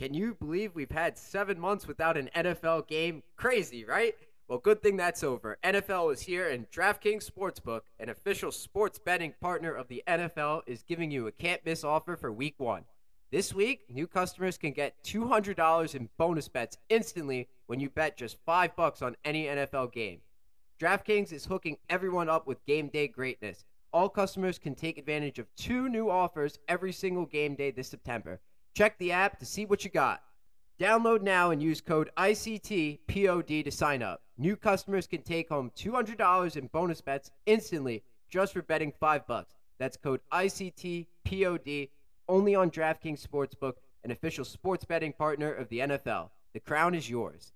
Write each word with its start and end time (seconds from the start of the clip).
Can 0.00 0.14
you 0.14 0.34
believe 0.34 0.74
we've 0.74 0.90
had 0.90 1.18
seven 1.18 1.60
months 1.60 1.86
without 1.86 2.16
an 2.16 2.30
NFL 2.34 2.88
game? 2.88 3.22
Crazy, 3.36 3.84
right? 3.84 4.14
Well, 4.48 4.56
good 4.56 4.82
thing 4.82 4.96
that's 4.96 5.22
over. 5.22 5.58
NFL 5.62 6.14
is 6.14 6.22
here, 6.22 6.48
and 6.48 6.70
DraftKings 6.70 7.30
Sportsbook, 7.30 7.82
an 7.98 8.08
official 8.08 8.50
sports 8.50 8.98
betting 8.98 9.34
partner 9.42 9.74
of 9.74 9.88
the 9.88 10.02
NFL, 10.08 10.62
is 10.66 10.82
giving 10.82 11.10
you 11.10 11.26
a 11.26 11.32
can't 11.32 11.62
miss 11.66 11.84
offer 11.84 12.16
for 12.16 12.32
week 12.32 12.54
one. 12.56 12.84
This 13.30 13.52
week, 13.52 13.80
new 13.90 14.06
customers 14.06 14.56
can 14.56 14.72
get 14.72 14.94
$200 15.04 15.94
in 15.94 16.08
bonus 16.16 16.48
bets 16.48 16.78
instantly 16.88 17.50
when 17.66 17.78
you 17.78 17.90
bet 17.90 18.16
just 18.16 18.38
5 18.46 18.74
bucks 18.74 19.02
on 19.02 19.16
any 19.22 19.44
NFL 19.44 19.92
game. 19.92 20.22
DraftKings 20.80 21.30
is 21.30 21.44
hooking 21.44 21.76
everyone 21.90 22.30
up 22.30 22.46
with 22.46 22.64
game 22.64 22.88
day 22.88 23.06
greatness. 23.06 23.66
All 23.92 24.08
customers 24.08 24.58
can 24.58 24.74
take 24.74 24.96
advantage 24.96 25.38
of 25.38 25.54
two 25.56 25.90
new 25.90 26.08
offers 26.08 26.58
every 26.68 26.94
single 26.94 27.26
game 27.26 27.54
day 27.54 27.70
this 27.70 27.90
September. 27.90 28.40
Check 28.74 28.98
the 28.98 29.12
app 29.12 29.38
to 29.38 29.46
see 29.46 29.66
what 29.66 29.84
you 29.84 29.90
got. 29.90 30.22
Download 30.78 31.22
now 31.22 31.50
and 31.50 31.62
use 31.62 31.80
code 31.80 32.10
ICTPOD 32.16 33.64
to 33.64 33.70
sign 33.70 34.02
up. 34.02 34.22
New 34.38 34.56
customers 34.56 35.06
can 35.06 35.22
take 35.22 35.50
home 35.50 35.70
$200 35.76 36.56
in 36.56 36.66
bonus 36.68 37.02
bets 37.02 37.30
instantly 37.44 38.02
just 38.30 38.54
for 38.54 38.62
betting 38.62 38.92
5 38.98 39.26
bucks. 39.26 39.56
That's 39.78 39.96
code 39.96 40.20
ICTPOD 40.32 41.90
only 42.28 42.54
on 42.54 42.70
DraftKings 42.70 43.26
Sportsbook, 43.26 43.74
an 44.04 44.12
official 44.12 44.44
sports 44.44 44.84
betting 44.84 45.12
partner 45.12 45.52
of 45.52 45.68
the 45.68 45.80
NFL. 45.80 46.30
The 46.54 46.60
crown 46.60 46.94
is 46.94 47.10
yours. 47.10 47.52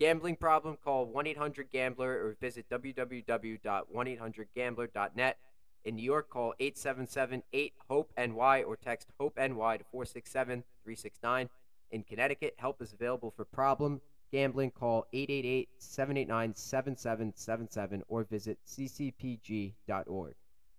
Gambling 0.00 0.36
problem? 0.36 0.78
Call 0.82 1.06
1-800-GAMBLER 1.06 2.10
or 2.10 2.36
visit 2.40 2.64
www.1800gambler.net. 2.70 5.38
In 5.86 5.94
New 5.94 6.02
York, 6.02 6.28
call 6.28 6.52
877-8-HOPE-NY 6.60 8.62
or 8.64 8.76
text 8.76 9.08
HOPE-NY 9.20 9.76
to 9.76 9.84
467-369. 9.94 11.48
In 11.92 12.02
Connecticut, 12.02 12.56
help 12.58 12.82
is 12.82 12.92
available 12.92 13.30
for 13.30 13.44
problem 13.44 14.00
gambling. 14.32 14.72
Call 14.72 15.06
888-789-7777 15.14 18.02
or 18.08 18.24
visit 18.24 18.58
ccpg.org. 18.66 20.34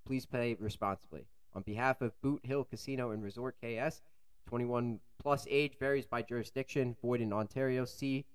Please 0.06 0.26
play 0.26 0.58
responsibly. 0.60 1.26
On 1.54 1.62
behalf 1.62 2.02
of 2.02 2.12
Boot 2.22 2.42
Hill 2.44 2.66
Casino 2.66 3.12
and 3.12 3.24
Resort 3.24 3.56
KS, 3.64 4.02
21 4.50 5.00
plus 5.20 5.48
age 5.50 5.78
varies 5.80 6.06
by 6.06 6.22
jurisdiction. 6.22 6.98
Void 7.02 7.22
in 7.22 7.32
Ontario. 7.32 7.86
See 7.86 8.26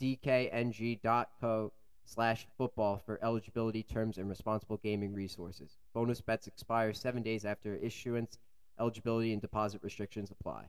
dkng.co 0.00 1.72
slash 2.04 2.46
football 2.56 3.00
for 3.04 3.18
eligibility 3.22 3.82
terms 3.82 4.18
and 4.18 4.28
responsible 4.28 4.78
gaming 4.78 5.12
resources. 5.12 5.78
Bonus 5.94 6.20
bets 6.20 6.46
expire 6.46 6.92
seven 6.92 7.22
days 7.22 7.44
after 7.44 7.76
issuance. 7.76 8.38
Eligibility 8.78 9.32
and 9.32 9.42
deposit 9.42 9.82
restrictions 9.82 10.30
apply. 10.30 10.64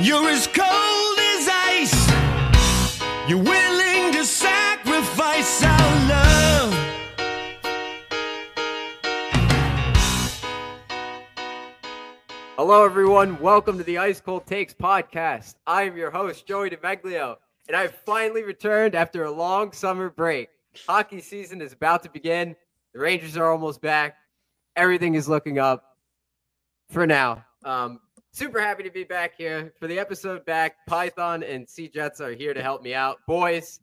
You're 0.00 0.28
as 0.28 0.46
cold 0.48 1.18
as 1.18 1.48
ice. 1.48 2.10
You're 3.28 3.42
willing 3.42 4.12
to 4.12 4.24
sacrifice 4.24 5.62
our 5.62 6.08
love. 6.08 6.34
Hello, 12.56 12.84
everyone. 12.84 13.38
Welcome 13.40 13.78
to 13.78 13.84
the 13.84 13.98
Ice 13.98 14.20
Cold 14.20 14.46
Takes 14.46 14.74
podcast. 14.74 15.56
I 15.66 15.82
am 15.82 15.96
your 15.96 16.10
host, 16.10 16.46
Joey 16.46 16.70
DeMeglio, 16.70 17.36
and 17.68 17.76
I've 17.76 17.94
finally 17.94 18.42
returned 18.42 18.94
after 18.94 19.24
a 19.24 19.30
long 19.30 19.72
summer 19.72 20.10
break. 20.10 20.48
Hockey 20.86 21.20
season 21.20 21.60
is 21.60 21.72
about 21.72 22.02
to 22.02 22.10
begin. 22.10 22.56
The 22.92 23.00
Rangers 23.00 23.36
are 23.36 23.50
almost 23.50 23.80
back. 23.80 24.16
Everything 24.76 25.14
is 25.14 25.28
looking 25.28 25.58
up 25.58 25.84
for 26.90 27.06
now. 27.06 27.44
Um, 27.64 28.00
super 28.32 28.60
happy 28.60 28.82
to 28.82 28.90
be 28.90 29.04
back 29.04 29.34
here 29.36 29.72
for 29.78 29.86
the 29.86 29.98
episode 29.98 30.44
back. 30.44 30.76
Python 30.86 31.42
and 31.42 31.68
Sea 31.68 31.88
Jets 31.88 32.20
are 32.20 32.32
here 32.32 32.54
to 32.54 32.62
help 32.62 32.82
me 32.82 32.94
out. 32.94 33.18
Boys, 33.26 33.62
it's 33.62 33.80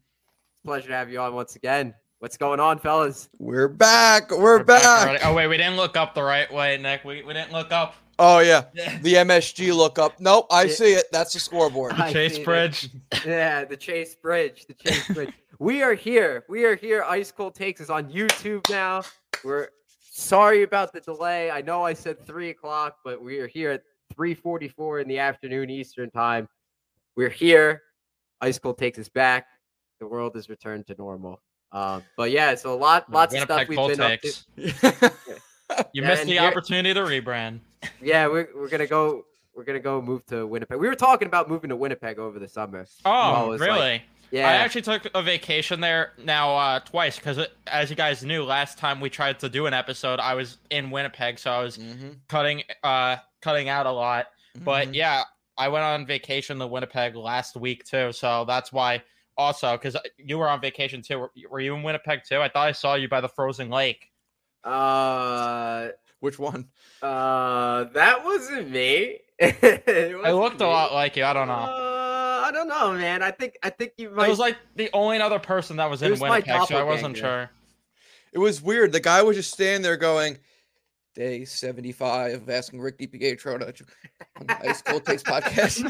a 0.64 0.68
pleasure 0.68 0.90
to 0.90 0.94
have 0.94 1.09
you 1.09 1.20
on 1.20 1.34
once 1.34 1.56
again. 1.56 1.94
What's 2.20 2.38
going 2.38 2.59
on, 2.59 2.78
fellas? 2.78 3.30
We're 3.40 3.68
back. 3.68 4.30
We're, 4.30 4.59
We're 4.59 4.64
back 4.64 5.20
back. 5.20 5.25
Oh 5.25 5.34
wait, 5.34 5.47
we 5.47 5.58
didn't 5.58 5.75
look 5.78 5.97
up 5.97 6.14
the 6.14 6.22
right 6.22 6.52
way, 6.53 6.78
Nick. 6.78 7.03
We, 7.03 7.24
we 7.24 7.34
didn't 7.34 7.52
look 7.52 7.72
up. 7.72 7.96
Oh 8.24 8.38
yeah, 8.40 8.66
Yeah. 8.76 9.00
the 9.02 9.16
MSG 9.16 9.74
lookup. 9.76 10.20
Nope, 10.20 10.46
I 10.52 10.64
Yeah. 10.66 10.74
see 10.74 10.94
it. 10.94 11.06
That's 11.12 11.34
the 11.34 11.40
scoreboard. 11.40 11.94
I 11.94 12.14
Chase 12.14 12.36
see 12.36 12.42
it. 12.42 12.46
Bridge. 12.46 12.90
Yeah, 13.26 13.66
the 13.66 13.76
Chase 13.78 14.14
Bridge. 14.16 14.66
The 14.68 14.74
Chase 14.76 15.08
Bridge. 15.08 15.34
we 15.59 15.82
are 15.82 15.94
here. 15.96 16.46
We 16.48 16.66
are 16.66 16.76
here. 16.76 17.04
Ice 17.04 17.32
Cold 17.32 17.56
Takes 17.56 17.82
is 17.82 17.90
on 17.90 18.12
YouTube 18.12 18.70
now. 18.70 19.02
We're 19.44 19.70
sorry 20.12 20.62
about 20.64 20.94
the 20.94 21.02
delay. 21.02 21.50
I 21.50 21.62
know 21.62 21.84
I 21.84 21.94
said 21.94 22.24
three 22.26 22.50
o'clock, 22.52 22.98
but 23.04 23.22
we 23.24 23.40
are 23.40 23.48
here 23.48 23.72
at 23.72 23.82
3:44 24.16 25.02
in 25.02 25.08
the 25.08 25.18
afternoon 25.18 25.70
Eastern 25.72 26.12
time. 26.12 26.48
We're 27.16 27.30
here. 27.30 27.82
Ice 28.42 28.59
Cold 28.59 28.78
Takes 28.78 29.00
us 29.00 29.09
back. 29.09 29.48
The 30.00 30.06
world 30.08 30.36
has 30.36 30.48
returned 30.50 30.86
to 30.88 30.96
normal. 30.98 31.42
Um, 31.72 32.03
but 32.18 32.30
yeah, 32.32 32.53
so 32.56 32.74
a 32.74 32.76
lot, 32.76 33.09
lots 33.12 33.34
of 33.34 33.42
stuff 33.42 33.68
we've 33.68 33.78
Cold 33.78 33.92
been 33.98 34.02
up 34.02 34.20
to. 34.22 35.12
You 35.94 36.02
missed 36.02 36.24
and 36.24 36.30
the 36.30 36.34
here- 36.34 36.42
opportunity 36.44 36.94
to 36.94 37.00
rebrand. 37.00 37.62
Yeah, 38.02 38.28
we're 38.28 38.47
we're 38.56 38.69
gonna 38.69 38.88
go. 38.88 39.25
We're 39.56 39.64
gonna 39.66 39.80
go 39.80 40.02
move 40.02 40.25
to 40.28 40.47
Winnipeg. 40.47 40.80
We 40.80 40.88
were 40.88 40.96
talking 40.96 41.28
about 41.28 41.50
moving 41.50 41.69
to 41.69 41.75
Winnipeg 41.75 42.19
over 42.19 42.40
the 42.40 42.47
summer. 42.47 42.86
Oh, 43.06 43.52
it's 43.52 43.62
like- 43.62 43.69
really? 43.69 44.03
Yeah, 44.31 44.47
I 44.47 44.53
actually 44.53 44.84
took 44.84 45.08
a 45.14 45.22
vacation 45.22 45.81
there 45.81 46.14
now 46.18 46.56
uh, 46.56 46.80
twice 46.80 47.18
because, 47.18 47.38
as 47.68 47.90
you 47.90 47.97
guys 47.97 48.24
knew, 48.24 48.46
last 48.46 48.78
time 48.78 49.02
we 49.02 49.09
tried 49.09 49.40
to 49.40 49.50
do 49.50 49.66
an 49.66 49.74
episode, 49.74 50.22
I 50.22 50.36
was 50.36 50.58
in 50.70 50.90
Winnipeg, 50.90 51.38
so 51.38 51.52
I 51.52 51.62
was 51.62 51.78
Mhm, 51.78 52.16
cutting 52.30 52.64
uh 52.81 53.18
cutting 53.41 53.68
out 53.68 53.88
a 53.88 53.91
lot. 53.91 54.28
But 54.64 54.88
mhm. 54.88 54.96
yeah, 54.96 55.24
I 55.58 55.68
went 55.68 55.84
on 55.84 56.06
vacation 56.06 56.59
to 56.59 56.68
Winnipeg 56.68 57.16
last 57.18 57.58
week 57.58 57.84
too, 57.84 58.14
so 58.14 58.46
that's 58.46 58.72
why. 58.72 59.03
Also, 59.38 59.74
because 59.75 59.97
you 60.18 60.38
were 60.38 60.47
on 60.47 60.62
vacation 60.62 61.02
too. 61.02 61.28
Were 61.50 61.59
you 61.59 61.75
in 61.75 61.84
Winnipeg 61.84 62.22
too? 62.24 62.38
I 62.40 62.47
thought 62.47 62.68
I 62.70 62.72
saw 62.74 62.96
you 62.96 63.09
by 63.09 63.20
the 63.20 63.30
frozen 63.30 63.70
lake. 63.70 64.12
uh, 64.64 65.90
which 66.22 66.40
one? 66.40 66.70
uh, 67.02 67.84
that 67.94 68.24
wasn't 68.24 68.72
me. 68.72 69.18
it 69.40 69.84
It 69.88 70.16
wasn't 70.16 70.36
looked 70.36 70.62
a 70.62 70.68
lot 70.68 70.94
like 70.94 71.18
you. 71.18 71.26
I 71.26 71.34
don't 71.34 71.48
know. 71.48 71.54
Uh, 71.54 72.44
I 72.46 72.52
don't 72.54 72.68
know, 72.68 72.94
man. 72.94 73.22
I 73.22 73.32
think 73.32 73.58
I 73.62 73.70
think 73.70 73.94
you 73.98 74.09
It 74.09 74.30
was 74.30 74.40
like 74.40 74.58
the 74.76 74.90
only 74.94 75.20
other 75.20 75.40
person 75.40 75.78
that 75.78 75.90
was 75.90 76.02
It 76.02 76.06
in 76.06 76.12
was 76.12 76.22
my 76.22 76.30
Winnipeg, 76.30 76.68
so 76.68 76.78
I 76.78 76.84
wasn't 76.84 77.18
sure. 77.18 77.50
It 78.32 78.40
was 78.40 78.62
weird. 78.62 78.94
The 78.94 79.00
guy 79.00 79.22
was 79.24 79.36
just 79.36 79.52
standing 79.52 79.82
there 79.82 79.98
going, 79.98 80.38
"Day 81.16 81.44
seventy-five 81.44 82.44
of 82.44 82.50
asking 82.50 82.80
Rick 82.80 83.00
DiPietro 83.00 83.59
to 83.59 83.86
on 84.40 84.48
the 84.48 84.70
Ice 84.70 84.82
Cold 84.82 85.06
Takes 85.06 85.24
podcast." 85.24 85.82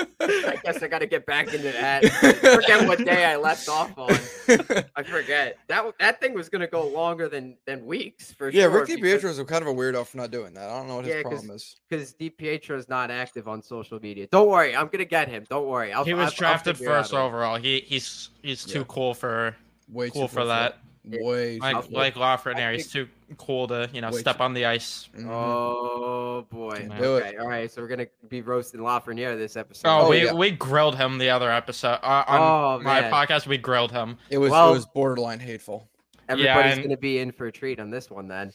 I 0.46 0.58
guess 0.62 0.82
I 0.82 0.88
got 0.88 1.00
to 1.00 1.06
get 1.06 1.26
back 1.26 1.46
into 1.52 1.70
that. 1.72 2.04
I 2.04 2.32
forget 2.54 2.86
what 2.88 3.04
day 3.04 3.24
I 3.24 3.36
left 3.36 3.68
off 3.68 3.96
on. 3.98 4.10
I 4.96 5.02
forget 5.02 5.58
that 5.68 5.92
that 5.98 6.20
thing 6.20 6.34
was 6.34 6.48
gonna 6.48 6.66
go 6.66 6.86
longer 6.86 7.28
than 7.28 7.56
than 7.66 7.84
weeks 7.86 8.32
for 8.32 8.50
yeah, 8.50 8.62
sure. 8.62 8.80
Rick 8.80 8.88
DiPietro 8.88 9.24
is 9.26 9.38
kind 9.44 9.62
of 9.62 9.68
a 9.68 9.74
weirdo 9.74 10.06
for 10.06 10.16
not 10.16 10.30
doing 10.30 10.54
that. 10.54 10.68
I 10.68 10.78
don't 10.78 10.88
know 10.88 10.96
what 10.96 11.04
his 11.04 11.14
Yeah, 11.14 11.22
'cause- 11.22 11.32
problem 11.32 11.56
is. 11.56 11.76
because 11.88 12.14
DiPietro 12.14 12.76
is 12.78 12.88
not 12.88 13.10
active 13.10 13.48
on 13.48 13.62
social 13.62 14.00
media. 14.00 14.26
Don't 14.30 14.48
worry, 14.48 14.74
I'm 14.74 14.88
gonna 14.88 15.04
get 15.04 15.28
him. 15.28 15.44
Don't 15.48 15.66
worry. 15.66 15.92
I'll, 15.92 16.04
he 16.04 16.14
was 16.14 16.26
I'll 16.26 16.30
drafted 16.32 16.76
figure 16.78 16.92
it 16.92 16.96
out. 16.96 17.02
first 17.04 17.14
overall. 17.14 17.56
He 17.56 17.80
he's 17.86 18.30
he's 18.42 18.64
too 18.64 18.80
Yeah. 18.80 18.84
cool 18.88 19.14
for 19.14 19.54
Way 19.88 20.10
cool 20.10 20.28
too 20.28 20.34
for 20.34 20.44
that. 20.46 20.78
Way 21.04 21.54
too 21.58 21.62
Like 21.62 21.76
cool. 21.76 21.88
like 21.92 22.14
Lafreniere. 22.14 22.68
I 22.68 22.72
He's 22.74 22.92
too 22.92 23.08
cool 23.38 23.66
to 23.68 23.88
you 23.92 24.00
know 24.02 24.10
step 24.10 24.36
too- 24.36 24.42
on 24.42 24.52
the 24.54 24.66
ice. 24.66 25.08
Mhm. 25.16 25.28
Oh 25.30 26.46
boy. 26.50 26.86
Yeah. 26.90 26.98
Do 26.98 27.16
it. 27.16 27.24
Okay. 27.26 27.36
All 27.38 27.48
right. 27.48 27.70
So 27.70 27.80
we're 27.80 27.88
gonna 27.88 28.06
be 28.28 28.42
roasting 28.42 28.80
Lafreniere 28.80 29.36
this 29.38 29.56
episode. 29.56 29.88
Oh, 29.88 30.06
Oh, 30.06 30.10
we 30.10 30.24
yeah. 30.26 30.32
we 30.34 30.50
grilled 30.50 30.96
him 30.96 31.16
the 31.18 31.30
other 31.30 31.50
episode 31.50 31.98
uh, 32.02 32.24
on 32.26 32.40
Oh, 32.40 32.82
my 32.84 33.00
man. 33.00 33.12
podcast. 33.12 33.46
We 33.46 33.56
grilled 33.56 33.92
him. 33.92 34.18
it 34.28 34.38
was 34.38 34.50
well- 34.50 34.70
it 34.70 34.72
was 34.74 34.86
borderline 34.86 35.40
hateful. 35.40 35.88
Everybody's 36.28 36.74
and- 36.74 36.82
gonna 36.82 36.96
be 36.98 37.18
in 37.18 37.32
for 37.32 37.46
a 37.46 37.52
treat 37.52 37.80
on 37.80 37.90
this 37.90 38.10
one 38.10 38.28
then. 38.28 38.52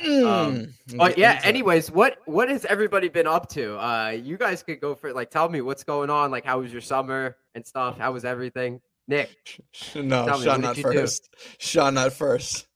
Mm. 0.00 0.72
We'll 0.88 0.98
But 0.98 1.16
yeah. 1.16 1.40
Anyways, 1.44 1.90
what 1.90 2.18
what 2.26 2.48
has 2.48 2.64
everybody 2.64 3.08
been 3.08 3.26
up 3.26 3.48
to? 3.50 3.78
Uh, 3.78 4.08
you 4.10 4.36
guys 4.36 4.62
could 4.62 4.80
go 4.80 4.94
for 4.94 5.12
like 5.12 5.30
tell 5.30 5.48
me 5.48 5.60
what's 5.60 5.84
going 5.84 6.10
on. 6.10 6.30
Like, 6.30 6.44
how 6.44 6.58
was 6.60 6.72
your 6.72 6.80
summer 6.82 7.36
and 7.54 7.64
stuff? 7.64 7.96
How 7.98 8.12
was 8.12 8.24
everything? 8.24 8.80
Nick. 9.08 9.60
No, 9.94 10.26
me, 10.26 10.44
Sean 10.44 10.60
not 10.60 10.74
did 10.76 10.84
you 10.84 10.92
do? 10.92 10.98
first. 11.00 11.28
Sean 11.58 11.94
not 11.94 12.12
first. 12.12 12.66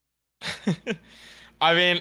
I 1.60 1.74
mean, 1.74 2.00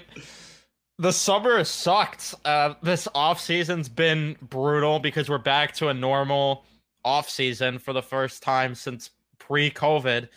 the 0.98 1.12
summer 1.12 1.58
has 1.58 1.68
sucked. 1.68 2.34
Uh, 2.44 2.74
this 2.82 3.06
off 3.14 3.40
season's 3.40 3.88
been 3.88 4.36
brutal 4.42 4.98
because 4.98 5.28
we're 5.28 5.38
back 5.38 5.74
to 5.74 5.88
a 5.88 5.94
normal 5.94 6.64
off 7.04 7.28
season 7.28 7.78
for 7.78 7.92
the 7.92 8.02
first 8.02 8.42
time 8.42 8.74
since 8.74 9.10
pre-COVID. 9.38 10.28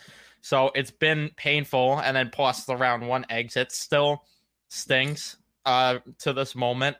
So 0.42 0.70
it's 0.74 0.90
been 0.90 1.30
painful, 1.36 1.98
and 2.00 2.14
then 2.16 2.30
plus 2.30 2.64
the 2.64 2.76
round 2.76 3.06
one 3.08 3.24
exit 3.30 3.72
still 3.72 4.24
stings 4.68 5.36
uh, 5.64 5.98
to 6.18 6.32
this 6.34 6.54
moment. 6.54 6.96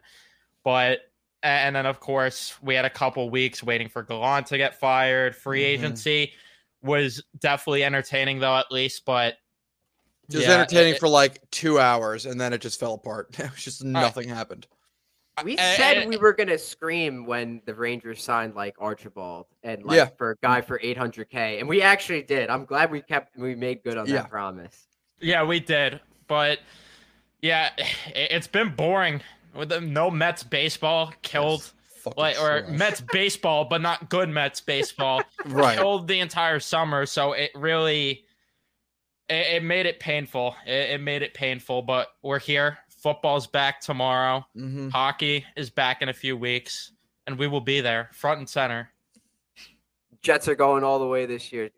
But 0.63 1.01
and 1.43 1.77
then 1.77 1.85
of 1.85 2.01
course 2.01 2.55
we 2.63 2.75
had 2.75 2.87
a 2.87 2.91
couple 2.91 3.29
weeks 3.29 3.63
waiting 3.63 3.89
for 3.91 4.03
Gallant 4.03 4.47
to 4.47 4.57
get 4.57 4.81
fired. 4.81 5.37
Free 5.37 5.61
Mhm. 5.63 5.67
agency 5.67 6.33
was 6.85 7.23
definitely 7.41 7.83
entertaining 7.83 8.39
though, 8.39 8.57
at 8.57 8.71
least. 8.71 9.05
But 9.05 9.35
It 10.31 10.37
was 10.37 10.45
yeah, 10.45 10.53
entertaining 10.53 10.95
it- 10.95 11.01
for 11.01 11.09
like 11.09 11.41
two 11.51 11.81
hours, 11.81 12.27
and 12.27 12.41
then 12.41 12.53
it 12.53 12.61
just 12.61 12.79
fell 12.79 12.95
apart. 12.95 13.29
It 13.39 13.51
was 13.51 13.63
just 13.65 13.83
nothing 13.83 14.29
happened. 14.29 14.67
We 15.43 15.59
I- 15.59 15.75
said 15.77 15.99
I- 15.99 16.07
we 16.07 16.15
eh, 16.15 16.17
eh, 16.17 16.19
eh. 16.19 16.23
were 16.23 16.33
gonna 16.33 16.59
scream 16.59 17.27
when 17.27 17.61
the 17.67 17.75
Rangers 17.75 18.23
signed 18.23 18.55
like 18.55 18.77
Archibald 18.79 19.47
and 19.65 19.83
like 19.83 19.97
Yeah. 19.97 20.09
for 20.17 20.31
a 20.33 20.37
guy 20.37 20.61
for 20.61 20.79
800k, 20.79 21.59
and 21.59 21.69
we 21.69 21.83
actually 21.83 22.23
did. 22.23 22.51
I'm 22.51 22.65
glad 22.65 22.91
we 22.93 23.01
kept 23.01 23.37
we 23.37 23.55
made 23.57 23.83
good 23.83 23.97
on 23.97 24.07
Yeah. 24.07 24.19
that 24.23 24.31
promise. 24.31 24.87
Yeah, 25.21 25.43
we 25.45 25.59
did, 25.59 26.01
but 26.29 26.61
yeah, 27.43 27.71
it, 27.79 28.29
it's 28.31 28.47
been 28.47 28.75
boring 28.77 29.23
with 29.55 29.71
the, 29.71 29.81
no 29.81 30.11
Mets 30.11 30.43
baseball 30.45 31.13
killed. 31.23 31.73
Fucking 32.05 32.21
Like 32.21 32.41
or 32.41 32.63
trash. 32.63 32.79
Mets 32.79 33.01
baseball, 33.01 33.65
but 33.65 33.81
not 33.81 34.09
good 34.11 34.29
Mets 34.29 34.61
baseball. 34.61 35.23
Right. 35.47 35.77
killed 35.77 36.09
the 36.09 36.21
entire 36.21 36.61
summer, 36.61 37.05
so 37.07 37.33
it 37.33 37.51
really 37.55 38.25
it, 39.29 39.57
it 39.57 39.63
made 39.63 39.87
it 39.87 40.01
painful. 40.01 40.55
It, 40.67 40.91
it 40.93 41.01
made 41.01 41.23
it 41.23 41.35
painful, 41.35 41.83
but 41.83 42.09
we're 42.23 42.39
here. 42.39 42.79
Football's 43.03 43.47
back 43.47 43.81
tomorrow. 43.81 44.47
hmm 44.55 44.89
Hockey 44.89 45.45
is 45.57 45.69
back 45.71 46.01
in 46.03 46.09
a 46.09 46.15
few 46.15 46.37
weeks, 46.37 46.93
and 47.27 47.39
we 47.39 47.47
will 47.47 47.61
be 47.61 47.81
there, 47.83 48.09
front 48.15 48.39
and 48.39 48.49
center. 48.49 48.91
Jets 50.23 50.49
are 50.49 50.55
going 50.55 50.83
all 50.85 50.99
the 50.99 51.07
way 51.07 51.27
this 51.27 51.53
year. 51.53 51.69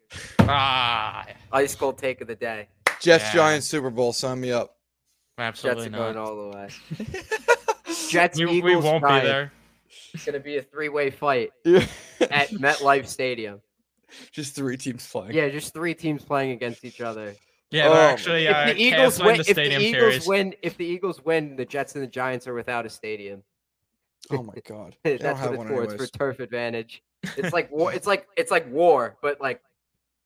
Ah, 0.42 1.26
Ice 1.52 1.74
cold 1.74 1.98
take 1.98 2.20
of 2.20 2.28
the 2.28 2.36
day. 2.36 2.68
Jets 3.00 3.24
Yeah. 3.24 3.32
Giants 3.34 3.66
Super 3.66 3.90
Bowl. 3.90 4.12
Sign 4.12 4.40
me 4.40 4.52
up. 4.52 4.76
Jets 5.36 5.64
absolutely 5.64 5.86
are 5.88 5.90
going 5.90 6.14
not. 6.14 6.24
all 6.28 6.50
the 6.52 6.56
way. 6.56 6.68
Jets 8.08 8.38
We, 8.38 8.48
Eagles 8.50 8.62
we 8.62 8.76
won't 8.76 9.02
be 9.02 9.08
there. 9.20 9.52
It's 10.14 10.24
gonna 10.24 10.40
be 10.40 10.56
a 10.58 10.62
three 10.62 10.88
way 10.88 11.10
fight 11.10 11.52
Yeah. 11.64 11.84
at 12.20 12.50
MetLife 12.50 13.06
Stadium. 13.06 13.60
Just 14.30 14.54
three 14.54 14.76
teams 14.76 15.06
playing. 15.06 15.32
Yeah, 15.34 15.48
just 15.48 15.74
three 15.74 15.94
teams 15.94 16.22
playing 16.24 16.52
against 16.52 16.84
each 16.84 17.00
other. 17.00 17.34
Yeah, 17.70 17.88
Oh. 17.88 17.94
they're 17.94 18.08
actually 18.10 18.46
if 18.46 18.54
uh, 18.56 18.66
the 18.66 18.80
Eagles 18.80 19.18
win, 19.20 19.36
the 19.38 19.50
if 19.50 19.56
the 19.56 19.62
Eagles 19.80 19.90
series. 20.12 20.26
win, 20.26 20.54
if 20.62 20.76
the 20.76 20.84
Eagles 20.86 21.24
win, 21.24 21.56
the 21.56 21.64
Jets 21.64 21.94
and 21.94 22.02
the 22.04 22.08
Giants 22.08 22.46
are 22.46 22.54
without 22.54 22.86
a 22.86 22.88
stadium. 22.88 23.42
Oh 24.30 24.42
my 24.42 24.54
god. 24.64 24.96
That's 25.04 25.22
have 25.22 25.40
what 25.40 25.48
it's 25.50 25.58
one 25.58 25.66
for. 25.68 25.82
It's 25.84 25.94
for 25.94 26.06
turf 26.06 26.40
advantage. 26.40 27.02
It's 27.36 27.52
like 27.52 27.70
war. 27.72 27.92
It's 27.92 28.06
like 28.06 28.26
it's 28.36 28.50
like 28.50 28.70
war, 28.70 29.16
but 29.20 29.40
like 29.40 29.60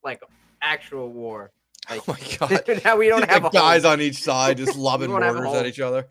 like 0.05 0.23
actual 0.63 1.11
war. 1.11 1.51
Oh 1.89 2.03
my 2.07 2.19
god. 2.39 2.63
now 2.85 2.97
we 2.97 3.09
don't 3.09 3.29
have 3.29 3.45
a 3.47 3.51
guys 3.51 3.83
home. 3.85 3.93
on 3.95 4.01
each 4.03 4.23
side 4.23 4.59
just 4.59 4.77
lobbing 4.77 5.11
don't 5.11 5.23
have 5.23 5.35
a 5.37 5.43
mortars 5.43 5.61
at 5.63 5.67
each 5.67 5.81
other. 5.81 6.07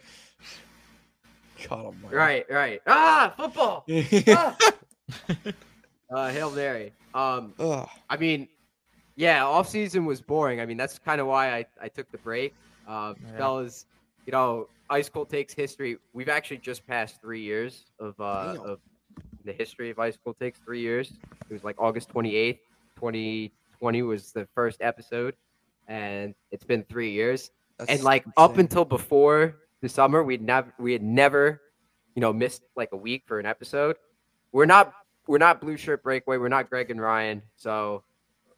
God 1.68 1.86
almighty. 1.86 2.16
Right, 2.16 2.46
right. 2.50 2.82
Ah, 2.88 3.34
football. 3.38 3.86
Ah. 4.28 4.56
uh, 6.12 6.30
Hail 6.30 6.52
Mary. 6.52 6.94
Um, 7.14 7.54
Ugh. 7.60 7.88
I 8.10 8.18
mean, 8.18 8.48
yeah, 9.16 9.44
off 9.46 9.68
season 9.68 10.06
was 10.06 10.22
boring. 10.22 10.62
I 10.62 10.66
mean, 10.66 10.78
that's 10.78 11.00
kind 11.00 11.20
of 11.20 11.28
why 11.28 11.54
I, 11.56 11.66
I 11.82 11.88
took 11.88 12.12
the 12.12 12.18
break. 12.20 12.54
Uh, 12.88 13.14
Yeah. 13.32 13.38
Fellas, 13.38 13.86
you 14.26 14.32
know, 14.32 14.68
Ice 14.90 15.10
Cold 15.10 15.30
Takes 15.30 15.54
history. 15.54 15.98
We've 16.14 16.30
actually 16.30 16.58
just 16.60 16.86
passed 16.88 17.22
three 17.22 17.42
years 17.42 17.86
of 18.00 18.20
uh, 18.20 18.54
Damn. 18.54 18.62
of 18.64 18.80
the 19.46 19.54
history 19.54 19.90
of 19.90 20.00
Ice 20.00 20.18
Cold 20.24 20.38
Takes. 20.40 20.60
Three 20.60 20.82
years. 20.82 21.14
It 21.50 21.54
was 21.54 21.64
like 21.64 21.76
August 21.80 22.10
twenty 22.10 22.36
eighth, 22.36 22.62
twenty 22.96 23.52
twenty 23.80 24.02
was 24.04 24.32
the 24.32 24.48
first 24.56 24.82
episode, 24.82 25.36
and 25.88 26.34
it's 26.52 26.64
been 26.64 26.84
three 26.84 27.12
years. 27.12 27.52
That's 27.78 27.92
and 27.92 28.04
like 28.04 28.26
up 28.38 28.58
until 28.58 28.86
before 28.86 29.56
the 29.82 29.90
summer, 29.90 30.24
we'd 30.24 30.42
never 30.42 30.74
we 30.80 30.94
had 30.94 31.04
never, 31.04 31.62
you 32.16 32.22
know, 32.22 32.34
missed 32.34 32.64
like 32.76 32.90
a 32.92 32.98
week 32.98 33.24
for 33.26 33.40
an 33.40 33.46
episode. 33.46 33.98
We're 34.52 34.66
not 34.66 34.94
we're 35.28 35.38
not 35.38 35.62
blue 35.62 35.78
shirt 35.78 36.04
breakaway. 36.04 36.38
We're 36.38 36.50
not 36.50 36.70
Greg 36.70 36.92
and 36.92 37.02
Ryan. 37.02 37.42
So, 37.56 38.04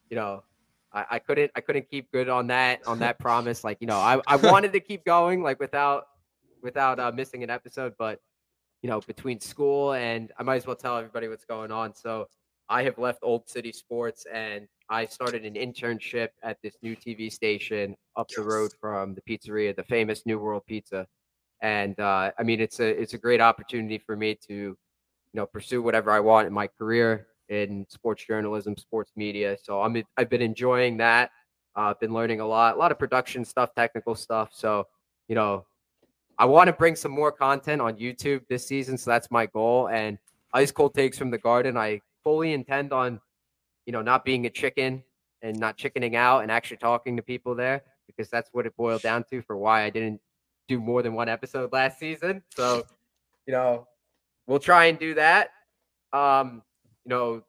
you 0.09 0.15
know, 0.15 0.43
I, 0.93 1.05
I 1.11 1.19
couldn't 1.19 1.51
I 1.55 1.61
couldn't 1.61 1.89
keep 1.89 2.11
good 2.11 2.29
on 2.29 2.47
that 2.47 2.85
on 2.87 2.99
that 2.99 3.19
promise. 3.19 3.63
Like, 3.63 3.77
you 3.81 3.87
know, 3.87 3.97
I, 3.97 4.21
I 4.27 4.35
wanted 4.37 4.73
to 4.73 4.79
keep 4.79 5.05
going 5.05 5.43
like 5.43 5.59
without 5.59 6.07
without 6.61 6.99
uh, 6.99 7.11
missing 7.11 7.43
an 7.43 7.49
episode, 7.49 7.93
but 7.97 8.19
you 8.81 8.89
know, 8.89 8.99
between 9.01 9.39
school 9.39 9.93
and 9.93 10.31
I 10.37 10.43
might 10.43 10.55
as 10.55 10.65
well 10.65 10.75
tell 10.75 10.97
everybody 10.97 11.27
what's 11.27 11.45
going 11.45 11.71
on. 11.71 11.93
So 11.93 12.27
I 12.71 12.83
have 12.83 12.97
left 12.97 13.19
Old 13.21 13.49
City 13.49 13.73
Sports 13.73 14.25
and 14.33 14.65
I 14.89 15.05
started 15.05 15.45
an 15.45 15.55
internship 15.55 16.29
at 16.41 16.57
this 16.63 16.77
new 16.81 16.95
TV 16.95 17.29
station 17.29 17.97
up 18.15 18.29
the 18.29 18.43
road 18.43 18.71
from 18.79 19.13
the 19.13 19.21
pizzeria, 19.21 19.75
the 19.75 19.83
famous 19.83 20.25
New 20.25 20.39
World 20.39 20.63
Pizza. 20.65 21.05
And 21.61 21.99
uh, 21.99 22.31
I 22.39 22.43
mean, 22.43 22.61
it's 22.61 22.79
a 22.79 22.87
it's 22.87 23.13
a 23.13 23.17
great 23.17 23.41
opportunity 23.41 23.97
for 23.97 24.15
me 24.15 24.35
to, 24.47 24.53
you 24.53 24.77
know, 25.33 25.45
pursue 25.45 25.81
whatever 25.81 26.11
I 26.11 26.21
want 26.21 26.47
in 26.47 26.53
my 26.53 26.65
career 26.65 27.27
in 27.49 27.85
sports 27.89 28.25
journalism, 28.25 28.77
sports 28.77 29.11
media. 29.17 29.57
So 29.61 29.81
I'm 29.81 30.01
I've 30.15 30.29
been 30.29 30.41
enjoying 30.41 30.95
that. 30.97 31.31
Uh, 31.75 31.91
I've 31.91 31.99
been 31.99 32.13
learning 32.13 32.39
a 32.39 32.47
lot, 32.47 32.75
a 32.75 32.77
lot 32.77 32.93
of 32.93 32.97
production 32.97 33.43
stuff, 33.43 33.75
technical 33.75 34.15
stuff. 34.15 34.51
So 34.53 34.87
you 35.27 35.35
know, 35.35 35.65
I 36.37 36.45
want 36.45 36.67
to 36.67 36.73
bring 36.73 36.95
some 36.95 37.11
more 37.11 37.33
content 37.33 37.81
on 37.81 37.97
YouTube 37.97 38.47
this 38.47 38.65
season. 38.65 38.97
So 38.97 39.11
that's 39.11 39.29
my 39.29 39.45
goal. 39.47 39.89
And 39.89 40.17
ice 40.53 40.71
cold 40.71 40.93
takes 40.93 41.17
from 41.17 41.31
the 41.31 41.37
garden. 41.37 41.75
I 41.75 41.99
fully 42.23 42.53
intend 42.53 42.93
on, 42.93 43.19
you 43.85 43.93
know, 43.93 44.01
not 44.01 44.25
being 44.25 44.45
a 44.45 44.49
chicken 44.49 45.03
and 45.41 45.59
not 45.59 45.77
chickening 45.77 46.15
out 46.15 46.39
and 46.39 46.51
actually 46.51 46.77
talking 46.77 47.17
to 47.17 47.23
people 47.23 47.55
there 47.55 47.83
because 48.07 48.29
that's 48.29 48.49
what 48.51 48.65
it 48.65 48.75
boiled 48.75 49.01
down 49.01 49.23
to 49.31 49.41
for 49.41 49.57
why 49.57 49.83
I 49.83 49.89
didn't 49.89 50.21
do 50.67 50.79
more 50.79 51.01
than 51.01 51.13
one 51.13 51.29
episode 51.29 51.71
last 51.73 51.99
season. 51.99 52.43
So, 52.55 52.83
you 53.45 53.53
know, 53.53 53.87
we'll 54.47 54.59
try 54.59 54.85
and 54.85 54.99
do 54.99 55.15
that. 55.15 55.49
Um, 56.13 56.61
you 57.05 57.09
know, 57.09 57.43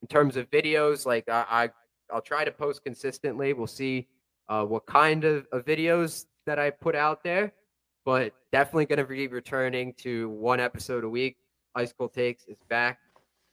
in 0.00 0.08
terms 0.08 0.36
of 0.36 0.50
videos, 0.50 1.04
like 1.04 1.28
I, 1.28 1.44
I 1.50 1.70
I'll 2.12 2.22
try 2.22 2.44
to 2.44 2.52
post 2.52 2.84
consistently. 2.84 3.52
We'll 3.52 3.66
see 3.66 4.08
uh, 4.48 4.64
what 4.64 4.86
kind 4.86 5.24
of, 5.24 5.46
of 5.52 5.64
videos 5.64 6.26
that 6.46 6.58
I 6.58 6.70
put 6.70 6.94
out 6.94 7.22
there, 7.22 7.52
but 8.04 8.32
definitely 8.52 8.86
going 8.86 8.98
to 8.98 9.04
be 9.04 9.26
returning 9.26 9.92
to 9.98 10.30
one 10.30 10.60
episode 10.60 11.04
a 11.04 11.08
week. 11.08 11.36
Ice 11.74 11.92
Cold 11.92 12.14
Takes 12.14 12.46
is 12.46 12.56
back 12.68 12.98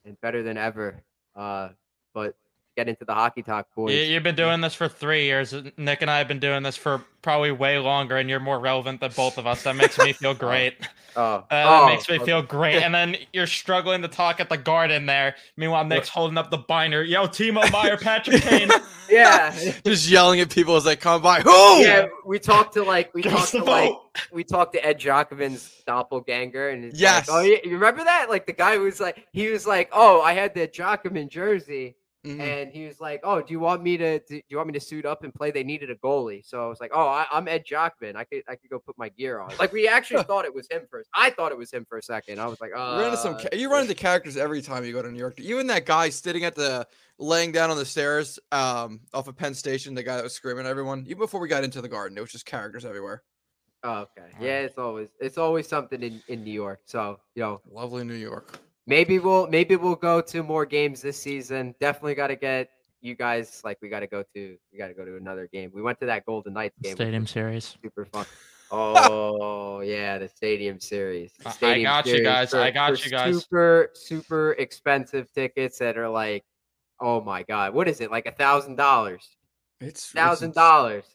and 0.06 0.19
better 0.22 0.44
than 0.44 0.57
ever. 0.57 1.04
Uh, 1.36 1.69
but 2.13 2.36
get 2.75 2.88
into 2.89 3.06
the 3.06 3.13
hockey 3.13 3.42
talk, 3.44 3.68
boys. 3.75 3.94
You, 3.94 4.01
you've 4.01 4.24
been 4.24 4.36
doing 4.36 4.62
this 4.62 4.74
for 4.74 4.88
three 4.88 5.25
years. 5.25 5.54
Nick 5.77 6.01
and 6.01 6.12
I 6.12 6.18
have 6.19 6.27
been 6.27 6.39
doing 6.39 6.63
this 6.63 6.75
for 6.77 7.04
probably 7.22 7.51
way 7.51 7.80
longer, 7.80 8.18
and 8.18 8.30
you're 8.30 8.39
more 8.39 8.60
relevant 8.60 9.00
than 9.00 9.12
both 9.16 9.38
of 9.38 9.48
us. 9.48 9.63
That 9.63 9.75
makes 9.75 9.98
me 9.98 10.13
feel 10.13 10.33
great. 10.36 10.75
Oh, 11.16 11.22
Uh, 11.22 11.44
that 11.50 11.66
oh, 11.68 11.88
makes 11.88 12.07
me 12.10 12.16
okay. 12.16 12.25
feel 12.25 12.42
great. 12.42 12.75
And 12.83 12.94
then 12.94 13.16
you're 13.33 13.48
struggling 13.48 14.01
to 14.04 14.07
talk 14.07 14.39
at 14.39 14.50
the 14.50 14.57
garden 14.57 15.06
there. 15.06 15.36
Meanwhile, 15.57 15.86
Nick's 15.86 16.10
holding 16.10 16.38
up 16.38 16.51
the 16.51 16.57
binder. 16.57 17.04
Yo, 17.04 17.25
Timo 17.27 17.69
Meier, 17.72 17.98
Patrick 17.98 18.42
Kane. 18.44 18.69
Yeah, 19.10 19.56
just 19.86 20.10
yelling 20.10 20.39
at 20.39 20.50
people 20.50 20.75
as 20.75 20.83
they 20.83 20.95
come 20.95 21.21
by. 21.21 21.42
Who? 21.42 21.50
yeah. 21.81 22.07
We 22.25 22.38
talked 22.39 22.74
to 22.74 22.83
like 22.83 23.13
we 23.13 23.21
talked 23.21 23.51
to 23.51 23.60
the 23.60 23.63
like 23.63 23.94
we 24.31 24.44
talked 24.44 24.74
to 24.74 24.86
Ed 24.86 25.00
Giacomin's 25.00 25.83
doppelganger, 25.88 26.69
and 26.69 26.86
it's 26.86 27.00
Yes. 27.00 27.28
like, 27.30 27.38
oh, 27.38 27.42
yeah, 27.42 27.57
you 27.63 27.71
remember 27.71 28.04
that? 28.04 28.30
Like 28.30 28.45
the 28.45 28.54
guy 28.54 28.78
was 28.78 29.00
like, 29.00 29.26
he 29.31 29.47
was 29.50 29.66
like, 29.68 29.90
oh, 29.94 30.21
I 30.21 30.33
had 30.33 30.54
the 30.54 30.68
Jacobin 30.68 31.30
jersey, 31.30 31.95
Mhm. 32.26 32.40
and 32.40 32.72
he 32.72 32.86
was 32.88 33.00
like, 33.00 33.22
oh, 33.24 33.42
do 33.42 33.54
you 33.54 33.60
want 33.60 33.84
me 33.84 33.98
to 33.98 34.20
do 34.28 34.42
you 34.50 34.58
want 34.58 34.68
me 34.68 34.74
to 34.74 34.80
suit 34.80 35.06
up 35.06 35.24
and 35.24 35.34
play? 35.34 35.52
They 35.52 35.64
needed 35.64 35.90
a 35.92 35.96
goalie, 35.96 36.46
so 36.46 36.64
I 36.66 36.68
was 36.68 36.80
like, 36.82 36.92
oh, 36.94 37.08
I, 37.08 37.28
I'm 37.32 37.48
Ed 37.48 37.64
Giacomin. 37.66 38.16
I 38.16 38.24
could 38.24 38.44
I 38.48 38.56
could 38.56 38.70
go 38.70 38.80
put 38.80 38.98
my 38.98 39.10
gear 39.10 39.40
on. 39.40 39.52
Like 39.60 39.72
we 39.72 39.88
actually 39.88 40.24
thought 40.30 40.46
it 40.46 40.54
was 40.54 40.68
him 40.70 40.88
first. 40.90 41.10
I 41.14 41.30
thought 41.30 41.52
it 41.52 41.58
was 41.58 41.72
him 41.72 41.86
for 41.88 41.98
a 41.98 42.02
second. 42.04 42.40
I 42.40 42.48
was 42.48 42.60
like, 42.60 42.72
oh, 42.76 42.94
You 42.94 42.98
run 43.02 43.06
into 43.06 43.18
some. 43.18 43.38
ca- 43.38 43.50
You 43.56 43.70
run 43.72 43.82
into 43.84 43.94
characters 43.96 44.38
every 44.38 44.62
time 44.62 44.84
you 44.86 44.92
go 44.94 45.02
to 45.02 45.12
New 45.12 45.20
York. 45.20 45.40
Even 45.40 45.68
that 45.68 45.86
guy 45.86 46.10
sitting 46.10 46.44
at 46.44 46.56
the 46.56 46.88
laying 47.20 47.52
down 47.52 47.70
on 47.70 47.78
the 47.78 47.86
stairs 47.86 48.40
um 48.52 49.02
off 49.14 49.28
of 49.28 49.36
Penn 49.38 49.54
Station, 49.54 49.94
the 49.94 50.04
guy 50.04 50.16
that 50.16 50.24
was 50.24 50.34
screaming 50.34 50.66
at 50.66 50.70
everyone. 50.70 51.02
Even 51.08 51.20
before 51.20 51.40
we 51.40 51.48
got 51.48 51.64
into 51.64 51.82
the 51.82 51.90
garden, 51.90 52.18
it 52.18 52.22
was 52.22 52.32
just 52.32 52.46
characters 52.46 52.86
everywhere. 52.86 53.24
Oh, 53.84 54.08
okay, 54.18 54.30
yeah, 54.42 54.62
it's 54.62 54.80
always 54.80 55.10
it's 55.20 55.38
always 55.38 55.68
something 55.68 56.02
in 56.02 56.24
in 56.28 56.44
New 56.44 56.52
York. 56.54 56.80
So 56.86 57.20
you 57.36 57.44
know, 57.44 57.62
Lovely 57.70 58.04
New 58.04 58.16
York. 58.16 58.60
Maybe 58.87 59.19
we'll 59.19 59.47
maybe 59.47 59.75
we'll 59.75 59.95
go 59.95 60.21
to 60.21 60.44
more 60.44 60.65
games 60.65 61.01
this 61.01 61.21
season. 61.21 61.75
Definitely 61.80 62.15
got 62.15 62.27
to 62.27 62.35
get 62.35 62.69
you 63.01 63.15
guys 63.15 63.61
like 63.63 63.77
we 63.81 63.89
got 63.89 63.99
to 64.01 64.07
go 64.07 64.23
to 64.35 64.57
we 64.71 64.77
got 64.77 64.87
to 64.87 64.94
go 64.94 65.06
to 65.06 65.18
another 65.18 65.47
game. 65.51 65.71
We 65.73 65.81
went 65.81 65.99
to 65.99 66.06
that 66.07 66.25
Golden 66.25 66.54
Knights 66.54 66.77
game. 66.81 66.95
Stadium 66.95 67.27
series. 67.27 67.77
super 67.81 68.06
fun. 68.06 68.25
Oh 68.71 69.81
yeah, 69.81 70.18
the 70.18 70.27
Stadium 70.27 70.80
Series. 70.80 71.31
The 71.39 71.47
I- 71.47 71.51
I 71.51 71.54
Stadium 71.54 71.83
got 71.83 72.06
you 72.07 72.11
Series 72.13 72.25
guys, 72.25 72.54
I 72.56 72.71
got 72.71 73.06
you 73.06 73.11
guys. 73.11 73.44
Super 73.44 73.92
super 73.94 74.51
expensive 74.54 75.31
tickets 75.33 75.77
that 75.77 75.97
are 75.99 76.09
like, 76.09 76.44
oh 76.99 77.21
my 77.21 77.44
god, 77.44 77.75
what 77.75 77.87
is 77.87 78.01
it 78.01 78.09
like 78.09 78.25
a 78.25 78.31
thousand 78.31 78.75
dollars? 78.75 79.37
It's 79.80 80.01
it's 80.01 80.11
Thousand 80.11 80.56
dollars. 80.56 81.06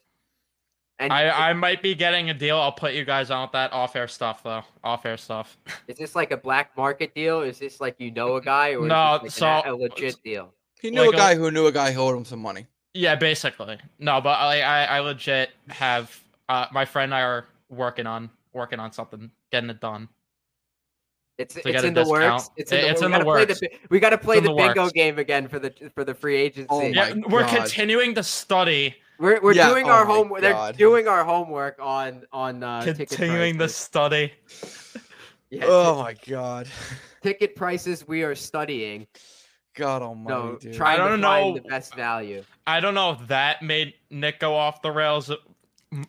And 1.01 1.11
I, 1.11 1.49
I 1.49 1.53
might 1.53 1.81
be 1.81 1.95
getting 1.95 2.29
a 2.29 2.33
deal. 2.33 2.57
I'll 2.57 2.71
put 2.71 2.93
you 2.93 3.03
guys 3.05 3.31
on 3.31 3.41
with 3.43 3.51
that 3.53 3.73
off 3.73 3.95
air 3.95 4.07
stuff, 4.07 4.43
though. 4.43 4.63
Off 4.83 5.05
air 5.05 5.17
stuff. 5.17 5.57
is 5.87 5.97
this 5.97 6.15
like 6.15 6.31
a 6.31 6.37
black 6.37 6.75
market 6.77 7.13
deal? 7.15 7.41
Is 7.41 7.59
this 7.59 7.81
like 7.81 7.95
you 7.99 8.11
know 8.11 8.35
a 8.35 8.41
guy 8.41 8.75
or 8.75 8.85
No, 8.87 9.15
is 9.15 9.21
this 9.23 9.41
like 9.41 9.65
an- 9.65 9.71
so- 9.71 9.75
a 9.75 9.75
legit 9.75 10.23
deal? 10.23 10.53
He 10.81 10.89
knew 10.91 11.01
Like 11.01 11.13
a 11.13 11.13
a- 11.13 11.17
guy 11.17 11.35
who 11.35 11.51
knew 11.51 11.67
a 11.67 11.71
guy 11.71 11.91
who 11.91 12.01
owed 12.01 12.15
him 12.17 12.25
some 12.25 12.39
money. 12.39 12.65
Yeah, 12.93 13.15
basically. 13.15 13.77
No, 13.99 14.19
but 14.21 14.37
I, 14.39 14.61
I, 14.61 14.83
I 14.97 14.99
legit 14.99 15.51
have 15.69 16.19
uh, 16.49 16.65
my 16.71 16.85
friend 16.85 17.13
and 17.13 17.15
I 17.15 17.21
are 17.21 17.45
working 17.69 18.05
on 18.07 18.29
working 18.53 18.79
on 18.79 18.91
something, 18.91 19.31
getting 19.51 19.69
it 19.69 19.79
done. 19.79 20.09
It's 21.37 21.55
it's 21.55 21.65
get 21.65 21.83
a 21.83 21.87
in 21.87 21.93
the 21.93 22.05
works. 22.07 22.49
It's 22.57 22.71
in 22.71 22.79
It- 22.79 22.81
the, 22.81 22.89
it's 22.89 23.01
we 23.01 23.05
in 23.05 23.11
the 23.11 23.17
gotta 23.19 23.25
play 23.25 23.45
works. 23.45 23.59
bi- 23.61 23.67
we 23.89 23.99
got 23.99 24.09
to 24.11 24.17
play 24.17 24.37
in 24.37 24.43
the 24.43 24.49
the 24.49 24.55
bingo 24.55 24.81
works. 24.83 24.93
game 24.93 25.17
again 25.19 25.47
for 25.47 25.57
the 25.59 25.73
for 25.95 26.03
the 26.03 26.13
free 26.13 26.35
agency. 26.35 26.67
Oh 26.69 26.81
Yeah, 26.81 27.13
my 27.13 27.27
we're 27.29 27.45
continuing 27.47 28.13
to 28.15 28.23
study, 28.23 28.95
we're 29.21 29.39
we're 29.41 29.53
Yeah, 29.53 29.69
doing 29.69 29.85
oh 29.85 29.89
our 29.91 30.05
my 30.05 30.13
homework. 30.13 30.41
They're 30.41 30.73
doing 30.73 31.07
our 31.07 31.23
homework 31.23 31.77
on 31.79 32.23
on 32.33 32.63
uh, 32.63 32.81
continuing 32.83 33.57
the 33.57 33.69
study. 33.69 34.33
Yeah, 35.53 35.65
Oh 35.67 36.01
my 36.01 36.15
god. 36.29 36.69
ticket 37.21 37.57
prices 37.57 38.07
we 38.07 38.23
are 38.23 38.35
studying. 38.35 39.05
God 39.75 40.01
almighty, 40.01 40.33
No, 40.33 40.55
dude. 40.55 40.73
trying 40.75 40.93
I 41.01 41.03
to 41.03 41.09
don't 41.09 41.21
find 41.21 41.55
know- 41.55 41.61
the 41.61 41.67
best 41.67 41.93
value. 41.93 42.43
I 42.65 42.79
don't 42.79 42.93
know 42.93 43.11
if 43.11 43.27
that 43.27 43.61
made 43.61 43.93
Nick 44.09 44.39
go 44.39 44.55
off 44.55 44.81
the 44.81 44.91
rails 44.91 45.29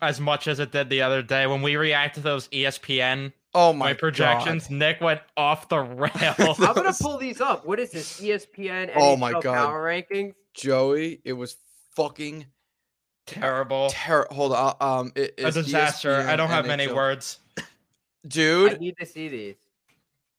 as 0.01 0.21
much 0.21 0.47
as 0.47 0.61
it 0.61 0.71
did 0.71 0.89
the 0.91 1.03
other 1.03 1.23
day 1.23 1.49
when 1.49 1.61
we 1.61 1.75
reacted 1.75 2.23
to 2.23 2.29
those 2.29 2.47
ESPN 2.51 3.33
oh 3.53 3.73
my 3.73 3.87
my 3.87 3.95
projections. 3.95 4.71
Nick 4.71 5.01
went 5.01 5.21
off 5.37 5.69
the 5.69 5.79
rails. 5.81 6.61
I'm 6.61 6.75
gonna 6.75 6.93
pull 6.93 7.19
these 7.19 7.41
up. 7.41 7.67
What 7.67 7.81
is 7.81 7.91
this? 7.91 8.21
ESPN 8.21 8.93
Oh 8.95 9.17
my 9.17 9.33
God. 9.33 9.43
Power 9.43 9.85
Rankings. 9.85 10.35
Joey, 10.55 11.21
it 11.25 11.33
was 11.33 11.57
fucking 11.97 12.47
Terrible. 13.33 13.89
terrible. 13.91 14.35
Hold 14.35 14.53
on. 14.53 14.77
Um, 14.81 15.13
it, 15.15 15.35
A 15.39 15.49
it's 15.49 15.57
disaster. 15.57 16.21
I 16.29 16.37
don't 16.37 16.49
have 16.49 16.67
many 16.67 16.93
words. 16.93 17.39
Dude, 18.27 18.73
I 18.73 18.77
need 18.77 18.97
to 18.99 19.07
see 19.07 19.29
these. 19.29 19.57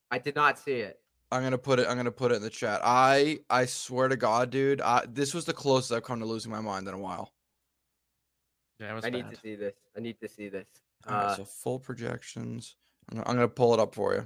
I 0.10 0.18
did 0.20 0.36
not 0.36 0.58
see 0.60 0.74
it. 0.74 1.00
I'm 1.32 1.42
gonna 1.42 1.58
put 1.58 1.80
it. 1.80 1.88
I'm 1.88 1.98
gonna 1.98 2.12
put 2.12 2.32
it 2.32 2.36
in 2.36 2.42
the 2.42 2.50
chat. 2.50 2.82
I 2.84 3.40
I 3.50 3.66
swear 3.66 4.08
to 4.08 4.16
God, 4.16 4.52
dude. 4.52 4.82
I, 4.82 5.04
this 5.08 5.34
was 5.34 5.46
the 5.46 5.54
closest 5.54 5.92
I've 5.92 6.04
come 6.04 6.20
to 6.20 6.26
losing 6.26 6.52
my 6.52 6.62
mind 6.62 6.88
in 6.88 6.94
a 6.94 6.98
while. 6.98 7.34
Yeah, 8.80 8.92
it 8.92 8.96
was 8.96 9.06
I 9.06 9.10
need 9.10 9.30
to 9.30 9.36
see 9.36 9.56
this. 9.56 9.74
I 9.98 10.00
need 10.00 10.20
to 10.22 10.30
see 10.30 10.50
this. 10.50 10.68
All 11.08 11.14
right, 11.16 11.26
Uh, 11.26 11.36
so 11.38 11.46
full 11.46 11.80
projections. 11.80 12.76
I'm 13.10 13.18
gonna, 13.18 13.30
I'm 13.30 13.36
gonna 13.36 13.48
pull 13.48 13.74
it 13.74 13.80
up 13.80 13.96
for 13.96 14.14
you. 14.14 14.26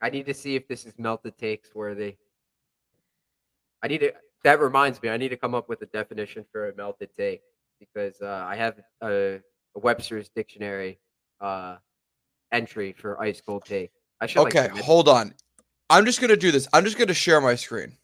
I 0.00 0.10
need 0.10 0.26
to 0.26 0.34
see 0.34 0.56
if 0.56 0.66
this 0.66 0.84
is 0.84 0.94
melted 0.98 1.38
takes 1.38 1.74
worthy. 1.74 2.16
I 3.82 3.88
need 3.88 3.98
to. 3.98 4.12
That 4.44 4.60
reminds 4.60 5.02
me. 5.02 5.08
I 5.08 5.16
need 5.16 5.30
to 5.30 5.36
come 5.36 5.54
up 5.54 5.68
with 5.68 5.80
a 5.82 5.86
definition 5.86 6.44
for 6.52 6.68
a 6.68 6.76
melted 6.76 7.08
take 7.16 7.40
because 7.80 8.20
uh, 8.20 8.44
I 8.46 8.56
have 8.56 8.78
a, 9.02 9.40
a 9.74 9.78
Webster's 9.78 10.28
dictionary 10.28 11.00
uh, 11.40 11.76
entry 12.52 12.94
for 12.96 13.20
ice 13.20 13.40
cold 13.40 13.64
take. 13.64 13.90
I 14.20 14.26
should. 14.26 14.46
Okay, 14.46 14.66
submit- 14.66 14.84
hold 14.84 15.08
on. 15.08 15.34
I'm 15.90 16.04
just 16.04 16.20
gonna 16.20 16.36
do 16.36 16.50
this. 16.50 16.68
I'm 16.72 16.84
just 16.84 16.98
gonna 16.98 17.14
share 17.14 17.40
my 17.40 17.54
screen 17.54 17.96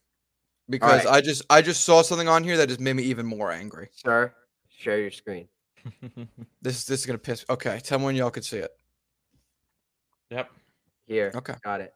because 0.68 1.04
right. 1.04 1.14
I 1.14 1.20
just 1.20 1.44
I 1.50 1.62
just 1.62 1.84
saw 1.84 2.02
something 2.02 2.28
on 2.28 2.42
here 2.44 2.56
that 2.56 2.68
just 2.68 2.80
made 2.80 2.94
me 2.94 3.02
even 3.04 3.26
more 3.26 3.52
angry. 3.52 3.88
sir. 3.94 4.32
Share 4.68 4.98
your 4.98 5.10
screen. 5.10 5.48
This 6.62 6.84
this 6.84 7.00
is 7.00 7.06
gonna 7.06 7.18
piss. 7.18 7.44
Okay, 7.48 7.80
tell 7.82 7.98
me 7.98 8.04
when 8.04 8.16
y'all 8.16 8.30
can 8.30 8.42
see 8.42 8.58
it. 8.58 8.70
yep. 10.30 10.50
Here. 11.06 11.32
Okay. 11.34 11.54
Got 11.64 11.80
it. 11.80 11.94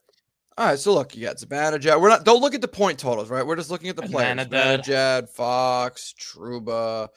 All 0.56 0.66
right, 0.66 0.78
so 0.78 0.94
look, 0.94 1.16
you 1.16 1.26
got 1.26 1.38
Zibanejad. 1.38 2.00
We're 2.00 2.08
not. 2.10 2.24
Don't 2.24 2.40
look 2.40 2.54
at 2.54 2.60
the 2.60 2.68
point 2.68 2.98
totals, 2.98 3.28
right? 3.28 3.44
We're 3.44 3.56
just 3.56 3.70
looking 3.70 3.88
at 3.88 3.96
the 3.96 4.02
players. 4.02 4.46
Zibanejad, 4.46 5.28
Fox, 5.28 6.14
Trouba, 6.18 7.08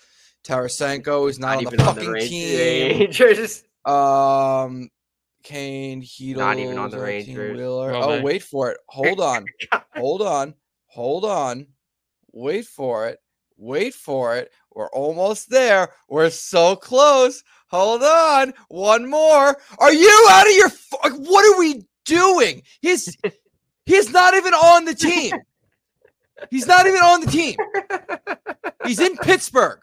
Tarasenko 0.44 1.30
is 1.30 1.38
not, 1.38 1.50
Not 1.50 1.58
on 1.58 1.62
even 1.62 1.78
the 1.78 1.84
on 1.86 1.96
the 1.96 2.02
fucking 2.02 2.30
team. 2.30 2.98
Rangers. 3.00 3.64
Um, 3.86 4.90
Kane, 5.44 6.02
Heedle, 6.02 6.38
Not 6.38 6.58
even 6.58 6.80
on 6.80 6.90
the 6.90 7.00
Rangers. 7.00 7.56
Wheeler. 7.56 7.92
Well, 7.92 8.12
oh, 8.12 8.22
wait 8.22 8.42
for 8.42 8.72
it. 8.72 8.80
Hold 8.88 9.20
on. 9.20 9.46
hold 9.96 10.24
on. 10.24 10.56
Hold 10.88 11.24
on. 11.24 11.68
Wait 12.34 12.66
for 12.66 13.08
it. 13.08 13.20
Wait 13.56 13.94
for 13.94 14.36
it. 14.36 14.52
We're 14.74 14.90
almost 14.90 15.50
there. 15.50 15.90
We're 16.10 16.32
so 16.32 16.76
close. 16.76 17.44
Hold 17.70 18.02
on. 18.04 18.54
One 18.70 19.10
more. 19.10 19.58
Are 19.78 19.94
you 19.94 20.28
out 20.32 20.48
of 20.48 20.54
your? 20.54 20.70
fu- 20.70 20.98
What 21.24 21.46
are 21.46 21.60
we 21.60 21.84
doing? 22.08 22.64
He's 22.82 23.16
he's 23.86 24.10
not 24.12 24.34
even 24.34 24.54
on 24.54 24.86
the 24.86 24.96
team. 24.96 25.36
He's 26.50 26.66
not 26.66 26.88
even 26.88 27.00
on 27.00 27.22
the 27.22 27.28
team. 27.28 27.56
He's 28.86 29.00
in 29.00 29.16
Pittsburgh. 29.18 29.82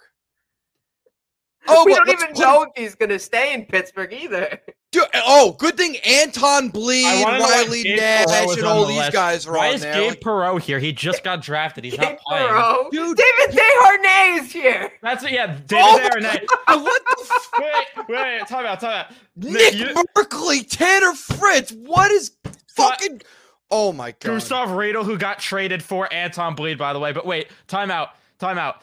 Oh, 1.66 1.84
we 1.84 1.92
but 1.94 2.04
don't 2.04 2.22
even 2.22 2.34
know 2.40 2.62
if 2.62 2.68
he's 2.76 2.94
gonna 2.94 3.18
stay 3.18 3.54
in 3.54 3.64
Pittsburgh 3.66 4.12
either. 4.12 4.58
Dude, 4.94 5.04
oh, 5.26 5.56
good 5.58 5.76
thing 5.76 5.96
Anton 6.06 6.70
Blidh, 6.70 7.02
Wiley 7.02 7.22
wanna 7.24 7.38
know 7.38 7.44
why 7.44 7.50
Riley 7.64 7.82
Gabe 7.82 7.98
Perreault 7.98 8.26
Nash, 8.28 8.56
and 8.58 8.66
all 8.66 8.80
the 8.82 8.86
these 8.88 8.96
list. 8.98 9.12
guys 9.12 9.46
are 9.46 9.52
Why 9.54 9.68
on 9.68 9.74
is 9.74 9.80
there. 9.82 9.94
Gabe 9.94 10.08
Like, 10.10 10.20
Perreault 10.20 10.60
here? 10.60 10.78
He 10.78 10.92
just 10.92 11.24
got 11.24 11.42
drafted. 11.42 11.84
He's 11.84 11.94
Gabe 11.94 12.02
not 12.02 12.18
playing. 12.20 12.46
Perreault. 12.48 12.90
Dude. 12.90 13.16
David 13.16 13.58
Desharnais 13.58 14.38
is 14.44 14.52
here. 14.52 14.92
That's 15.02 15.24
it. 15.24 15.32
Yeah, 15.32 15.46
David 15.66 15.84
Oh 15.84 15.98
Desharnais. 16.00 16.46
what 16.82 17.02
the 17.06 17.16
f- 17.22 17.50
Wait, 17.58 18.08
wait, 18.08 18.38
wait, 18.38 18.46
time 18.46 18.66
out, 18.66 18.80
time 18.80 18.90
out. 18.92 19.06
Nick 19.36 19.74
you- 19.74 19.94
Berkeley, 20.14 20.62
Tanner 20.62 21.14
Fritz. 21.14 21.72
What 21.72 22.10
is 22.10 22.32
fucking? 22.74 23.22
Oh 23.70 23.92
my 23.92 24.12
god. 24.12 24.20
Gustav 24.22 24.68
Rydahl, 24.68 25.04
who 25.04 25.18
got 25.18 25.38
traded 25.40 25.82
for 25.82 26.12
Anton 26.12 26.54
Blidh, 26.54 26.78
by 26.78 26.92
the 26.92 27.00
way. 27.00 27.12
But 27.12 27.26
wait, 27.26 27.48
time 27.66 27.90
out, 27.90 28.10
time 28.38 28.58
out. 28.58 28.82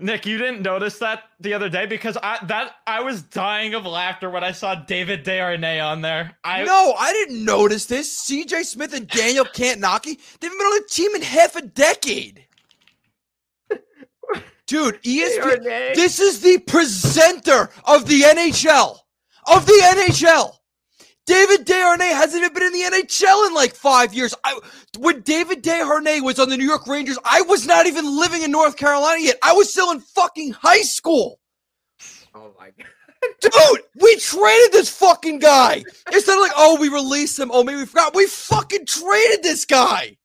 Nick, 0.00 0.26
you 0.26 0.38
didn't 0.38 0.62
notice 0.62 0.98
that 0.98 1.24
the 1.40 1.54
other 1.54 1.68
day 1.68 1.86
because 1.86 2.16
I 2.22 2.38
that 2.46 2.76
I 2.86 3.00
was 3.00 3.22
dying 3.22 3.74
of 3.74 3.84
laughter 3.84 4.30
when 4.30 4.44
I 4.44 4.52
saw 4.52 4.76
David 4.76 5.24
Desharnais 5.24 5.84
on 5.84 6.02
there. 6.02 6.36
I 6.44 6.62
no, 6.62 6.94
I 6.98 7.12
didn't 7.12 7.44
notice 7.44 7.86
this. 7.86 8.12
C.J. 8.12 8.62
Smith 8.62 8.94
and 8.94 9.08
Daniel 9.08 9.44
Kantnaki, 9.54 10.18
they've 10.38 10.50
been 10.50 10.60
on 10.60 10.82
the 10.82 10.88
team 10.88 11.14
in 11.14 11.22
half 11.22 11.56
a 11.56 11.62
decade. 11.62 12.44
Dude, 14.66 15.02
ESPN. 15.02 15.94
This 15.94 16.20
is 16.20 16.40
the 16.42 16.58
presenter 16.58 17.70
of 17.84 18.06
the 18.06 18.20
NHL. 18.20 18.98
Of 19.46 19.64
the 19.64 19.80
NHL. 19.82 20.57
David 21.28 21.66
Desharnais 21.66 22.12
hasn't 22.12 22.42
even 22.42 22.54
been 22.54 22.62
in 22.62 22.72
the 22.72 23.04
NHL 23.04 23.46
in 23.48 23.52
like 23.52 23.74
five 23.74 24.14
years. 24.14 24.34
I, 24.44 24.58
when 24.98 25.20
David 25.20 25.62
Desharnais 25.62 26.22
was 26.24 26.38
on 26.38 26.48
the 26.48 26.56
New 26.56 26.66
York 26.66 26.86
Rangers, 26.86 27.18
I 27.22 27.42
was 27.42 27.66
not 27.66 27.86
even 27.86 28.18
living 28.18 28.42
in 28.42 28.50
North 28.50 28.76
Carolina 28.76 29.20
yet. 29.20 29.36
I 29.42 29.52
was 29.52 29.70
still 29.70 29.90
in 29.90 30.00
fucking 30.00 30.52
high 30.52 30.80
school. 30.80 31.38
Oh 32.34 32.54
my 32.58 32.70
god. 32.70 32.86
Dude, 33.42 33.80
we 34.00 34.16
traded 34.16 34.72
this 34.72 34.88
fucking 34.88 35.40
guy. 35.40 35.84
Instead 36.10 36.34
of 36.34 36.40
like, 36.40 36.52
oh, 36.56 36.78
we 36.80 36.88
released 36.88 37.38
him. 37.38 37.50
Oh, 37.52 37.62
maybe 37.62 37.80
we 37.80 37.84
forgot. 37.84 38.14
We 38.14 38.26
fucking 38.26 38.86
traded 38.86 39.42
this 39.42 39.66
guy. 39.66 40.16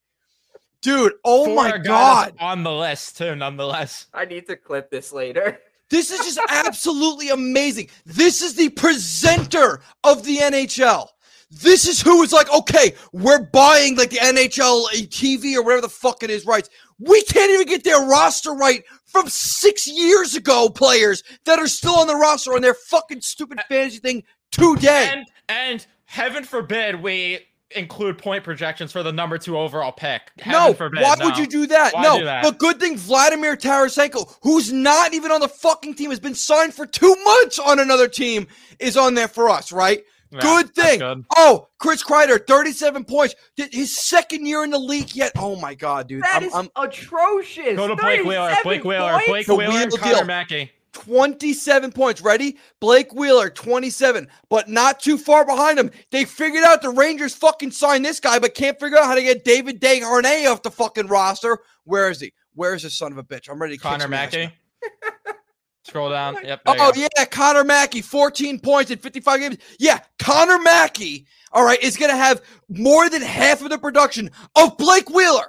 Dude, 0.82 1.14
oh 1.26 1.46
for 1.46 1.56
my 1.56 1.70
a 1.70 1.80
guy 1.80 1.80
that's 1.80 1.86
god. 1.86 2.36
on 2.40 2.64
the 2.64 2.72
list 2.72 3.18
too, 3.18 3.36
nonetheless. 3.36 4.06
I 4.14 4.24
need 4.24 4.48
to 4.48 4.56
clip 4.56 4.90
this 4.90 5.12
later. 5.12 5.60
This 5.94 6.10
is 6.10 6.22
just 6.22 6.40
absolutely 6.50 7.30
amazing. 7.30 7.88
This 8.04 8.42
is 8.42 8.56
the 8.56 8.70
presenter 8.70 9.80
of 10.04 10.24
the 10.24 10.38
NHL. 10.38 11.08
This 11.52 11.88
is 11.88 12.02
who 12.02 12.24
is 12.24 12.34
like, 12.34 12.52
okay, 12.52 12.96
we're 13.12 13.44
buying 13.44 13.96
like 13.96 14.10
the 14.10 14.18
NHL 14.18 14.86
uh, 14.86 15.06
TV 15.12 15.56
or 15.56 15.62
whatever 15.62 15.82
the 15.82 15.90
fuck 15.90 16.24
it 16.24 16.32
is 16.32 16.48
rights. 16.48 16.72
We 16.98 17.22
can't 17.26 17.52
even 17.52 17.68
get 17.68 17.84
their 17.84 18.08
roster 18.08 18.54
right 18.54 18.84
from 19.06 19.30
six 19.30 19.86
years 19.86 20.34
ago. 20.34 20.68
Players 20.68 21.22
that 21.46 21.60
are 21.60 21.68
still 21.68 22.00
on 22.00 22.08
the 22.08 22.16
roster 22.16 22.56
on 22.56 22.64
their 22.64 22.74
fucking 22.74 23.22
stupid 23.22 23.60
fantasy 23.70 24.00
thing 24.00 24.24
today. 24.52 25.10
And 25.12 25.28
and 25.48 25.86
heaven 26.06 26.44
forbid 26.44 27.04
we 27.04 27.38
include 27.76 28.18
point 28.18 28.44
projections 28.44 28.92
for 28.92 29.04
the 29.04 29.12
number 29.12 29.38
two 29.38 29.58
overall 29.58 29.92
pick. 29.92 30.32
Heaven 30.40 30.72
no, 30.72 30.74
forbid, 30.74 31.02
why 31.02 31.16
no. 31.20 31.26
would 31.26 31.38
you 31.38 31.48
do 31.48 31.68
that? 31.68 31.94
Why 31.94 32.04
no, 32.04 32.20
do 32.20 32.26
that? 32.26 32.44
but 32.44 32.58
good 32.58 32.80
thing 32.80 32.98
Vladimir 32.98 33.56
Tarasenko, 33.56 34.38
who's 34.42 34.72
not 34.72 35.14
even 35.14 35.32
on 35.32 35.42
the 35.42 35.48
fucking 35.48 35.96
team, 35.96 36.10
has 36.10 36.20
been 36.20 36.36
signed 36.36 36.74
for 36.74 36.86
two 36.86 37.16
months 37.24 37.60
on 37.60 37.80
another 37.80 38.08
team, 38.08 38.48
is 38.80 38.98
on 38.98 39.14
there 39.14 39.28
for 39.28 39.50
us, 39.50 39.72
right? 39.72 40.04
Yeah, 40.32 40.40
good 40.42 40.74
thing. 40.74 41.00
good. 41.00 41.26
Oh, 41.36 41.68
Chris 41.78 42.04
Kreider, 42.04 42.46
37 42.46 43.06
points. 43.06 43.36
His 43.56 43.96
second 43.96 44.48
year 44.48 44.64
in 44.64 44.72
the 44.72 44.80
league 44.80 45.16
yet. 45.16 45.32
Oh 45.38 45.56
my 45.56 45.76
god, 45.76 46.08
dude. 46.08 46.24
That 46.24 46.38
I'm, 46.38 46.44
is 46.44 46.54
I'm 46.56 46.70
atrocious. 46.76 47.76
Go 47.76 47.88
to 47.88 47.96
Blake 47.96 48.24
Wheeler. 48.26 48.56
Blake 48.64 48.84
Wheeler. 48.84 49.12
points? 49.12 49.28
Blake 49.28 49.46
The 49.46 49.56
Wheeler. 49.56 49.74
and 49.74 49.92
Connor 49.92 50.16
deal. 50.16 50.26
Mackey. 50.26 50.72
27 50.94 51.92
points. 51.92 52.22
Ready? 52.22 52.58
Blake 52.80 53.14
Wheeler, 53.14 53.50
27, 53.50 54.28
but 54.50 54.70
not 54.70 55.00
too 55.00 55.18
far 55.18 55.46
behind 55.46 55.78
him. 55.78 55.92
They 56.12 56.26
figured 56.26 56.64
out 56.64 56.82
the 56.82 56.90
Rangers 56.90 57.36
fucking 57.36 57.72
signed 57.72 58.06
this 58.06 58.20
guy, 58.20 58.40
but 58.40 58.56
can't 58.56 58.80
figure 58.80 58.98
out 58.98 59.06
how 59.06 59.16
to 59.16 59.24
get 59.24 59.44
David 59.44 59.82
Desharnais 59.82 60.50
off 60.50 60.62
the 60.62 60.72
fucking 60.72 61.08
roster. 61.08 61.60
Where 61.84 62.10
is 62.10 62.22
he? 62.22 62.34
Where 62.56 62.74
is 62.74 62.84
this 62.84 62.96
son 62.96 63.12
of 63.12 63.18
a 63.18 63.24
bitch? 63.24 63.50
I'm 63.50 63.60
ready 63.60 63.78
to 63.78 63.84
Connor 63.84 64.08
Mackey. 64.08 64.50
Scroll 65.84 66.12
down. 66.12 66.38
Oh 66.38 66.42
yep. 66.44 66.62
Oh 66.66 66.94
yeah, 66.96 67.26
Connor 67.26 67.66
Mackey, 67.66 68.02
14 68.02 68.60
points 68.60 68.90
in 68.90 69.00
55 69.00 69.40
games. 69.40 69.58
Yeah, 69.80 70.00
Connor 70.18 70.60
Mackey, 70.60 71.26
all 71.52 71.66
right, 71.66 71.82
is 71.84 71.98
gonna 71.98 72.16
have 72.16 72.42
more 72.70 73.10
than 73.10 73.22
half 73.22 73.62
of 73.62 73.70
the 73.70 73.78
production 73.78 74.32
of 74.56 74.78
Blake 74.78 75.10
Wheeler. 75.10 75.48